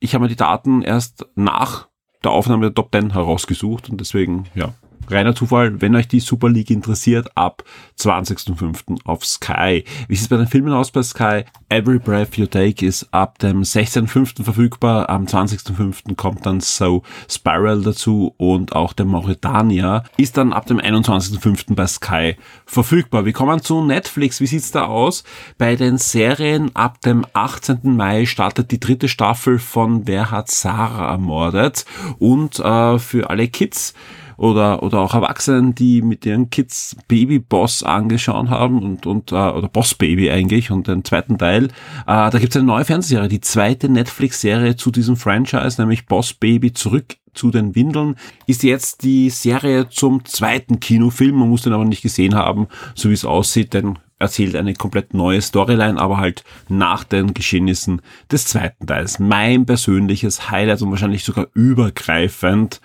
ich 0.00 0.14
habe 0.14 0.22
mir 0.22 0.28
die 0.28 0.36
Daten 0.36 0.82
erst 0.82 1.26
nach 1.34 1.88
der 2.24 2.32
Aufnahme 2.32 2.66
der 2.66 2.74
Top 2.74 2.90
10 2.92 3.12
herausgesucht 3.12 3.90
und 3.90 4.00
deswegen, 4.00 4.46
ja, 4.54 4.74
reiner 5.08 5.34
Zufall, 5.34 5.80
wenn 5.80 5.94
euch 5.96 6.08
die 6.08 6.20
Super 6.20 6.48
League 6.48 6.70
interessiert, 6.70 7.28
ab 7.34 7.64
20.05. 7.98 9.04
auf 9.04 9.24
Sky. 9.24 9.84
Wie 10.08 10.14
sieht 10.14 10.24
es 10.24 10.28
bei 10.28 10.36
den 10.36 10.46
Filmen 10.46 10.72
aus 10.72 10.90
bei 10.90 11.02
Sky? 11.02 11.44
Every 11.68 11.98
Breath 11.98 12.36
You 12.36 12.46
Take 12.46 12.84
ist 12.84 13.08
ab 13.12 13.38
dem 13.38 13.62
16.05. 13.62 14.44
verfügbar. 14.44 15.08
Am 15.08 15.24
20.05. 15.24 16.16
kommt 16.16 16.44
dann 16.44 16.60
So 16.60 17.02
Spiral 17.28 17.82
dazu 17.82 18.34
und 18.36 18.74
auch 18.74 18.92
der 18.92 19.06
Mauretania 19.06 20.04
ist 20.16 20.36
dann 20.36 20.52
ab 20.52 20.66
dem 20.66 20.78
21.05. 20.78 21.74
bei 21.74 21.86
Sky 21.86 22.36
verfügbar. 22.66 23.24
Wir 23.24 23.32
kommen 23.32 23.62
zu 23.62 23.82
Netflix. 23.84 24.40
Wie 24.40 24.46
sieht's 24.46 24.70
da 24.70 24.84
aus? 24.84 25.24
Bei 25.58 25.76
den 25.76 25.98
Serien 25.98 26.74
ab 26.74 27.00
dem 27.00 27.24
18. 27.32 27.80
Mai 27.84 28.26
startet 28.26 28.70
die 28.70 28.80
dritte 28.80 29.08
Staffel 29.08 29.58
von 29.58 30.06
Wer 30.06 30.30
hat 30.30 30.50
Sarah 30.50 31.12
ermordet? 31.12 31.84
Und 32.18 32.58
äh, 32.58 32.98
für 32.98 33.30
alle 33.30 33.48
Kids 33.48 33.94
oder, 34.42 34.82
oder 34.82 34.98
auch 34.98 35.14
Erwachsenen, 35.14 35.72
die 35.76 36.02
mit 36.02 36.26
ihren 36.26 36.50
Kids 36.50 36.96
Baby 37.06 37.38
Boss 37.38 37.84
angeschaut 37.84 38.50
haben 38.50 38.82
und, 38.82 39.06
und 39.06 39.30
äh, 39.30 39.36
oder 39.36 39.68
Boss 39.68 39.94
Baby 39.94 40.32
eigentlich 40.32 40.72
und 40.72 40.88
den 40.88 41.04
zweiten 41.04 41.38
Teil. 41.38 41.66
Äh, 41.66 41.70
da 42.06 42.38
gibt 42.40 42.50
es 42.50 42.56
eine 42.56 42.66
neue 42.66 42.84
Fernsehserie, 42.84 43.28
die 43.28 43.40
zweite 43.40 43.88
Netflix-Serie 43.88 44.74
zu 44.74 44.90
diesem 44.90 45.16
Franchise, 45.16 45.80
nämlich 45.80 46.06
Boss 46.06 46.34
Baby 46.34 46.72
zurück 46.72 47.18
zu 47.34 47.52
den 47.52 47.76
Windeln, 47.76 48.16
ist 48.48 48.64
jetzt 48.64 49.04
die 49.04 49.30
Serie 49.30 49.88
zum 49.88 50.24
zweiten 50.24 50.80
Kinofilm. 50.80 51.36
Man 51.36 51.48
muss 51.48 51.62
den 51.62 51.72
aber 51.72 51.84
nicht 51.84 52.02
gesehen 52.02 52.34
haben, 52.34 52.66
so 52.96 53.10
wie 53.10 53.14
es 53.14 53.24
aussieht, 53.24 53.72
denn 53.74 54.00
erzählt 54.18 54.56
eine 54.56 54.74
komplett 54.74 55.14
neue 55.14 55.40
Storyline, 55.40 56.00
aber 56.00 56.16
halt 56.16 56.44
nach 56.68 57.04
den 57.04 57.32
Geschehnissen 57.34 58.02
des 58.30 58.46
zweiten 58.46 58.86
Teils. 58.86 59.18
Mein 59.18 59.66
persönliches 59.66 60.50
Highlight 60.50 60.82
und 60.82 60.90
wahrscheinlich 60.90 61.24
sogar 61.24 61.46
übergreifend 61.54 62.80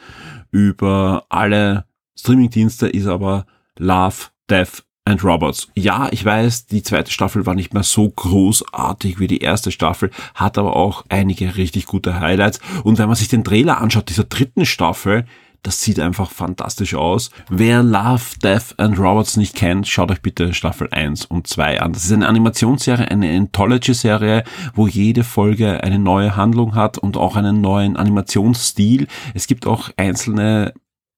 über 0.58 1.26
alle 1.30 1.86
Streamingdienste 2.20 2.88
ist 2.88 3.06
aber 3.06 3.46
Love, 3.78 4.16
Death 4.50 4.84
and 5.06 5.24
Robots. 5.24 5.68
Ja, 5.76 6.10
ich 6.12 6.26
weiß, 6.26 6.66
die 6.66 6.82
zweite 6.82 7.12
Staffel 7.12 7.46
war 7.46 7.54
nicht 7.54 7.76
mehr 7.76 7.84
so 7.84 8.10
großartig 8.10 9.20
wie 9.20 9.28
die 9.28 9.42
erste 9.42 9.72
Staffel, 9.72 10.10
hat 10.34 10.58
aber 10.58 10.76
auch 10.76 11.06
einige 11.10 11.58
richtig 11.58 11.86
gute 11.86 12.20
Highlights. 12.20 12.60
Und 12.84 12.98
wenn 12.98 13.06
man 13.08 13.16
sich 13.16 13.28
den 13.28 13.44
Trailer 13.44 13.80
anschaut, 13.80 14.10
dieser 14.10 14.24
dritten 14.24 14.66
Staffel, 14.66 15.26
das 15.68 15.82
sieht 15.82 16.00
einfach 16.00 16.32
fantastisch 16.32 16.96
aus. 16.96 17.30
Wer 17.50 17.84
Love, 17.84 18.40
Death 18.42 18.74
and 18.78 18.98
Robots 18.98 19.36
nicht 19.36 19.54
kennt, 19.54 19.86
schaut 19.86 20.10
euch 20.10 20.22
bitte 20.22 20.54
Staffel 20.54 20.88
1 20.92 21.26
und 21.26 21.46
2 21.46 21.82
an. 21.82 21.92
Das 21.92 22.06
ist 22.06 22.14
eine 22.14 22.30
Animationsserie, 22.30 23.12
eine 23.12 23.36
Anthology-Serie, 23.36 24.46
wo 24.76 24.88
jede 24.88 25.26
Folge 25.26 25.84
eine 25.84 26.00
neue 26.00 26.38
Handlung 26.38 26.74
hat 26.74 26.98
und 26.98 27.18
auch 27.18 27.36
einen 27.36 27.60
neuen 27.60 27.98
Animationsstil. 27.98 29.08
Es 29.34 29.48
gibt 29.48 29.68
auch 29.68 29.90
einzelne 29.98 30.74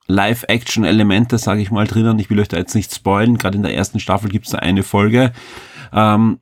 Live-Action-Elemente, 0.08 1.38
sage 1.38 1.62
ich 1.62 1.70
mal, 1.70 1.86
drinnen. 1.86 2.18
Ich 2.18 2.32
will 2.32 2.40
euch 2.40 2.48
da 2.48 2.58
jetzt 2.58 2.74
nicht 2.74 2.94
spoilen. 2.94 3.38
Gerade 3.38 3.56
in 3.56 3.62
der 3.62 3.76
ersten 3.76 4.00
Staffel 4.00 4.32
gibt 4.32 4.48
es 4.48 4.52
da 4.52 4.58
eine 4.58 4.82
Folge. 4.82 5.32
Ähm, 5.94 6.40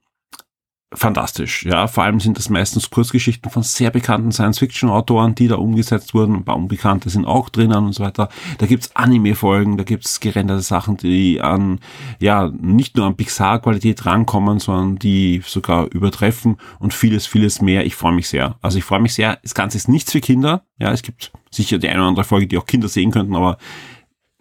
fantastisch. 0.94 1.66
Ja, 1.66 1.88
vor 1.88 2.04
allem 2.04 2.20
sind 2.20 2.38
das 2.38 2.50
meistens 2.50 2.90
Kurzgeschichten 2.90 3.52
von 3.52 3.64
sehr 3.64 3.92
bekannten 3.92 4.32
Science-Fiction-Autoren, 4.32 5.36
die 5.36 5.48
da 5.48 5.56
umgesetzt 5.56 6.14
wurden. 6.14 6.36
Ein 6.36 6.46
paar 6.46 6.56
Unbekannte 6.56 7.10
sind 7.10 7.26
auch 7.26 7.50
drinnen 7.50 7.86
und 7.86 7.94
so 7.94 8.04
weiter. 8.04 8.30
Da 8.58 8.66
gibt's 8.66 8.96
Anime-Folgen, 8.96 9.78
da 9.78 9.84
gibt's 9.84 10.20
gerenderte 10.20 10.62
Sachen, 10.62 10.96
die 10.98 11.42
an, 11.42 11.80
ja, 12.20 12.50
nicht 12.50 12.96
nur 12.96 13.06
an 13.06 13.18
Pixar-Qualität 13.18 14.06
rankommen, 14.06 14.60
sondern 14.60 14.96
die 14.98 15.42
sogar 15.46 15.92
übertreffen 15.92 16.58
und 16.80 16.94
vieles, 16.94 17.28
vieles 17.28 17.62
mehr. 17.62 17.86
Ich 17.86 17.96
freue 17.96 18.14
mich 18.14 18.30
sehr. 18.30 18.56
Also 18.62 18.78
ich 18.78 18.86
freue 18.86 19.02
mich 19.02 19.14
sehr. 19.14 19.40
Das 19.44 19.56
Ganze 19.56 19.78
ist 19.78 19.90
nichts 19.90 20.14
für 20.14 20.22
Kinder. 20.22 20.64
Ja, 20.80 20.92
es 20.94 21.02
gibt 21.02 21.34
sicher 21.52 21.80
die 21.80 21.90
eine 21.90 22.00
oder 22.00 22.08
andere 22.08 22.26
Folge, 22.26 22.48
die 22.48 22.58
auch 22.58 22.66
Kinder 22.66 22.88
sehen 22.88 23.12
könnten, 23.12 23.36
aber 23.36 23.58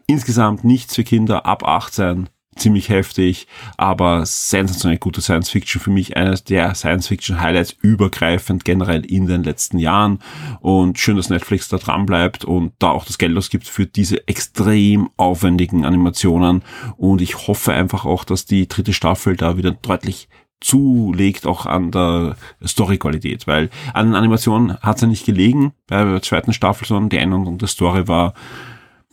insgesamt 0.07 0.65
nichts 0.65 0.95
für 0.95 1.05
Kinder 1.05 1.45
ab 1.45 1.65
18 1.65 2.29
ziemlich 2.57 2.89
heftig, 2.89 3.47
aber 3.77 4.27
sensationell 4.27 4.99
gute 4.99 5.21
Science 5.21 5.51
Fiction. 5.51 5.81
Für 5.81 5.91
mich 5.91 6.17
eines 6.17 6.45
der 6.45 6.75
Science 6.75 7.09
Fiction 7.09 7.41
Highlights 7.41 7.77
übergreifend 7.81 8.65
generell 8.65 9.05
in 9.05 9.27
den 9.27 9.45
letzten 9.45 9.79
Jahren. 9.79 10.21
Und 10.61 10.99
schön, 10.99 11.17
dass 11.17 11.31
Netflix 11.31 11.69
da 11.69 11.77
dran 11.77 12.07
bleibt 12.07 12.45
und 12.45 12.73
da 12.79 12.91
auch 12.91 13.05
das 13.05 13.19
Geld 13.19 13.37
ausgibt 13.37 13.69
für 13.69 13.87
diese 13.87 14.27
extrem 14.27 15.11
aufwendigen 15.17 15.85
Animationen. 15.85 16.63
Und 16.97 17.21
ich 17.21 17.47
hoffe 17.47 17.73
einfach 17.73 18.05
auch, 18.05 18.25
dass 18.25 18.47
die 18.47 18.69
dritte 18.69 18.93
Staffel 18.93 19.37
da 19.37 19.57
wieder 19.57 19.73
deutlich 19.73 20.29
zulegt 20.61 21.47
auch 21.47 21.67
an 21.67 21.91
der 21.91 22.37
Story-Qualität, 22.65 23.47
weil 23.47 23.69
an 23.93 24.07
den 24.07 24.15
Animationen 24.15 24.79
hat 24.79 24.97
es 24.97 25.03
ja 25.03 25.09
nicht 25.09 25.27
gelegen 25.27 25.73
bei 25.87 26.03
der 26.03 26.23
zweiten 26.23 26.53
Staffel, 26.53 26.87
sondern 26.87 27.11
die 27.11 27.19
Änderung 27.19 27.59
der 27.59 27.69
Story 27.69 28.09
war 28.09 28.33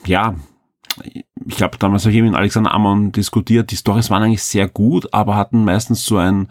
ja 0.06 0.36
ich 1.04 1.58
glaube, 1.58 1.78
damals 1.78 2.06
habe 2.06 2.16
ich 2.16 2.22
mit 2.22 2.34
Alexander 2.34 2.74
Amon 2.74 3.12
diskutiert, 3.12 3.72
die 3.72 3.78
Stories 3.78 4.10
waren 4.10 4.24
eigentlich 4.24 4.44
sehr 4.44 4.68
gut, 4.68 5.14
aber 5.14 5.36
hatten 5.36 5.66
meistens 5.66 6.06
so 6.06 6.18
ein 6.18 6.48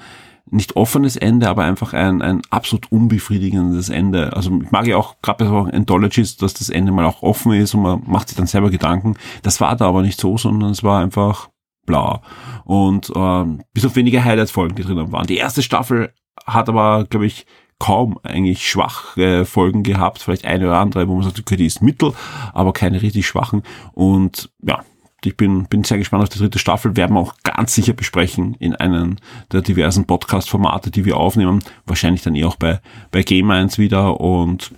nicht 0.50 0.76
offenes 0.76 1.16
Ende, 1.16 1.48
aber 1.48 1.64
einfach 1.64 1.94
ein, 1.94 2.20
ein 2.20 2.42
absolut 2.50 2.92
unbefriedigendes 2.92 3.88
Ende. 3.88 4.34
Also 4.34 4.60
ich 4.62 4.70
mag 4.70 4.86
ja 4.86 4.96
auch 4.96 5.16
gerade 5.22 5.44
bei 5.44 5.50
so 5.50 5.60
Anthologies, 5.60 6.36
dass 6.36 6.52
das 6.52 6.68
Ende 6.68 6.92
mal 6.92 7.06
auch 7.06 7.22
offen 7.22 7.52
ist 7.52 7.74
und 7.74 7.82
man 7.82 8.02
macht 8.06 8.28
sich 8.28 8.36
dann 8.36 8.46
selber 8.46 8.70
Gedanken. 8.70 9.16
Das 9.42 9.60
war 9.60 9.74
da 9.76 9.86
aber 9.86 10.02
nicht 10.02 10.20
so, 10.20 10.36
sondern 10.36 10.70
es 10.70 10.82
war 10.82 11.00
einfach 11.00 11.48
bla. 11.86 12.20
Und 12.64 13.12
ähm, 13.16 13.62
bis 13.72 13.86
auf 13.86 13.96
wenige 13.96 14.24
Highlights-Folgen, 14.24 14.74
die 14.74 14.82
drinnen 14.82 15.10
waren. 15.10 15.26
Die 15.26 15.38
erste 15.38 15.62
Staffel 15.62 16.12
hat 16.44 16.68
aber, 16.68 17.04
glaube 17.04 17.26
ich, 17.26 17.46
kaum 17.82 18.20
eigentlich 18.22 18.70
schwache 18.70 19.44
Folgen 19.44 19.82
gehabt, 19.82 20.22
vielleicht 20.22 20.44
eine 20.44 20.68
oder 20.68 20.78
andere, 20.78 21.08
wo 21.08 21.14
man 21.14 21.24
sagt, 21.24 21.40
okay, 21.40 21.56
die 21.56 21.66
ist 21.66 21.82
mittel, 21.82 22.12
aber 22.52 22.72
keine 22.72 23.02
richtig 23.02 23.26
schwachen. 23.26 23.64
Und 23.92 24.52
ja, 24.62 24.84
ich 25.24 25.36
bin, 25.36 25.66
bin 25.66 25.82
sehr 25.82 25.98
gespannt 25.98 26.22
auf 26.22 26.28
die 26.28 26.38
dritte 26.38 26.60
Staffel, 26.60 26.96
werden 26.96 27.16
wir 27.16 27.20
auch 27.20 27.34
ganz 27.42 27.74
sicher 27.74 27.92
besprechen 27.92 28.54
in 28.60 28.76
einem 28.76 29.16
der 29.50 29.62
diversen 29.62 30.06
Podcast-Formate, 30.06 30.92
die 30.92 31.04
wir 31.04 31.16
aufnehmen. 31.16 31.58
Wahrscheinlich 31.84 32.22
dann 32.22 32.36
eh 32.36 32.44
auch 32.44 32.54
bei, 32.54 32.80
bei 33.10 33.22
Game 33.24 33.50
1 33.50 33.78
wieder 33.78 34.20
und 34.20 34.70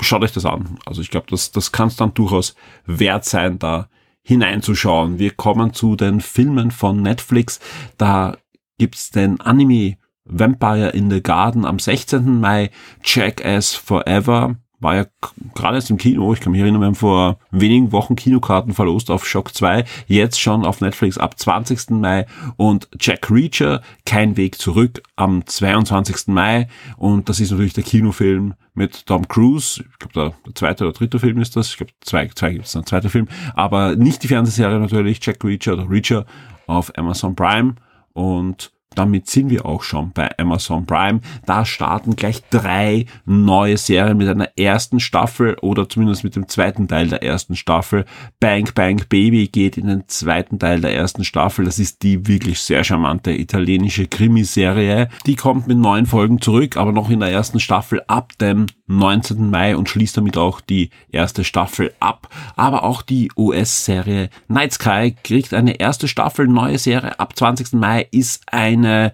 schaut 0.00 0.22
euch 0.22 0.32
das 0.32 0.46
an. 0.46 0.78
Also 0.86 1.02
ich 1.02 1.10
glaube, 1.10 1.26
das, 1.30 1.50
das 1.50 1.72
kann 1.72 1.88
es 1.88 1.96
dann 1.96 2.14
durchaus 2.14 2.54
wert 2.86 3.24
sein, 3.24 3.58
da 3.58 3.88
hineinzuschauen. 4.22 5.18
Wir 5.18 5.32
kommen 5.32 5.74
zu 5.74 5.96
den 5.96 6.20
Filmen 6.20 6.70
von 6.70 7.02
Netflix. 7.02 7.58
Da 7.96 8.36
gibt's 8.78 9.10
den 9.10 9.40
Anime 9.40 9.96
Vampire 10.28 10.90
in 10.90 11.10
the 11.10 11.22
Garden 11.22 11.64
am 11.64 11.78
16. 11.78 12.40
Mai, 12.40 12.70
Jackass 13.04 13.74
Forever, 13.74 14.56
war 14.80 14.94
ja 14.94 15.06
gerade 15.54 15.76
erst 15.76 15.90
im 15.90 15.98
Kino, 15.98 16.32
ich 16.32 16.40
kann 16.40 16.52
mich 16.52 16.60
erinnern, 16.60 16.80
wir 16.80 16.86
haben 16.86 16.94
vor 16.94 17.38
wenigen 17.50 17.90
Wochen 17.90 18.14
Kinokarten 18.14 18.74
verlost 18.74 19.10
auf 19.10 19.26
Shock 19.26 19.54
2, 19.54 19.84
jetzt 20.06 20.40
schon 20.40 20.64
auf 20.64 20.80
Netflix 20.80 21.18
ab 21.18 21.38
20. 21.38 21.90
Mai 21.90 22.26
und 22.56 22.88
Jack 23.00 23.30
Reacher, 23.30 23.82
Kein 24.06 24.36
Weg 24.36 24.58
zurück 24.58 25.02
am 25.16 25.44
22. 25.44 26.28
Mai 26.28 26.68
und 26.96 27.28
das 27.28 27.40
ist 27.40 27.50
natürlich 27.50 27.72
der 27.72 27.84
Kinofilm 27.84 28.54
mit 28.74 29.06
Tom 29.06 29.26
Cruise, 29.26 29.82
ich 29.82 29.98
glaube 29.98 30.34
der, 30.46 30.54
zweite 30.54 30.84
oder 30.84 30.92
dritte 30.92 31.18
Film 31.18 31.40
ist 31.40 31.56
das, 31.56 31.70
ich 31.70 31.76
glaube 31.78 31.92
zwei, 32.00 32.28
zwei 32.28 32.52
gibt 32.52 32.66
es 32.66 32.76
ein 32.76 32.86
zweiter 32.86 33.10
Film, 33.10 33.26
aber 33.54 33.96
nicht 33.96 34.22
die 34.22 34.28
Fernsehserie 34.28 34.78
natürlich, 34.78 35.18
Jack 35.20 35.42
Reacher 35.44 35.72
oder 35.72 35.90
Reacher 35.90 36.24
auf 36.68 36.96
Amazon 36.96 37.34
Prime 37.34 37.74
und 38.12 38.70
damit 38.94 39.28
sind 39.28 39.50
wir 39.50 39.64
auch 39.66 39.82
schon 39.82 40.12
bei 40.12 40.28
Amazon 40.38 40.86
Prime. 40.86 41.20
Da 41.46 41.64
starten 41.64 42.16
gleich 42.16 42.42
drei 42.50 43.06
neue 43.26 43.76
Serien 43.76 44.16
mit 44.16 44.28
einer 44.28 44.50
ersten 44.56 44.98
Staffel 44.98 45.56
oder 45.60 45.88
zumindest 45.88 46.24
mit 46.24 46.34
dem 46.34 46.48
zweiten 46.48 46.88
Teil 46.88 47.08
der 47.08 47.22
ersten 47.22 47.54
Staffel. 47.54 48.06
Bang 48.40 48.70
Bang 48.74 49.02
Baby 49.08 49.48
geht 49.48 49.76
in 49.76 49.86
den 49.86 50.04
zweiten 50.08 50.58
Teil 50.58 50.80
der 50.80 50.94
ersten 50.94 51.24
Staffel. 51.24 51.64
Das 51.64 51.78
ist 51.78 52.02
die 52.02 52.26
wirklich 52.26 52.60
sehr 52.60 52.82
charmante 52.82 53.30
italienische 53.30 54.06
Krimiserie. 54.06 55.08
Die 55.26 55.36
kommt 55.36 55.68
mit 55.68 55.78
neun 55.78 56.06
Folgen 56.06 56.40
zurück, 56.40 56.76
aber 56.76 56.92
noch 56.92 57.10
in 57.10 57.20
der 57.20 57.30
ersten 57.30 57.60
Staffel 57.60 58.02
ab 58.08 58.32
dem 58.40 58.66
19. 58.88 59.50
Mai 59.50 59.76
und 59.76 59.88
schließt 59.88 60.16
damit 60.16 60.36
auch 60.36 60.60
die 60.60 60.90
erste 61.12 61.44
Staffel 61.44 61.92
ab. 62.00 62.28
Aber 62.56 62.82
auch 62.82 63.02
die 63.02 63.30
US-Serie 63.36 64.30
Night 64.48 64.72
Sky 64.72 65.14
kriegt 65.22 65.54
eine 65.54 65.78
erste 65.78 66.08
Staffel, 66.08 66.48
neue 66.48 66.78
Serie 66.78 67.20
ab 67.20 67.36
20. 67.36 67.74
Mai 67.74 68.08
ist 68.10 68.42
eine, 68.78 69.12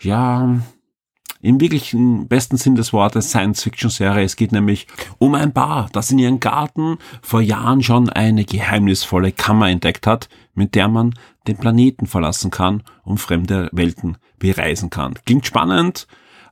ja, 0.00 0.56
im 1.44 1.60
wirklichen 1.60 2.26
besten 2.26 2.56
Sinn 2.56 2.74
des 2.74 2.94
Wortes 2.94 3.28
Science-Fiction-Serie. 3.28 4.24
Es 4.24 4.36
geht 4.36 4.50
nämlich 4.50 4.86
um 5.18 5.34
ein 5.34 5.52
Paar, 5.52 5.90
das 5.92 6.10
in 6.10 6.18
ihrem 6.18 6.40
Garten 6.40 6.96
vor 7.20 7.42
Jahren 7.42 7.82
schon 7.82 8.08
eine 8.08 8.46
geheimnisvolle 8.46 9.30
Kammer 9.30 9.68
entdeckt 9.68 10.06
hat, 10.06 10.30
mit 10.54 10.74
der 10.74 10.88
man 10.88 11.14
den 11.46 11.58
Planeten 11.58 12.06
verlassen 12.06 12.50
kann 12.50 12.82
und 13.02 13.18
fremde 13.18 13.68
Welten 13.72 14.16
bereisen 14.38 14.88
kann. 14.88 15.14
Klingt 15.26 15.46
spannend, 15.46 16.06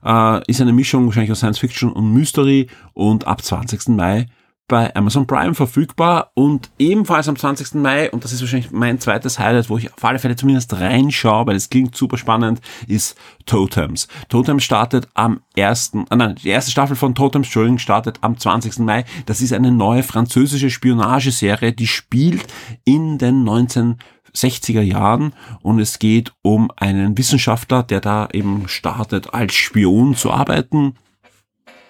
äh, 0.05 0.41
ist 0.45 0.61
eine 0.61 0.73
Mischung 0.73 1.07
wahrscheinlich 1.07 1.31
aus 1.31 1.39
Science 1.39 1.57
Fiction 1.57 1.91
und 1.91 2.13
Mystery 2.13 2.67
und 2.93 3.25
ab 3.25 3.41
20. 3.41 3.95
Mai 3.95 4.27
bei 4.67 4.95
Amazon 4.95 5.27
Prime 5.27 5.53
verfügbar 5.53 6.31
und 6.35 6.71
ebenfalls 6.79 7.27
am 7.27 7.35
20. 7.35 7.75
Mai, 7.75 8.09
und 8.11 8.23
das 8.23 8.31
ist 8.31 8.41
wahrscheinlich 8.41 8.71
mein 8.71 8.99
zweites 8.99 9.37
Highlight, 9.37 9.69
wo 9.69 9.77
ich 9.77 9.93
auf 9.93 10.03
alle 10.03 10.19
Fälle 10.19 10.35
zumindest 10.35 10.73
reinschaue, 10.73 11.45
weil 11.45 11.55
es 11.55 11.69
klingt 11.69 11.95
super 11.95 12.17
spannend, 12.17 12.61
ist 12.87 13.17
Totems. 13.45 14.07
Totems 14.29 14.63
startet 14.63 15.07
am 15.13 15.41
ersten, 15.55 16.05
äh 16.09 16.15
nein, 16.15 16.35
die 16.35 16.49
erste 16.49 16.71
Staffel 16.71 16.95
von 16.95 17.13
Totems, 17.13 17.47
Entschuldigung, 17.47 17.77
startet 17.77 18.19
am 18.21 18.37
20. 18.37 18.79
Mai. 18.79 19.05
Das 19.25 19.41
ist 19.41 19.53
eine 19.53 19.71
neue 19.71 20.03
französische 20.03 20.69
Spionageserie, 20.69 21.73
die 21.73 21.87
spielt 21.87 22.45
in 22.85 23.17
den 23.17 23.43
19 23.43 23.97
60er 24.35 24.81
Jahren 24.81 25.33
und 25.61 25.79
es 25.79 25.99
geht 25.99 26.33
um 26.41 26.71
einen 26.75 27.17
Wissenschaftler, 27.17 27.83
der 27.83 28.01
da 28.01 28.27
eben 28.33 28.67
startet, 28.67 29.33
als 29.33 29.53
Spion 29.53 30.15
zu 30.15 30.31
arbeiten. 30.31 30.95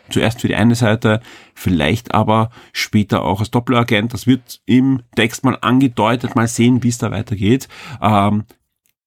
Zuerst 0.10 0.42
für 0.42 0.48
die 0.48 0.56
eine 0.56 0.76
Seite, 0.76 1.22
vielleicht 1.54 2.14
aber 2.14 2.50
später 2.74 3.24
auch 3.24 3.40
als 3.40 3.52
Doppelagent. 3.52 4.14
Das 4.14 4.28
wird 4.28 4.62
im 4.66 5.02
Text 5.16 5.44
mal 5.44 5.58
angedeutet, 5.62 6.36
mal 6.36 6.48
sehen, 6.48 6.84
wie 6.84 6.90
es 6.90 6.98
da 6.98 7.12
weitergeht. 7.12 7.68
Ähm, 8.02 8.44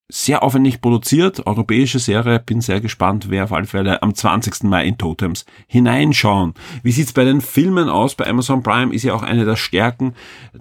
sehr 0.08 0.44
aufwendig 0.44 0.80
produziert, 0.80 1.46
europäische 1.46 1.98
Serie, 1.98 2.38
bin 2.38 2.60
sehr 2.60 2.80
gespannt, 2.80 3.28
wer 3.28 3.44
auf 3.44 3.52
alle 3.52 3.66
Fälle 3.66 4.02
am 4.02 4.14
20. 4.14 4.62
Mai 4.64 4.86
in 4.86 4.98
Totems 4.98 5.46
hineinschauen. 5.66 6.54
Wie 6.84 6.92
sieht's 6.92 7.12
bei 7.12 7.24
den 7.24 7.40
Filmen 7.40 7.88
aus? 7.88 8.14
Bei 8.14 8.28
Amazon 8.28 8.62
Prime 8.62 8.94
ist 8.94 9.02
ja 9.02 9.14
auch 9.14 9.24
eine 9.24 9.44
der 9.44 9.56
Stärken 9.56 10.14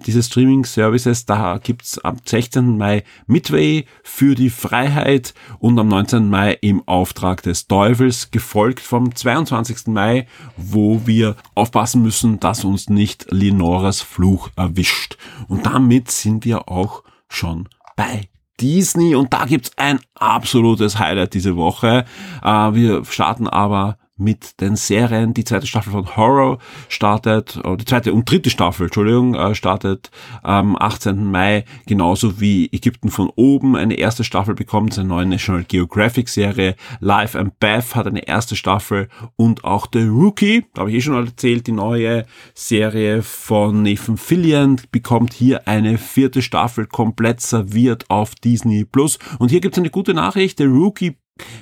dieses 0.06 0.26
Streaming-Services. 0.26 1.26
Da 1.26 1.58
gibt's 1.58 1.98
am 2.00 2.16
16. 2.24 2.76
Mai 2.76 3.04
Midway 3.26 3.84
für 4.02 4.34
die 4.34 4.50
Freiheit 4.50 5.32
und 5.60 5.78
am 5.78 5.88
19. 5.88 6.28
Mai 6.28 6.58
im 6.60 6.82
Auftrag 6.88 7.42
des 7.42 7.68
Teufels, 7.68 8.32
gefolgt 8.32 8.80
vom 8.80 9.14
22. 9.14 9.86
Mai, 9.86 10.26
wo 10.56 11.06
wir 11.06 11.36
aufpassen 11.54 12.02
müssen, 12.02 12.40
dass 12.40 12.64
uns 12.64 12.88
nicht 12.88 13.26
Lenoras 13.30 14.00
Fluch 14.00 14.50
erwischt. 14.56 15.16
Und 15.46 15.66
damit 15.66 16.10
sind 16.10 16.44
wir 16.44 16.68
auch 16.68 17.04
schon 17.28 17.68
bei 17.96 18.28
Disney 18.60 19.14
und 19.14 19.32
da 19.32 19.44
gibt's 19.44 19.70
ein 19.76 20.00
absolutes 20.14 20.98
Highlight 20.98 21.34
diese 21.34 21.56
Woche. 21.56 22.04
Äh, 22.42 22.48
wir 22.48 23.04
starten 23.04 23.48
aber 23.48 23.98
mit 24.16 24.60
den 24.60 24.76
Serien. 24.76 25.34
Die 25.34 25.44
zweite 25.44 25.66
Staffel 25.66 25.92
von 25.92 26.16
Horror 26.16 26.58
startet, 26.88 27.60
die 27.64 27.84
zweite 27.84 28.12
und 28.12 28.30
dritte 28.30 28.50
Staffel, 28.50 28.86
Entschuldigung, 28.86 29.34
äh, 29.34 29.54
startet 29.54 30.10
am 30.42 30.76
18. 30.76 31.30
Mai, 31.30 31.64
genauso 31.86 32.40
wie 32.40 32.66
Ägypten 32.72 33.10
von 33.10 33.30
oben 33.36 33.76
eine 33.76 33.94
erste 33.94 34.24
Staffel 34.24 34.54
bekommt, 34.54 34.98
eine 34.98 35.08
neue 35.08 35.26
National 35.26 35.64
Geographic 35.64 36.28
Serie. 36.28 36.76
Life 37.00 37.38
and 37.38 37.58
Beth 37.60 37.94
hat 37.94 38.06
eine 38.06 38.26
erste 38.26 38.56
Staffel 38.56 39.08
und 39.36 39.64
auch 39.64 39.86
The 39.92 40.04
Rookie, 40.04 40.64
da 40.74 40.80
habe 40.80 40.90
ich 40.90 40.96
eh 40.96 41.00
schon 41.00 41.26
erzählt, 41.26 41.66
die 41.66 41.72
neue 41.72 42.24
Serie 42.54 43.22
von 43.22 43.82
Nathan 43.82 44.16
Fillion 44.16 44.80
bekommt 44.90 45.34
hier 45.34 45.68
eine 45.68 45.98
vierte 45.98 46.42
Staffel 46.42 46.86
komplett 46.86 47.40
serviert 47.40 48.04
auf 48.08 48.34
Disney 48.34 48.84
Plus. 48.84 49.18
Und 49.38 49.50
hier 49.50 49.60
gibt 49.60 49.74
es 49.74 49.78
eine 49.78 49.90
gute 49.90 50.14
Nachricht, 50.14 50.58
The 50.58 50.64
Rookie 50.64 51.16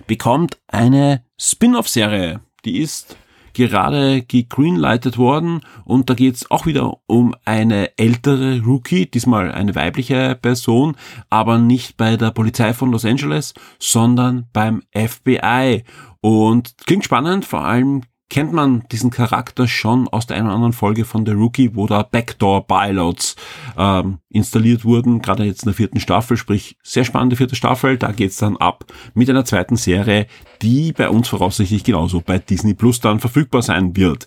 bekommt 0.06 0.58
eine 0.68 1.24
Spin-off-Serie. 1.38 2.40
Die 2.64 2.78
ist 2.78 3.16
gerade 3.54 4.22
gegreenlightet 4.22 5.16
worden 5.16 5.60
und 5.84 6.10
da 6.10 6.14
geht 6.14 6.34
es 6.34 6.50
auch 6.50 6.66
wieder 6.66 6.98
um 7.06 7.34
eine 7.44 7.96
ältere 7.96 8.60
Rookie, 8.60 9.06
diesmal 9.06 9.52
eine 9.52 9.74
weibliche 9.74 10.36
Person, 10.40 10.96
aber 11.30 11.58
nicht 11.58 11.96
bei 11.96 12.16
der 12.16 12.32
Polizei 12.32 12.74
von 12.74 12.90
Los 12.90 13.04
Angeles, 13.04 13.54
sondern 13.78 14.46
beim 14.52 14.82
FBI. 14.92 15.84
Und 16.20 16.74
klingt 16.86 17.04
spannend, 17.04 17.44
vor 17.44 17.64
allem 17.64 18.02
kennt 18.30 18.52
man 18.52 18.84
diesen 18.90 19.10
Charakter 19.10 19.68
schon 19.68 20.08
aus 20.08 20.26
der 20.26 20.36
einen 20.36 20.46
oder 20.46 20.54
anderen 20.54 20.72
Folge 20.72 21.04
von 21.04 21.24
The 21.26 21.32
Rookie, 21.32 21.74
wo 21.74 21.86
da 21.86 22.02
Backdoor-Pilots 22.02 23.36
ähm, 23.76 24.18
installiert 24.30 24.84
wurden, 24.84 25.20
gerade 25.22 25.44
jetzt 25.44 25.62
in 25.62 25.66
der 25.66 25.74
vierten 25.74 26.00
Staffel, 26.00 26.36
sprich 26.36 26.76
sehr 26.82 27.04
spannende 27.04 27.36
vierte 27.36 27.56
Staffel, 27.56 27.98
da 27.98 28.12
geht's 28.12 28.38
dann 28.38 28.56
ab 28.56 28.86
mit 29.14 29.28
einer 29.30 29.44
zweiten 29.44 29.76
Serie, 29.76 30.26
die 30.62 30.92
bei 30.92 31.08
uns 31.08 31.28
voraussichtlich 31.28 31.84
genauso 31.84 32.20
bei 32.20 32.38
Disney 32.38 32.74
Plus 32.74 33.00
dann 33.00 33.20
verfügbar 33.20 33.62
sein 33.62 33.96
wird. 33.96 34.26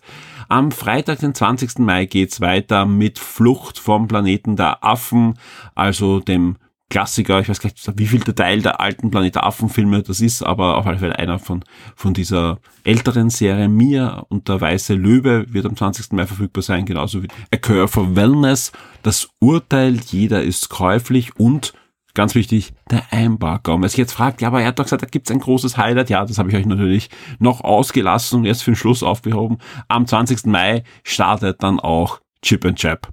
Am 0.50 0.72
Freitag, 0.72 1.20
den 1.20 1.36
20. 1.36 1.80
Mai, 1.80 2.06
geht's 2.06 2.40
weiter 2.40 2.86
mit 2.86 3.20
Flucht 3.20 3.80
vom 3.80 4.08
Planeten 4.08 4.56
der 4.56 4.84
Affen, 4.84 5.38
also 5.76 6.22
dem 6.22 6.56
Klassiker, 6.90 7.42
ich 7.42 7.50
weiß 7.50 7.60
gar 7.60 7.70
nicht, 7.70 8.00
wie 8.00 8.08
viel 8.08 8.22
der 8.22 8.36
Teil 8.36 8.62
der 8.62 8.80
alten 8.80 9.12
Planet 9.12 9.38
Affen-Filme 9.38 10.04
das 10.04 10.22
ist, 10.22 10.42
aber 10.42 10.78
auf 10.78 10.88
alle 10.88 11.00
Fälle 11.00 11.20
einer 11.20 11.38
von, 11.38 11.66
von 11.96 12.14
dieser 12.14 12.60
älteren 12.86 13.30
Serie. 13.30 13.68
Mia 13.68 14.20
und 14.30 14.48
der 14.48 14.62
Weiße 14.62 14.94
Löwe 14.94 15.52
wird 15.52 15.66
am 15.66 15.76
20. 15.76 16.14
Mai 16.14 16.26
verfügbar 16.26 16.64
sein, 16.64 16.86
genauso 16.86 17.22
wie 17.22 17.28
A 17.54 17.58
Cure 17.58 17.90
for 17.90 18.16
Wellness. 18.16 18.72
Das 19.04 19.28
Urteil, 19.40 20.00
jeder 20.10 20.44
ist 20.44 20.70
käuflich 20.70 21.36
und 21.38 21.74
ganz 22.14 22.36
wichtig, 22.36 22.74
der 22.90 23.04
Einbarker. 23.12 23.76
Und 23.76 23.82
wer 23.82 23.90
sich 23.90 23.98
jetzt 23.98 24.14
fragt, 24.14 24.42
ja, 24.42 24.48
aber 24.48 24.62
er 24.62 24.68
hat 24.68 24.80
doch 24.80 24.86
gesagt, 24.86 25.04
da 25.04 25.08
gibt's 25.08 25.30
ein 25.30 25.40
großes 25.40 25.78
Highlight. 25.78 26.10
Ja, 26.10 26.26
das 26.26 26.38
habe 26.38 26.50
ich 26.50 26.56
euch 26.56 26.66
natürlich 26.66 27.10
noch 27.40 27.62
ausgelassen 27.62 28.40
und 28.40 28.46
erst 28.46 28.64
für 28.64 28.72
den 28.72 28.78
Schluss 28.78 29.04
aufgehoben. 29.04 29.58
Am 29.90 30.08
20. 30.08 30.46
Mai 30.46 30.84
startet 31.04 31.62
dann 31.64 31.82
auch 31.82 32.22
Chip 32.42 32.64
and 32.66 32.80
Chap 32.80 33.10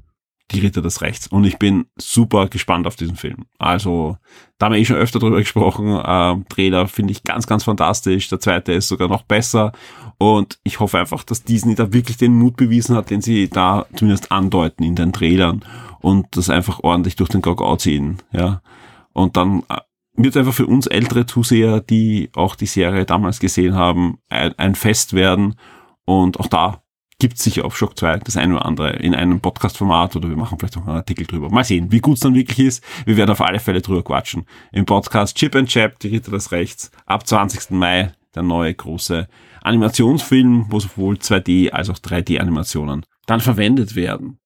die 0.51 0.61
Ritter 0.61 0.83
des 0.83 1.01
Rechts. 1.01 1.27
Und 1.27 1.45
ich 1.45 1.59
bin 1.59 1.87
super 1.97 2.49
gespannt 2.49 2.87
auf 2.87 2.97
diesen 2.97 3.17
Film. 3.17 3.47
Also, 3.59 4.19
da 4.59 4.67
haben 4.67 4.75
wir 4.75 4.81
eh 4.81 4.85
schon 4.85 4.97
öfter 4.97 5.19
drüber 5.19 5.39
gesprochen. 5.39 6.01
Ähm, 6.05 6.45
Trailer 6.49 6.87
finde 6.87 7.13
ich 7.13 7.25
ganz, 7.25 7.47
ganz 7.47 7.65
fantastisch. 7.65 8.29
Der 8.29 8.41
zweite 8.41 8.73
ist 8.73 8.89
sogar 8.89 9.09
noch 9.09 9.23
besser. 9.23 9.73
Und 10.19 10.59
ich 10.63 10.81
hoffe 10.81 10.99
einfach, 10.99 11.25
dass 11.25 11.45
Disney 11.45 11.75
da 11.75 11.93
wirklich 11.93 12.19
den 12.19 12.35
Mut 12.35 12.57
bewiesen 12.57 12.95
hat, 12.95 13.11
den 13.11 13.23
sie 13.23 13.49
da 13.49 13.87
zumindest 13.97 14.31
andeuten 14.31 14.85
in 14.85 14.95
den 14.95 15.13
Trailern 15.13 15.65
und 16.01 16.27
das 16.37 16.51
einfach 16.51 16.81
ordentlich 16.81 17.17
durch 17.17 17.31
den 17.31 17.43
Kakao 17.43 17.77
ziehen. 17.77 18.19
Ja. 18.33 18.61
Und 19.13 19.37
dann 19.37 19.63
äh, 19.71 19.79
wird 20.17 20.37
einfach 20.37 20.55
für 20.55 20.67
uns 20.67 20.87
ältere 20.87 21.27
Zuseher, 21.27 21.81
die 21.81 22.31
auch 22.35 22.55
die 22.55 22.67
Serie 22.67 23.07
damals 23.07 23.41
gesehen 23.41 23.75
haben, 23.75 24.19
ein, 24.29 24.53
ein 24.59 24.75
Fest 24.75 25.15
werden. 25.15 25.57
Und 26.05 26.39
auch 26.39 26.47
da 26.47 26.84
gibt 27.19 27.39
sicher 27.39 27.65
auf 27.65 27.77
Shock 27.77 27.99
2 27.99 28.19
das 28.19 28.37
eine 28.37 28.57
oder 28.57 28.67
andere 28.67 28.91
in 28.97 29.15
einem 29.15 29.41
Podcast-Format 29.41 30.17
oder 30.17 30.29
wir 30.29 30.37
machen 30.37 30.59
vielleicht 30.59 30.77
auch 30.77 30.87
einen 30.87 30.97
Artikel 30.97 31.27
drüber. 31.27 31.51
Mal 31.51 31.65
sehen, 31.65 31.91
wie 31.93 32.01
gut 32.01 32.15
es 32.15 32.21
dann 32.21 32.35
wirklich 32.35 32.59
ist. 32.59 32.85
Wir 33.05 33.17
werden 33.17 33.31
auf 33.31 33.41
alle 33.41 33.61
Fälle 33.61 33.81
drüber 33.81 34.03
quatschen. 34.03 34.47
Im 34.73 34.85
Podcast 34.85 35.37
Chip 35.37 35.55
and 35.55 35.69
Chap, 35.69 35.99
die 36.01 36.09
Ritter 36.09 36.33
des 36.33 36.53
Rechts, 36.53 36.91
ab 37.07 37.27
20. 37.27 37.71
Mai 37.71 38.13
der 38.35 38.43
neue 38.43 38.75
große 38.75 39.29
Animationsfilm, 39.63 40.67
wo 40.69 40.81
sowohl 40.81 41.17
2D 41.17 41.71
als 41.71 41.89
auch 41.89 41.99
3D-Animationen 41.99 43.05
dann 43.27 43.41
verwendet 43.41 43.95
werden. 43.95 44.39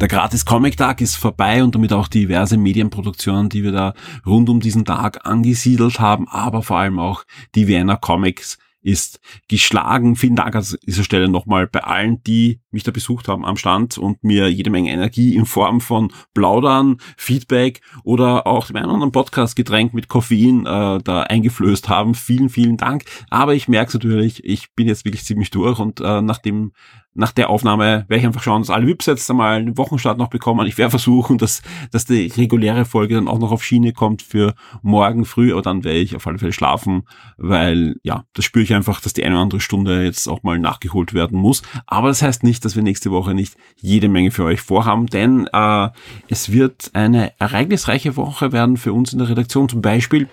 Der 0.00 0.08
gratis 0.08 0.44
Comic 0.44 0.76
Tag 0.76 1.00
ist 1.00 1.16
vorbei 1.16 1.62
und 1.62 1.74
damit 1.74 1.92
auch 1.92 2.08
diverse 2.08 2.56
Medienproduktionen, 2.56 3.48
die 3.48 3.62
wir 3.62 3.72
da 3.72 3.94
rund 4.26 4.48
um 4.48 4.60
diesen 4.60 4.84
Tag 4.84 5.24
angesiedelt 5.24 6.00
haben, 6.00 6.28
aber 6.28 6.62
vor 6.62 6.78
allem 6.78 6.98
auch 6.98 7.24
die 7.54 7.68
Vienna 7.68 7.96
Comics 7.96 8.58
ist 8.84 9.20
geschlagen. 9.48 10.14
Vielen 10.14 10.36
Dank 10.36 10.54
an 10.54 10.64
dieser 10.86 11.04
Stelle 11.04 11.28
nochmal 11.28 11.66
bei 11.66 11.82
allen, 11.82 12.22
die 12.22 12.60
mich 12.70 12.82
da 12.82 12.90
besucht 12.90 13.28
haben 13.28 13.44
am 13.44 13.56
Stand 13.56 13.98
und 13.98 14.22
mir 14.22 14.48
jede 14.50 14.70
Menge 14.70 14.92
Energie 14.92 15.34
in 15.34 15.46
Form 15.46 15.80
von 15.80 16.12
Plaudern, 16.34 16.98
Feedback 17.16 17.80
oder 18.04 18.46
auch 18.46 18.66
dem 18.66 18.76
einen 18.76 18.86
oder 18.86 18.94
anderen 18.94 19.12
Podcast-Getränk 19.12 19.94
mit 19.94 20.08
Koffein 20.08 20.66
äh, 20.66 20.98
da 21.02 21.22
eingeflößt 21.22 21.88
haben. 21.88 22.14
Vielen, 22.14 22.50
vielen 22.50 22.76
Dank. 22.76 23.04
Aber 23.30 23.54
ich 23.54 23.68
merke 23.68 23.94
natürlich, 23.94 24.44
ich 24.44 24.74
bin 24.74 24.86
jetzt 24.86 25.04
wirklich 25.04 25.24
ziemlich 25.24 25.50
durch 25.50 25.78
und 25.78 26.00
äh, 26.00 26.20
nachdem 26.20 26.72
nach 27.14 27.32
der 27.32 27.48
Aufnahme 27.48 28.04
werde 28.08 28.16
ich 28.16 28.26
einfach 28.26 28.42
schauen, 28.42 28.62
dass 28.62 28.70
alle 28.70 28.86
VIPs 28.86 29.06
jetzt 29.06 29.30
einmal 29.30 29.56
einen 29.56 29.78
Wochenstart 29.78 30.18
noch 30.18 30.28
bekommen. 30.28 30.66
Ich 30.66 30.76
werde 30.78 30.90
versuchen, 30.90 31.38
dass, 31.38 31.62
dass 31.92 32.04
die 32.04 32.26
reguläre 32.26 32.84
Folge 32.84 33.14
dann 33.14 33.28
auch 33.28 33.38
noch 33.38 33.52
auf 33.52 33.62
Schiene 33.62 33.92
kommt 33.92 34.22
für 34.22 34.54
morgen 34.82 35.24
früh, 35.24 35.52
aber 35.52 35.62
dann 35.62 35.84
werde 35.84 35.98
ich 35.98 36.16
auf 36.16 36.26
alle 36.26 36.38
Fälle 36.38 36.52
schlafen, 36.52 37.04
weil 37.36 37.96
ja, 38.02 38.24
das 38.34 38.44
spüre 38.44 38.64
ich 38.64 38.74
einfach, 38.74 39.00
dass 39.00 39.12
die 39.12 39.24
eine 39.24 39.36
oder 39.36 39.42
andere 39.42 39.60
Stunde 39.60 40.04
jetzt 40.04 40.28
auch 40.28 40.42
mal 40.42 40.58
nachgeholt 40.58 41.14
werden 41.14 41.38
muss. 41.38 41.62
Aber 41.86 42.08
das 42.08 42.20
heißt 42.20 42.42
nicht, 42.42 42.64
dass 42.64 42.74
wir 42.74 42.82
nächste 42.82 43.12
Woche 43.12 43.32
nicht 43.32 43.56
jede 43.76 44.08
Menge 44.08 44.32
für 44.32 44.44
euch 44.44 44.60
vorhaben, 44.60 45.06
denn 45.06 45.48
äh, 45.52 45.88
es 46.28 46.50
wird 46.50 46.90
eine 46.94 47.38
ereignisreiche 47.38 48.16
Woche 48.16 48.52
werden 48.52 48.76
für 48.76 48.92
uns 48.92 49.12
in 49.12 49.20
der 49.20 49.28
Redaktion. 49.28 49.68
Zum 49.68 49.82
Beispiel 49.82 50.28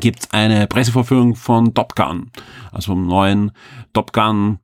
gibt 0.00 0.20
es 0.20 0.30
eine 0.32 0.66
Pressevorführung 0.66 1.34
von 1.34 1.72
Top 1.72 1.96
Gun, 1.96 2.30
also 2.72 2.92
vom 2.92 3.06
neuen 3.06 3.52
Top 3.94 4.12
Gun 4.12 4.58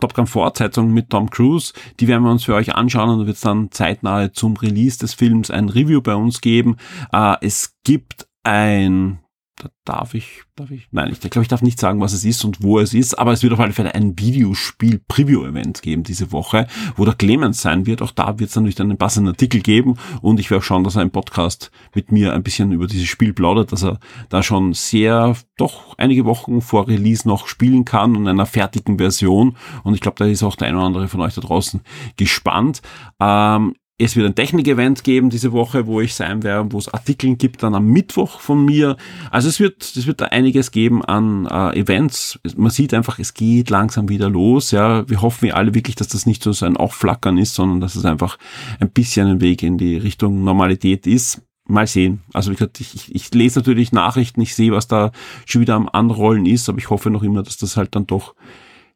Top 0.00 0.14
Gun 0.14 0.26
Fortsetzung 0.26 0.92
mit 0.92 1.10
Tom 1.10 1.30
Cruise. 1.30 1.72
Die 2.00 2.08
werden 2.08 2.24
wir 2.24 2.30
uns 2.30 2.44
für 2.44 2.54
euch 2.54 2.74
anschauen 2.74 3.10
und 3.10 3.26
wird 3.26 3.36
es 3.36 3.42
dann 3.42 3.70
zeitnah 3.70 4.32
zum 4.32 4.56
Release 4.56 4.98
des 4.98 5.14
Films 5.14 5.50
ein 5.50 5.68
Review 5.68 6.00
bei 6.00 6.14
uns 6.14 6.40
geben. 6.40 6.76
Äh, 7.12 7.36
es 7.40 7.74
gibt 7.84 8.26
ein 8.42 9.21
da 9.56 9.68
darf 9.84 10.14
ich, 10.14 10.42
darf 10.56 10.70
ich, 10.70 10.88
nein, 10.90 11.10
ich 11.12 11.20
glaube, 11.20 11.42
ich 11.42 11.48
darf 11.48 11.62
nicht 11.62 11.78
sagen, 11.78 12.00
was 12.00 12.12
es 12.12 12.24
ist 12.24 12.44
und 12.44 12.62
wo 12.62 12.78
es 12.78 12.94
ist, 12.94 13.18
aber 13.18 13.32
es 13.32 13.42
wird 13.42 13.52
auf 13.52 13.60
alle 13.60 13.72
Fälle 13.72 13.94
ein 13.94 14.18
Videospiel-Preview-Event 14.18 15.82
geben 15.82 16.02
diese 16.02 16.32
Woche, 16.32 16.66
wo 16.96 17.04
der 17.04 17.14
Clemens 17.14 17.62
sein 17.62 17.86
wird. 17.86 18.02
Auch 18.02 18.10
da 18.10 18.38
wird 18.38 18.50
es 18.50 18.56
natürlich 18.56 18.74
dann 18.74 18.90
einen 18.90 18.98
passenden 18.98 19.32
Artikel 19.32 19.60
geben 19.60 19.96
und 20.20 20.40
ich 20.40 20.50
werde 20.50 20.60
auch 20.60 20.64
schauen, 20.64 20.84
dass 20.84 20.96
er 20.96 21.02
im 21.02 21.10
Podcast 21.10 21.70
mit 21.94 22.10
mir 22.10 22.32
ein 22.32 22.42
bisschen 22.42 22.72
über 22.72 22.86
dieses 22.86 23.08
Spiel 23.08 23.32
plaudert, 23.32 23.72
dass 23.72 23.84
er 23.84 23.98
da 24.30 24.42
schon 24.42 24.72
sehr, 24.72 25.36
doch 25.56 25.96
einige 25.98 26.24
Wochen 26.24 26.60
vor 26.60 26.88
Release 26.88 27.28
noch 27.28 27.46
spielen 27.46 27.84
kann 27.84 28.16
und 28.16 28.26
einer 28.26 28.46
fertigen 28.46 28.98
Version 28.98 29.56
und 29.84 29.94
ich 29.94 30.00
glaube, 30.00 30.16
da 30.18 30.24
ist 30.24 30.42
auch 30.42 30.56
der 30.56 30.68
eine 30.68 30.78
oder 30.78 30.86
andere 30.86 31.08
von 31.08 31.20
euch 31.20 31.34
da 31.34 31.40
draußen 31.40 31.82
gespannt. 32.16 32.82
Ähm, 33.20 33.74
es 34.04 34.16
wird 34.16 34.26
ein 34.26 34.34
Technik-Event 34.34 35.04
geben 35.04 35.30
diese 35.30 35.52
Woche, 35.52 35.86
wo 35.86 36.00
ich 36.00 36.14
sein 36.14 36.42
werde, 36.42 36.72
wo 36.72 36.78
es 36.78 36.92
Artikeln 36.92 37.38
gibt, 37.38 37.62
dann 37.62 37.74
am 37.74 37.86
Mittwoch 37.86 38.40
von 38.40 38.64
mir. 38.64 38.96
Also 39.30 39.48
es 39.48 39.60
wird, 39.60 39.82
es 39.82 40.06
wird 40.06 40.20
da 40.20 40.26
einiges 40.26 40.72
geben 40.72 41.04
an 41.04 41.46
äh, 41.46 41.78
Events. 41.78 42.40
Man 42.56 42.70
sieht 42.70 42.94
einfach, 42.94 43.18
es 43.18 43.34
geht 43.34 43.70
langsam 43.70 44.08
wieder 44.08 44.28
los. 44.28 44.70
Ja, 44.72 45.08
wir 45.08 45.22
hoffen 45.22 45.42
wir 45.42 45.56
alle 45.56 45.74
wirklich, 45.74 45.96
dass 45.96 46.08
das 46.08 46.26
nicht 46.26 46.42
so 46.42 46.52
ein 46.64 46.76
Aufflackern 46.76 47.38
ist, 47.38 47.54
sondern 47.54 47.80
dass 47.80 47.94
es 47.94 48.04
einfach 48.04 48.38
ein 48.80 48.90
bisschen 48.90 49.28
ein 49.28 49.40
Weg 49.40 49.62
in 49.62 49.78
die 49.78 49.96
Richtung 49.96 50.42
Normalität 50.42 51.06
ist. 51.06 51.42
Mal 51.68 51.86
sehen. 51.86 52.22
Also 52.32 52.50
wie 52.50 52.56
gesagt, 52.56 52.80
ich, 52.80 52.94
ich, 52.94 53.14
ich 53.14 53.32
lese 53.34 53.60
natürlich 53.60 53.92
Nachrichten, 53.92 54.40
ich 54.40 54.56
sehe, 54.56 54.72
was 54.72 54.88
da 54.88 55.12
schon 55.46 55.60
wieder 55.60 55.74
am 55.76 55.88
Anrollen 55.88 56.44
ist, 56.44 56.68
aber 56.68 56.78
ich 56.78 56.90
hoffe 56.90 57.08
noch 57.08 57.22
immer, 57.22 57.44
dass 57.44 57.56
das 57.56 57.76
halt 57.76 57.94
dann 57.94 58.06
doch 58.06 58.34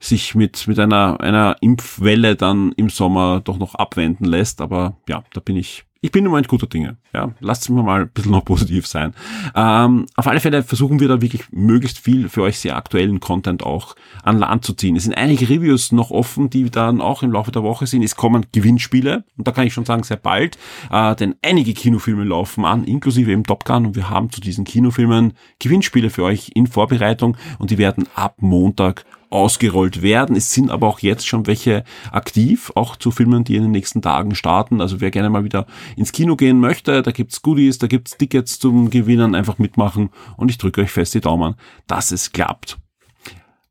sich 0.01 0.35
mit, 0.35 0.67
mit 0.69 0.79
einer, 0.79 1.21
einer 1.21 1.57
Impfwelle 1.61 2.37
dann 2.37 2.73
im 2.77 2.89
Sommer 2.89 3.41
doch 3.41 3.59
noch 3.59 3.75
abwenden 3.75 4.25
lässt. 4.25 4.61
Aber 4.61 4.97
ja, 5.09 5.25
da 5.33 5.41
bin 5.41 5.57
ich, 5.57 5.85
ich 6.03 6.13
bin 6.13 6.25
im 6.25 6.31
Moment 6.31 6.49
guter 6.49 6.67
Dinge. 6.67 6.99
Ja, 7.15 7.33
lasst 7.41 7.69
mir 7.71 7.83
mal 7.83 8.03
ein 8.03 8.11
bisschen 8.11 8.33
noch 8.33 8.45
positiv 8.45 8.87
sein. 8.87 9.15
Ähm, 9.55 10.07
auf 10.17 10.27
alle 10.27 10.41
Fälle 10.41 10.63
versuchen 10.63 11.01
wir 11.01 11.09
da 11.09 11.23
wirklich 11.23 11.45
möglichst 11.51 11.99
viel 11.99 12.29
für 12.29 12.43
euch 12.43 12.59
sehr 12.59 12.77
aktuellen 12.77 13.21
Content 13.21 13.63
auch 13.63 13.97
an 14.23 14.39
Land 14.39 14.65
zu 14.65 14.75
ziehen. 14.75 14.97
Es 14.97 15.05
sind 15.05 15.17
einige 15.17 15.49
Reviews 15.49 15.93
noch 15.93 16.11
offen, 16.11 16.51
die 16.51 16.71
dann 16.71 17.01
auch 17.01 17.23
im 17.23 17.33
Laufe 17.33 17.51
der 17.51 17.63
Woche 17.63 17.87
sind. 17.87 18.03
Es 18.03 18.17
kommen 18.17 18.47
Gewinnspiele 18.53 19.25
und 19.39 19.49
da 19.49 19.53
kann 19.53 19.67
ich 19.67 19.73
schon 19.73 19.87
sagen, 19.87 20.03
sehr 20.03 20.19
bald, 20.19 20.59
äh, 20.91 21.17
denn 21.17 21.35
einige 21.43 21.73
Kinofilme 21.73 22.25
laufen 22.25 22.65
an, 22.67 22.85
inklusive 22.85 23.33
eben 23.33 23.45
Top 23.45 23.65
Gun 23.65 23.87
und 23.87 23.97
wir 23.97 24.11
haben 24.11 24.31
zu 24.31 24.41
diesen 24.41 24.65
Kinofilmen 24.65 25.33
Gewinnspiele 25.59 26.11
für 26.11 26.25
euch 26.25 26.51
in 26.55 26.67
Vorbereitung 26.67 27.37
und 27.59 27.71
die 27.71 27.79
werden 27.79 28.07
ab 28.15 28.37
Montag 28.41 29.07
ausgerollt 29.31 30.03
werden. 30.03 30.37
Es 30.37 30.53
sind 30.53 30.71
aber 30.71 30.87
auch 30.87 31.01
jetzt 31.01 31.27
schon 31.27 31.47
welche 31.47 31.85
aktiv, 32.11 32.73
auch 32.75 32.97
zu 32.97 33.11
Filmen, 33.11 33.45
die 33.45 33.57
in 33.57 33.63
den 33.63 33.73
nächsten 33.73 34.03
Tagen 34.03 34.35
starten. 34.35 34.81
Also 34.81 35.01
wer 35.01 35.11
gerne 35.11 35.31
mal 35.31 35.45
wieder 35.45 35.67
ins 35.97 36.13
Kino 36.13 36.37
gehen 36.37 36.61
möchte, 36.61 37.03
da 37.03 37.11
gibt's 37.11 37.43
Goodies, 37.43 37.79
da 37.79 37.87
gibt's 37.87 38.17
Tickets 38.17 38.59
zum 38.59 38.91
Gewinnen, 38.91 39.35
einfach 39.35 39.59
mitmachen 39.59 40.11
und 40.37 40.51
ich 40.51 40.59
drücke 40.59 40.83
euch 40.83 40.91
fest 40.91 41.15
die 41.15 41.21
Daumen, 41.21 41.55
dass 41.87 42.11
es 42.11 42.33
klappt. 42.33 42.79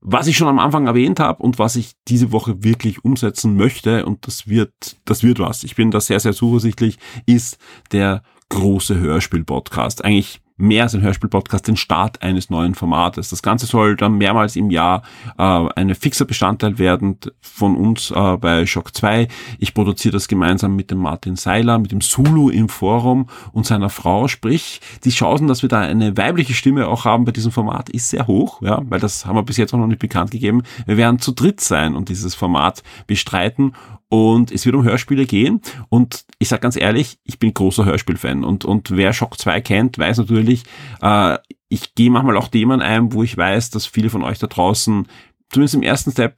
Was 0.08 0.28
ich 0.28 0.38
schon 0.38 0.48
am 0.48 0.60
Anfang 0.60 0.86
erwähnt 0.86 1.20
habe 1.20 1.42
und 1.42 1.58
was 1.58 1.76
ich 1.76 1.94
diese 2.08 2.32
Woche 2.32 2.64
wirklich 2.64 3.04
umsetzen 3.04 3.56
möchte, 3.56 4.06
und 4.06 4.28
das 4.28 4.48
wird, 4.48 4.72
das 5.04 5.24
wird 5.24 5.40
was, 5.40 5.64
ich 5.64 5.76
bin 5.76 5.90
da 5.90 6.00
sehr, 6.00 6.20
sehr 6.20 6.34
zuversichtlich, 6.34 7.00
ist 7.26 7.58
der 7.92 8.22
große 8.50 9.00
Hörspiel-Podcast. 9.00 10.06
Eigentlich 10.06 10.42
mehr 10.58 10.84
als 10.84 10.96
ein 10.96 11.02
Hörspiel-Podcast 11.02 11.68
den 11.68 11.78
Start 11.78 12.22
eines 12.22 12.50
neuen 12.50 12.76
Formates. 12.76 13.30
Das 13.30 13.42
Ganze 13.42 13.66
soll 13.66 13.96
dann 13.98 14.18
mehrmals 14.18 14.56
im 14.56 14.70
Jahr 14.70 15.04
äh, 15.38 15.44
eine 15.44 15.96
fixer 15.96 16.26
Bestandteil 16.26 16.80
werden 16.80 17.18
von 17.42 17.76
uns 17.76 18.12
äh, 18.12 18.38
bei 18.38 18.66
Shock 18.66 18.96
2. 18.96 19.28
Ich 19.60 19.74
produziere 19.74 20.14
das 20.14 20.28
gemeinsam 20.28 20.76
mit 20.76 20.92
dem 20.92 21.00
Martin 21.00 21.36
Seiler, 21.36 21.78
mit 21.78 21.92
dem 21.92 22.02
Sulu 22.02 22.50
im 22.50 22.70
Forum 22.70 23.28
und 23.52 23.66
seiner 23.66 23.90
Frau. 23.90 24.28
Sprich, 24.28 24.80
die 25.04 25.10
Chancen, 25.10 25.48
dass 25.48 25.62
wir 25.62 25.70
da 25.70 25.82
eine 25.82 26.16
weibliche 26.16 26.54
Stimme 26.54 26.88
auch 26.88 27.06
haben 27.06 27.26
bei 27.26 27.32
diesem 27.32 27.52
Format, 27.52 27.90
ist 27.90 28.10
sehr 28.10 28.28
hoch, 28.28 28.62
ja, 28.62 28.82
weil 28.90 29.00
das 29.00 29.26
haben 29.26 29.36
wir 29.36 29.44
bis 29.44 29.58
jetzt 29.58 29.74
auch 29.74 29.80
noch 29.80 29.88
nicht 29.88 30.00
bekannt 30.00 30.32
gegeben. 30.32 30.64
Wir 30.86 30.98
werden 30.98 31.20
zu 31.20 31.34
dritt 31.34 31.60
sein 31.60 31.96
und 31.96 32.10
dieses 32.10 32.34
Format 32.34 32.82
bestreiten 33.08 33.74
und 34.16 34.50
es 34.52 34.66
wird 34.66 34.76
um 34.76 34.84
Hörspiele 34.84 35.26
gehen. 35.26 35.62
Und 35.90 36.26
ich 36.40 36.48
sage 36.48 36.62
ganz 36.62 36.78
ehrlich, 36.78 37.20
ich 37.26 37.38
bin 37.38 37.54
großer 37.54 37.84
Hörspielfan. 37.84 38.46
Und, 38.46 38.64
und 38.64 38.92
wer 38.92 39.12
Shock 39.12 39.38
2 39.38 39.60
kennt, 39.60 39.98
weiß 39.98 40.20
natürlich, 40.20 40.64
äh, 41.02 41.38
ich 41.68 41.96
gehe 41.96 42.10
manchmal 42.10 42.38
auch 42.38 42.48
Themen 42.48 42.82
ein, 42.82 43.12
wo 43.12 43.24
ich 43.24 43.36
weiß, 43.36 43.72
dass 43.72 43.86
viele 43.86 44.10
von 44.10 44.24
euch 44.24 44.40
da 44.40 44.48
draußen, 44.48 45.08
zumindest 45.50 45.76
im 45.76 45.84
ersten 45.84 46.12
Step, 46.12 46.38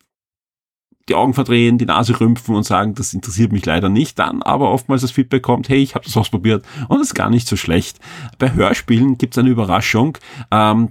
die 1.08 1.16
Augen 1.16 1.36
verdrehen, 1.36 1.78
die 1.78 1.86
Nase 1.86 2.20
rümpfen 2.20 2.56
und 2.56 2.64
sagen, 2.64 2.96
das 2.96 3.14
interessiert 3.14 3.52
mich 3.52 3.66
leider 3.66 3.90
nicht. 3.90 4.18
Dann 4.18 4.42
aber 4.42 4.72
oftmals 4.72 5.04
das 5.04 5.12
Feedback 5.12 5.44
kommt, 5.44 5.70
hey, 5.70 5.78
ich 5.78 5.94
habe 5.94 6.04
das 6.04 6.18
ausprobiert 6.18 6.66
und 6.90 7.00
es 7.00 7.08
ist 7.08 7.14
gar 7.14 7.30
nicht 7.30 7.48
so 7.48 7.56
schlecht. 7.56 8.00
Bei 8.40 8.54
Hörspielen 8.54 9.18
gibt 9.18 9.36
es 9.36 9.38
eine 9.38 9.50
Überraschung. 9.50 10.18
Ähm, 10.52 10.90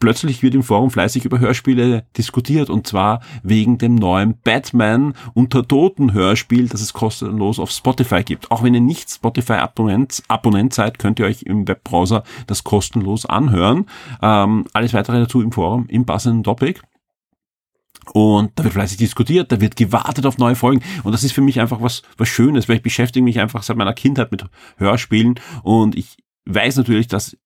plötzlich 0.00 0.42
wird 0.42 0.54
im 0.54 0.62
Forum 0.62 0.90
fleißig 0.90 1.24
über 1.24 1.38
Hörspiele 1.38 2.04
diskutiert 2.16 2.70
und 2.70 2.86
zwar 2.86 3.20
wegen 3.42 3.78
dem 3.78 3.94
neuen 3.94 4.38
Batman 4.42 5.14
unter 5.34 5.66
Toten 5.66 6.12
Hörspiel, 6.12 6.68
das 6.68 6.80
es 6.80 6.92
kostenlos 6.92 7.58
auf 7.58 7.70
Spotify 7.70 8.22
gibt. 8.22 8.50
Auch 8.50 8.62
wenn 8.62 8.74
ihr 8.74 8.80
nicht 8.80 9.10
Spotify 9.10 9.54
Abonnent, 9.54 10.22
Abonnent 10.28 10.74
seid, 10.74 10.98
könnt 10.98 11.18
ihr 11.18 11.26
euch 11.26 11.42
im 11.42 11.66
Webbrowser 11.66 12.22
das 12.46 12.64
kostenlos 12.64 13.26
anhören. 13.26 13.86
Ähm, 14.22 14.64
alles 14.72 14.94
weitere 14.94 15.20
dazu 15.20 15.42
im 15.42 15.52
Forum 15.52 15.86
im 15.88 16.04
passenden 16.04 16.44
Topic. 16.44 16.80
Und 18.12 18.52
da 18.54 18.62
wird 18.62 18.74
fleißig 18.74 18.98
diskutiert, 18.98 19.50
da 19.50 19.60
wird 19.60 19.74
gewartet 19.74 20.26
auf 20.26 20.38
neue 20.38 20.54
Folgen. 20.54 20.82
Und 21.02 21.12
das 21.12 21.24
ist 21.24 21.32
für 21.32 21.40
mich 21.40 21.60
einfach 21.60 21.82
was, 21.82 22.02
was 22.16 22.28
Schönes, 22.28 22.68
weil 22.68 22.76
ich 22.76 22.82
beschäftige 22.82 23.24
mich 23.24 23.40
einfach 23.40 23.62
seit 23.62 23.76
meiner 23.76 23.94
Kindheit 23.94 24.30
mit 24.30 24.44
Hörspielen 24.76 25.40
und 25.64 25.96
ich 25.96 26.16
weiß 26.46 26.76
natürlich, 26.76 27.08
dass 27.08 27.36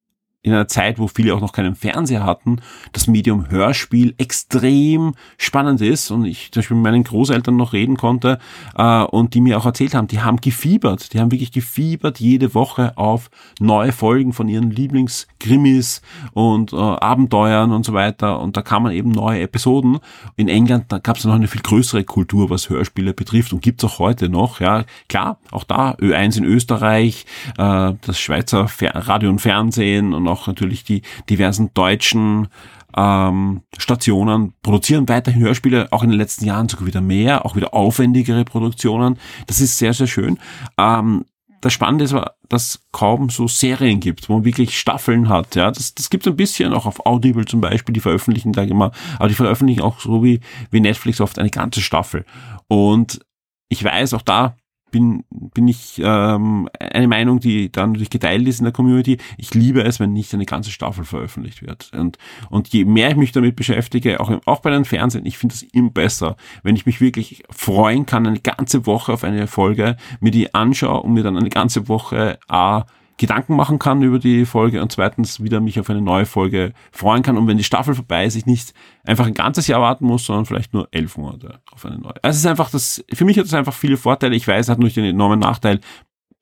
in 0.42 0.54
einer 0.54 0.68
Zeit, 0.68 0.98
wo 0.98 1.06
viele 1.06 1.34
auch 1.34 1.40
noch 1.40 1.52
keinen 1.52 1.74
Fernseher 1.74 2.24
hatten, 2.24 2.60
das 2.92 3.06
Medium 3.06 3.50
Hörspiel 3.50 4.14
extrem 4.16 5.14
spannend 5.36 5.82
ist 5.82 6.10
und 6.10 6.24
ich 6.24 6.50
zum 6.50 6.60
Beispiel 6.60 6.76
mit 6.76 6.84
meinen 6.84 7.04
Großeltern 7.04 7.56
noch 7.56 7.74
reden 7.74 7.98
konnte 7.98 8.38
äh, 8.74 9.02
und 9.02 9.34
die 9.34 9.42
mir 9.42 9.58
auch 9.58 9.66
erzählt 9.66 9.94
haben, 9.94 10.08
die 10.08 10.20
haben 10.20 10.40
gefiebert, 10.40 11.12
die 11.12 11.20
haben 11.20 11.30
wirklich 11.30 11.52
gefiebert 11.52 12.20
jede 12.20 12.54
Woche 12.54 12.96
auf 12.96 13.30
neue 13.58 13.92
Folgen 13.92 14.32
von 14.32 14.48
ihren 14.48 14.70
Lieblingskrimis 14.70 16.00
und 16.32 16.72
äh, 16.72 16.76
Abenteuern 16.76 17.72
und 17.72 17.84
so 17.84 17.92
weiter 17.92 18.40
und 18.40 18.56
da 18.56 18.62
kamen 18.62 18.92
eben 18.92 19.10
neue 19.10 19.42
Episoden. 19.42 19.98
In 20.36 20.48
England 20.48 20.86
da 20.88 20.98
gab 20.98 21.18
es 21.18 21.24
noch 21.24 21.34
eine 21.34 21.48
viel 21.48 21.60
größere 21.60 22.04
Kultur, 22.04 22.48
was 22.48 22.70
Hörspiele 22.70 23.12
betrifft 23.12 23.52
und 23.52 23.60
gibt's 23.60 23.84
auch 23.84 23.98
heute 23.98 24.30
noch. 24.30 24.60
Ja, 24.60 24.84
klar, 25.08 25.38
auch 25.50 25.64
da 25.64 25.92
Ö1 25.96 26.38
in 26.38 26.44
Österreich, 26.44 27.26
äh, 27.58 27.92
das 28.00 28.18
Schweizer 28.18 28.68
Fer 28.68 28.94
Radio 28.94 29.28
und 29.28 29.40
Fernsehen 29.40 30.14
und 30.14 30.29
auch 30.30 30.46
natürlich 30.46 30.84
die 30.84 31.02
diversen 31.28 31.72
deutschen 31.74 32.48
ähm, 32.96 33.62
Stationen 33.78 34.54
produzieren 34.62 35.08
weiterhin 35.08 35.42
Hörspiele, 35.42 35.88
auch 35.92 36.02
in 36.02 36.10
den 36.10 36.18
letzten 36.18 36.44
Jahren 36.44 36.68
sogar 36.68 36.86
wieder 36.86 37.00
mehr, 37.00 37.44
auch 37.44 37.56
wieder 37.56 37.74
aufwendigere 37.74 38.44
Produktionen. 38.44 39.18
Das 39.46 39.60
ist 39.60 39.78
sehr, 39.78 39.94
sehr 39.94 40.06
schön. 40.06 40.38
Ähm, 40.78 41.24
das 41.60 41.74
Spannende 41.74 42.04
ist 42.04 42.14
aber, 42.14 42.34
dass 42.48 42.86
kaum 42.90 43.28
so 43.28 43.46
Serien 43.46 44.00
gibt, 44.00 44.28
wo 44.28 44.34
man 44.34 44.44
wirklich 44.44 44.78
Staffeln 44.78 45.28
hat. 45.28 45.54
Ja, 45.56 45.70
das, 45.70 45.94
das 45.94 46.08
gibt 46.08 46.26
es 46.26 46.32
ein 46.32 46.36
bisschen 46.36 46.72
auch 46.72 46.86
auf 46.86 47.04
Audible 47.04 47.44
zum 47.44 47.60
Beispiel. 47.60 47.92
Die 47.92 48.00
veröffentlichen 48.00 48.52
da 48.52 48.62
immer, 48.62 48.92
aber 49.18 49.28
die 49.28 49.34
veröffentlichen 49.34 49.82
auch 49.82 50.00
so 50.00 50.24
wie, 50.24 50.40
wie 50.70 50.80
Netflix 50.80 51.20
oft 51.20 51.38
eine 51.38 51.50
ganze 51.50 51.82
Staffel. 51.82 52.24
Und 52.66 53.20
ich 53.68 53.84
weiß, 53.84 54.14
auch 54.14 54.22
da 54.22 54.56
bin, 54.90 55.24
bin 55.30 55.68
ich 55.68 56.00
ähm, 56.02 56.68
eine 56.78 57.08
Meinung, 57.08 57.40
die 57.40 57.70
dann 57.70 57.90
natürlich 57.90 58.10
geteilt 58.10 58.46
ist 58.46 58.60
in 58.60 58.64
der 58.64 58.72
Community. 58.72 59.18
Ich 59.38 59.54
liebe 59.54 59.82
es, 59.82 60.00
wenn 60.00 60.12
nicht 60.12 60.32
eine 60.34 60.46
ganze 60.46 60.70
Staffel 60.70 61.04
veröffentlicht 61.04 61.62
wird. 61.62 61.90
Und, 61.94 62.18
und 62.50 62.68
je 62.68 62.84
mehr 62.84 63.10
ich 63.10 63.16
mich 63.16 63.32
damit 63.32 63.56
beschäftige, 63.56 64.20
auch, 64.20 64.30
auch 64.46 64.60
bei 64.60 64.70
den 64.70 64.84
Fernsehen, 64.84 65.26
ich 65.26 65.38
finde 65.38 65.54
es 65.54 65.62
immer 65.62 65.90
besser, 65.90 66.36
wenn 66.62 66.76
ich 66.76 66.86
mich 66.86 67.00
wirklich 67.00 67.42
freuen 67.50 68.06
kann, 68.06 68.26
eine 68.26 68.40
ganze 68.40 68.86
Woche 68.86 69.12
auf 69.12 69.24
eine 69.24 69.46
Folge, 69.46 69.96
mir 70.20 70.30
die 70.30 70.54
anschaue 70.54 71.02
und 71.02 71.14
mir 71.14 71.22
dann 71.22 71.36
eine 71.36 71.50
ganze 71.50 71.88
Woche 71.88 72.38
A, 72.48 72.84
Gedanken 73.20 73.54
machen 73.54 73.78
kann 73.78 74.02
über 74.02 74.18
die 74.18 74.46
Folge 74.46 74.80
und 74.80 74.90
zweitens 74.90 75.42
wieder 75.42 75.60
mich 75.60 75.78
auf 75.78 75.90
eine 75.90 76.00
neue 76.00 76.24
Folge 76.24 76.72
freuen 76.90 77.22
kann 77.22 77.36
und 77.36 77.46
wenn 77.46 77.58
die 77.58 77.64
Staffel 77.64 77.94
vorbei 77.94 78.24
ist, 78.24 78.34
ich 78.34 78.46
nicht 78.46 78.72
einfach 79.04 79.26
ein 79.26 79.34
ganzes 79.34 79.66
Jahr 79.66 79.82
warten 79.82 80.06
muss, 80.06 80.24
sondern 80.24 80.46
vielleicht 80.46 80.72
nur 80.72 80.88
elf 80.90 81.18
Monate 81.18 81.60
auf 81.70 81.84
eine 81.84 81.98
neue. 81.98 82.14
Also 82.22 82.36
es 82.36 82.38
ist 82.38 82.46
einfach 82.46 82.70
das, 82.70 83.04
für 83.12 83.26
mich 83.26 83.38
hat 83.38 83.44
es 83.44 83.52
einfach 83.52 83.74
viele 83.74 83.98
Vorteile. 83.98 84.34
Ich 84.34 84.48
weiß, 84.48 84.64
es 84.66 84.70
hat 84.70 84.78
nur 84.78 84.88
den 84.88 85.04
enormen 85.04 85.38
Nachteil, 85.38 85.80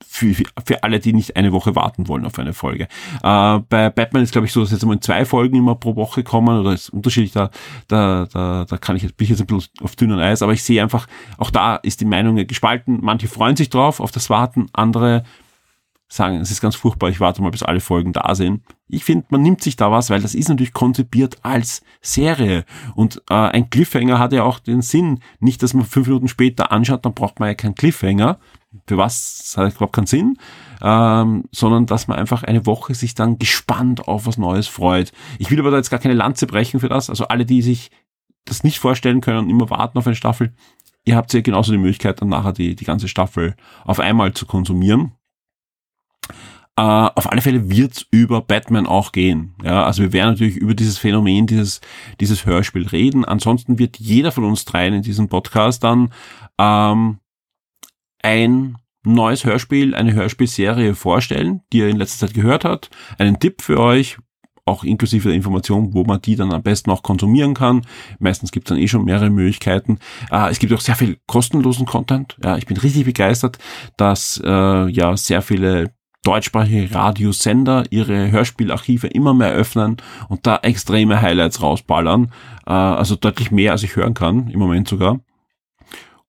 für, 0.07 0.33
für 0.65 0.85
alle, 0.85 1.01
die 1.01 1.13
nicht 1.13 1.35
eine 1.35 1.53
Woche 1.53 1.75
warten 1.75 2.07
wollen 2.07 2.25
auf 2.25 2.39
eine 2.39 2.53
Folge. 2.53 2.85
Äh, 3.25 3.59
bei 3.69 3.91
Batman 3.91 4.23
ist 4.23 4.31
glaube 4.31 4.47
ich 4.47 4.53
so, 4.53 4.61
dass 4.61 4.71
jetzt 4.71 4.85
immer 4.85 5.01
zwei 5.01 5.25
Folgen 5.25 5.57
immer 5.57 5.75
pro 5.75 5.97
Woche 5.97 6.23
kommen 6.23 6.61
oder 6.61 6.75
ist 6.75 6.91
unterschiedlich, 6.91 7.33
da, 7.33 7.51
da, 7.89 8.29
da, 8.33 8.67
da 8.67 8.79
kann 8.79 8.95
ich 8.95 9.03
jetzt, 9.03 9.17
bin 9.17 9.25
ich 9.25 9.31
jetzt 9.31 9.41
ein 9.41 9.49
bisschen 9.49 9.73
auf 9.83 9.97
dünnem 9.97 10.21
Eis, 10.21 10.43
aber 10.43 10.53
ich 10.53 10.63
sehe 10.63 10.81
einfach, 10.81 11.09
auch 11.39 11.51
da 11.51 11.75
ist 11.75 12.01
die 12.01 12.05
Meinung 12.05 12.37
gespalten. 12.47 13.01
Manche 13.03 13.27
freuen 13.27 13.57
sich 13.57 13.69
drauf, 13.69 13.99
auf 13.99 14.13
das 14.13 14.31
Warten, 14.31 14.69
andere 14.73 15.25
sagen, 16.09 16.41
es 16.41 16.51
ist 16.51 16.63
ganz 16.63 16.75
furchtbar, 16.75 17.11
ich 17.11 17.21
warte 17.21 17.43
mal, 17.43 17.51
bis 17.51 17.63
alle 17.63 17.81
Folgen 17.81 18.13
da 18.13 18.35
sind. 18.35 18.63
Ich 18.89 19.05
finde, 19.05 19.27
man 19.29 19.43
nimmt 19.43 19.63
sich 19.63 19.77
da 19.77 19.91
was, 19.91 20.09
weil 20.09 20.23
das 20.23 20.35
ist 20.35 20.49
natürlich 20.49 20.73
konzipiert 20.73 21.37
als 21.43 21.83
Serie. 22.01 22.65
Und 22.95 23.23
äh, 23.29 23.35
ein 23.35 23.69
Cliffhanger 23.69 24.19
hat 24.19 24.33
ja 24.33 24.43
auch 24.43 24.59
den 24.59 24.81
Sinn. 24.81 25.21
Nicht, 25.39 25.63
dass 25.63 25.75
man 25.75 25.85
fünf 25.85 26.07
Minuten 26.07 26.29
später 26.29 26.73
anschaut, 26.73 27.05
dann 27.05 27.13
braucht 27.13 27.41
man 27.41 27.51
ja 27.51 27.55
keinen 27.55 27.75
Cliffhanger. 27.75 28.39
Für 28.87 28.97
was 28.97 29.39
das 29.39 29.57
hat 29.59 29.75
überhaupt 29.75 29.95
keinen 29.95 30.07
Sinn. 30.07 30.39
Ähm, 30.81 31.45
sondern 31.53 31.85
dass 31.85 32.09
man 32.09 32.19
einfach 32.19 32.43
eine 32.43 32.65
Woche 32.65 32.95
sich 32.95 33.15
dann 33.15 33.39
gespannt 33.39 34.09
auf 34.09 34.27
was 34.27 34.39
Neues 34.39 34.67
freut. 34.67 35.13
Ich 35.39 35.51
will 35.51 35.61
aber 35.61 35.71
da 35.71 35.77
jetzt 35.77 35.91
gar 35.91 36.01
keine 36.01 36.15
Lanze 36.15 36.47
brechen 36.47 36.81
für 36.81 36.89
das. 36.89 37.11
Also 37.11 37.29
alle, 37.29 37.45
die 37.45 37.61
sich 37.61 37.91
das 38.47 38.65
nicht 38.65 38.79
vorstellen 38.79 39.21
können 39.21 39.39
und 39.41 39.51
immer 39.51 39.69
warten 39.69 39.99
auf 39.99 40.07
eine 40.07 40.17
Staffel, 40.17 40.55
ihr 41.05 41.17
habt 41.17 41.33
ja 41.35 41.43
genauso 41.43 41.73
die 41.73 41.79
Möglichkeit, 41.79 42.23
dann 42.23 42.29
nachher 42.29 42.53
die, 42.53 42.77
die 42.77 42.85
ganze 42.85 43.09
Staffel 43.09 43.57
auf 43.85 44.01
einmal 44.01 44.33
zu 44.33 44.47
konsumieren. 44.47 45.13
Äh, 46.79 46.81
auf 46.81 47.29
alle 47.29 47.41
Fälle 47.41 47.69
wird's 47.69 48.07
über 48.13 48.41
Batman 48.41 48.87
auch 48.87 49.11
gehen. 49.11 49.57
Ja, 49.65 49.83
also 49.83 50.01
wir 50.01 50.13
werden 50.13 50.31
natürlich 50.31 50.57
über 50.57 50.75
dieses 50.75 50.97
Phänomen, 50.97 51.49
dieses, 51.49 51.81
dieses 52.21 52.47
Hörspiel 52.47 52.87
reden. 52.87 53.25
Ansonsten 53.25 53.81
wird 53.81 53.99
jeder 53.99 54.31
von 54.31 54.45
uns 54.45 54.65
dreien 54.65 54.95
in 54.95 55.03
diesem 55.03 55.29
Podcast 55.29 55.83
dann 55.83 56.13
ähm, 56.57 57.19
ein 58.23 58.77
neues 59.03 59.45
Hörspiel, 59.45 59.97
eine 59.97 60.13
Hörspielserie 60.13 60.95
vorstellen, 60.95 61.63
die 61.73 61.81
er 61.81 61.89
in 61.89 61.97
letzter 61.97 62.29
Zeit 62.29 62.35
gehört 62.35 62.65
hat. 62.65 62.91
Einen 63.19 63.41
Tipp 63.41 63.63
für 63.63 63.81
euch, 63.81 64.19
auch 64.65 64.85
inklusive 64.85 65.31
der 65.31 65.37
Information, 65.37 65.95
wo 65.95 66.05
man 66.05 66.23
die 66.23 66.37
dann 66.37 66.53
am 66.53 66.63
besten 66.63 66.93
auch 66.93 67.03
konsumieren 67.03 67.55
kann. 67.55 67.85
Meistens 68.21 68.53
gibt 68.53 68.69
es 68.69 68.69
dann 68.69 68.79
eh 68.81 68.87
schon 68.87 69.05
mehrere 69.05 69.31
Möglichkeiten. 69.31 69.99
Äh, 70.31 70.51
es 70.51 70.61
gibt 70.61 70.73
auch 70.73 70.81
sehr 70.81 70.95
viel 70.95 71.19
kostenlosen 71.27 71.87
Content. 71.87 72.37
Ja, 72.45 72.57
ich 72.57 72.67
bin 72.67 72.77
richtig 72.77 73.05
begeistert, 73.05 73.59
dass 73.97 74.41
äh, 74.45 74.89
ja 74.91 75.17
sehr 75.17 75.43
viele 75.43 75.98
deutschsprachige 76.25 76.95
Radiosender 76.95 77.85
ihre 77.91 78.31
Hörspielarchive 78.31 79.07
immer 79.07 79.35
mehr 79.35 79.53
öffnen 79.53 79.97
und 80.29 80.47
da 80.47 80.57
extreme 80.57 81.21
Highlights 81.21 81.63
rausballern. 81.63 82.33
Äh, 82.67 82.73
also 82.73 83.17
deutlich 83.17 83.51
mehr, 83.51 83.73
als 83.73 83.83
ich 83.83 83.97
hören 83.97 84.15
kann, 84.15 84.49
im 84.49 84.59
Moment 84.59 84.89
sogar. 84.89 85.21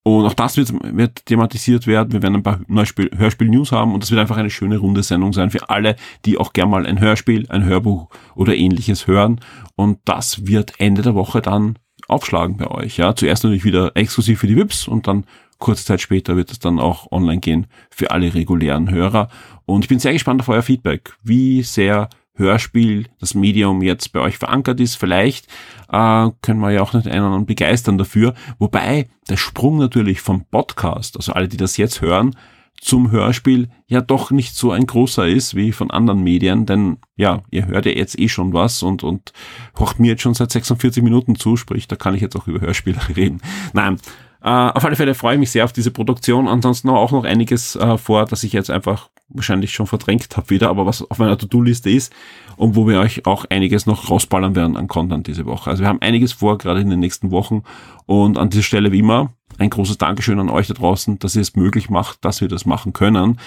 Und 0.04 0.26
auch 0.26 0.34
das 0.34 0.58
wird, 0.58 0.72
wird 0.96 1.26
thematisiert 1.26 1.86
werden. 1.86 2.14
Wir 2.14 2.22
werden 2.24 2.36
ein 2.36 2.44
paar 2.44 2.62
Hörspiel-News 2.68 3.72
haben 3.72 3.94
und 3.94 4.02
das 4.02 4.12
wird 4.12 4.22
einfach 4.22 4.38
eine 4.38 4.50
schöne 4.50 4.78
runde 4.78 5.04
Sendung 5.04 5.34
sein 5.34 5.52
für 5.52 5.70
alle, 5.70 5.98
die 6.26 6.38
auch 6.38 6.54
gern 6.54 6.70
mal 6.70 6.86
ein 6.86 7.00
Hörspiel, 7.00 7.46
ein 7.50 7.66
Hörbuch 7.66 8.10
oder 8.36 8.56
ähnliches 8.56 9.08
hören. 9.08 9.40
Und 9.76 10.00
das 10.06 10.48
wird 10.48 10.74
Ende 10.80 11.02
der 11.02 11.16
Woche 11.16 11.42
dann 11.42 11.78
aufschlagen 12.08 12.58
bei 12.58 12.68
euch. 12.68 12.98
Ja, 12.98 13.16
zuerst 13.16 13.44
natürlich 13.44 13.66
wieder 13.66 13.92
exklusiv 13.96 14.40
für 14.40 14.48
die 14.48 14.56
VIPs 14.56 14.88
und 14.88 15.06
dann 15.06 15.26
kurze 15.60 15.86
Zeit 15.86 16.02
später 16.02 16.36
wird 16.36 16.52
es 16.52 16.60
dann 16.60 16.80
auch 16.80 17.12
online 17.12 17.42
gehen 17.42 17.68
für 17.92 18.12
alle 18.12 18.34
regulären 18.34 18.90
Hörer. 18.90 19.30
Und 19.70 19.86
ich 19.86 19.90
bin 19.90 20.00
sehr 20.00 20.14
gespannt 20.14 20.42
auf 20.42 20.50
euer 20.50 20.64
Feedback, 20.64 21.14
wie 21.24 21.62
sehr 21.64 22.10
Hörspiel, 22.34 23.08
das 23.20 23.36
Medium 23.36 23.82
jetzt 23.82 24.14
bei 24.14 24.20
euch 24.22 24.38
verankert 24.38 24.80
ist. 24.80 24.96
Vielleicht 24.96 25.48
äh, 25.92 26.30
können 26.42 26.60
wir 26.62 26.72
ja 26.72 26.82
auch 26.82 26.94
nicht 26.94 27.08
einen 27.08 27.26
anderen 27.26 27.46
begeistern 27.46 27.98
dafür. 27.98 28.34
Wobei 28.58 29.08
der 29.30 29.38
Sprung 29.38 29.78
natürlich 29.78 30.22
vom 30.22 30.46
Podcast, 30.46 31.18
also 31.18 31.34
alle, 31.34 31.48
die 31.48 31.58
das 31.58 31.78
jetzt 31.78 32.02
hören, 32.02 32.36
zum 32.82 33.12
Hörspiel 33.12 33.70
ja 33.88 34.00
doch 34.00 34.32
nicht 34.32 34.56
so 34.56 34.72
ein 34.72 34.88
großer 34.88 35.28
ist 35.28 35.54
wie 35.54 35.74
von 35.74 35.92
anderen 35.92 36.24
Medien, 36.24 36.66
denn 36.66 36.98
ja, 37.18 37.44
ihr 37.52 37.68
hört 37.68 37.86
ja 37.86 37.92
jetzt 37.92 38.18
eh 38.18 38.30
schon 38.30 38.54
was 38.54 38.82
und, 38.84 39.04
und 39.04 39.34
hocht 39.78 40.00
mir 40.00 40.12
jetzt 40.12 40.22
schon 40.22 40.34
seit 40.34 40.50
46 40.50 41.04
Minuten 41.04 41.36
zu, 41.36 41.58
sprich, 41.58 41.90
da 41.90 41.98
kann 41.98 42.16
ich 42.16 42.22
jetzt 42.22 42.38
auch 42.38 42.48
über 42.48 42.62
Hörspiele 42.62 43.00
reden. 43.16 43.42
Nein, 43.74 43.98
äh, 44.42 44.48
auf 44.48 44.86
alle 44.86 44.96
Fälle 44.96 45.16
freue 45.16 45.34
ich 45.34 45.40
mich 45.40 45.52
sehr 45.52 45.66
auf 45.66 45.74
diese 45.74 45.92
Produktion. 45.92 46.48
Ansonsten 46.48 46.90
auch 46.90 47.12
noch 47.12 47.26
einiges 47.26 47.76
äh, 47.76 47.98
vor, 47.98 48.26
dass 48.26 48.44
ich 48.44 48.54
jetzt 48.54 48.70
einfach 48.70 49.10
wahrscheinlich 49.28 49.74
schon 49.74 49.88
verdrängt 49.88 50.36
habe 50.38 50.50
wieder, 50.50 50.70
aber 50.70 50.86
was 50.86 51.08
auf 51.10 51.20
meiner 51.20 51.38
To-Do-Liste 51.38 51.90
ist 51.90 52.14
und 52.56 52.76
wo 52.76 52.88
wir 52.88 53.00
euch 53.00 53.26
auch 53.26 53.46
einiges 53.50 53.86
noch 53.86 54.10
rausballern 54.10 54.56
werden 54.56 54.76
an 54.76 54.88
Content 54.88 55.28
diese 55.28 55.46
Woche. 55.46 55.70
Also 55.70 55.84
wir 55.84 55.88
haben 55.88 56.02
einiges 56.02 56.34
vor, 56.34 56.58
gerade 56.58 56.82
in 56.82 56.90
den 56.90 57.00
nächsten 57.00 57.32
Wochen. 57.32 57.64
Und 58.06 58.38
an 58.38 58.50
dieser 58.50 58.64
Stelle 58.64 58.92
wie 58.92 59.00
immer 59.00 59.34
ein 59.58 59.70
großes 59.70 59.98
Dankeschön 59.98 60.40
an 60.40 60.50
euch 60.50 60.68
da 60.68 60.74
draußen, 60.74 61.20
dass 61.20 61.36
ihr 61.36 61.42
es 61.42 61.56
möglich 61.56 61.90
macht, 61.90 62.24
dass 62.24 62.42
wir 62.42 62.48
das 62.48 62.66
machen 62.66 62.94
können. 62.94 63.40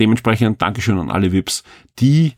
Dementsprechend 0.00 0.60
Dankeschön 0.60 0.98
an 0.98 1.10
alle 1.10 1.32
VIPs, 1.32 1.62
die 2.00 2.32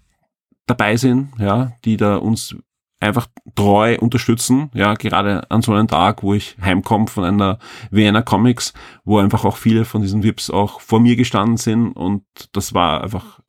dabei 0.67 0.97
sind, 0.97 1.31
ja, 1.39 1.73
die 1.85 1.97
da 1.97 2.17
uns 2.17 2.55
einfach 3.01 3.27
treu 3.55 3.99
unterstützen, 3.99 4.71
ja, 4.75 4.95
gerade 4.95 5.51
an 5.51 5.63
so 5.63 5.73
einem 5.73 5.89
Tag, 5.89 6.23
wo 6.23 6.35
ich 6.35 6.57
heimkomme 6.61 7.09
von 7.09 7.25
einer 7.25 7.59
Vienna 7.91 8.23
Comics, 8.23 8.73
wo 9.05 9.19
einfach 9.19 9.45
auch 9.45 9.57
viele 9.57 9.85
von 9.85 10.01
diesen 10.01 10.23
VIPs 10.23 10.51
auch 10.51 10.81
vor 10.81 11.01
mir 11.01 11.17
gestanden 11.17 11.59
sind 11.59 11.93
und 11.93 12.25
das 12.53 12.73
war 12.73 13.03
einfach 13.05 13.41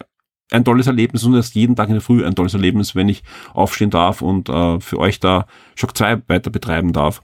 ein 0.51 0.65
tolles 0.65 0.87
Erlebnis 0.87 1.23
und 1.23 1.33
erst 1.35 1.55
jeden 1.55 1.75
Tag 1.75 1.87
in 1.87 1.95
der 1.95 2.01
Früh 2.01 2.25
ein 2.25 2.35
tolles 2.35 2.53
Erlebnis, 2.53 2.95
wenn 2.95 3.09
ich 3.09 3.23
aufstehen 3.53 3.89
darf 3.89 4.21
und 4.21 4.49
äh, 4.49 4.79
für 4.79 4.99
euch 4.99 5.19
da 5.19 5.45
Shock 5.75 5.97
2 5.97 6.23
weiter 6.27 6.49
betreiben 6.49 6.93
darf. 6.93 7.21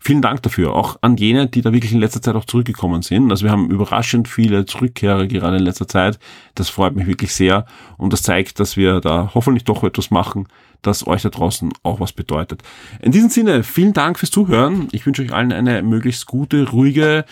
Vielen 0.00 0.22
Dank 0.22 0.42
dafür, 0.42 0.74
auch 0.74 0.96
an 1.02 1.16
jene, 1.16 1.48
die 1.48 1.60
da 1.60 1.72
wirklich 1.72 1.92
in 1.92 2.00
letzter 2.00 2.22
Zeit 2.22 2.34
auch 2.34 2.44
zurückgekommen 2.44 3.02
sind. 3.02 3.30
Also 3.30 3.44
wir 3.44 3.52
haben 3.52 3.70
überraschend 3.70 4.26
viele 4.26 4.64
Zurückkehrer 4.64 5.26
gerade 5.26 5.56
in 5.56 5.64
letzter 5.64 5.86
Zeit. 5.86 6.18
Das 6.54 6.68
freut 6.68 6.96
mich 6.96 7.06
wirklich 7.06 7.32
sehr 7.32 7.66
und 7.96 8.12
das 8.12 8.22
zeigt, 8.22 8.58
dass 8.58 8.76
wir 8.76 9.00
da 9.00 9.32
hoffentlich 9.34 9.64
doch 9.64 9.84
etwas 9.84 10.10
machen, 10.10 10.48
das 10.82 11.06
euch 11.06 11.22
da 11.22 11.28
draußen 11.28 11.72
auch 11.82 12.00
was 12.00 12.12
bedeutet. 12.12 12.62
In 13.00 13.12
diesem 13.12 13.30
Sinne, 13.30 13.62
vielen 13.62 13.92
Dank 13.92 14.18
fürs 14.18 14.30
Zuhören. 14.30 14.88
Ich 14.92 15.04
wünsche 15.06 15.22
euch 15.22 15.32
allen 15.32 15.52
eine 15.52 15.82
möglichst 15.82 16.26
gute, 16.26 16.68
ruhige, 16.70 17.24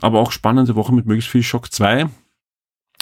aber 0.00 0.20
auch 0.20 0.32
spannende 0.32 0.74
Woche 0.74 0.94
mit 0.94 1.06
möglichst 1.06 1.30
viel 1.30 1.42
Schock 1.42 1.72
2. 1.72 2.06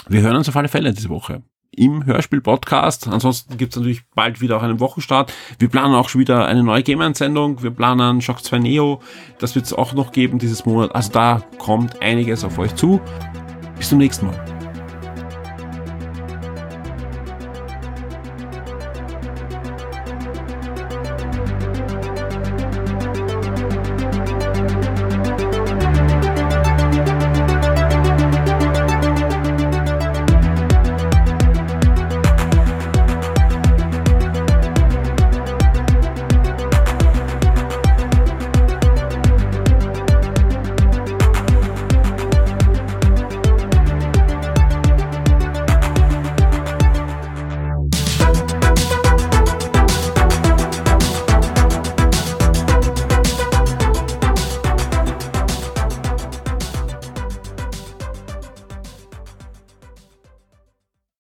Wir 0.09 0.21
hören 0.21 0.37
uns 0.37 0.49
auf 0.49 0.57
alle 0.57 0.69
Fälle 0.69 0.93
diese 0.93 1.09
Woche 1.09 1.43
im 1.77 2.07
Hörspiel-Podcast. 2.07 3.09
Ansonsten 3.09 3.57
gibt 3.59 3.73
es 3.73 3.77
natürlich 3.77 4.03
bald 4.15 4.41
wieder 4.41 4.57
auch 4.57 4.63
einen 4.63 4.81
Wochenstart. 4.81 5.33
Wir 5.59 5.69
planen 5.69 5.95
auch 5.95 6.09
schon 6.09 6.21
wieder 6.21 6.47
eine 6.47 6.63
neue 6.63 6.83
Game-Sendung. 6.83 7.63
Wir 7.63 7.71
planen 7.71 8.23
Shock 8.23 8.43
2 8.43 8.59
Neo. 8.59 9.01
Das 9.39 9.55
wird 9.55 9.67
es 9.67 9.73
auch 9.73 9.93
noch 9.93 10.13
geben 10.13 10.39
dieses 10.39 10.65
Monat. 10.65 10.95
Also 10.95 11.13
da 11.13 11.43
kommt 11.59 12.03
einiges 12.03 12.45
auf 12.45 12.59
euch 12.59 12.75
zu. 12.75 13.01
Bis 13.77 13.91
zum 13.91 13.99
nächsten 13.99 14.27
Mal. 14.27 14.56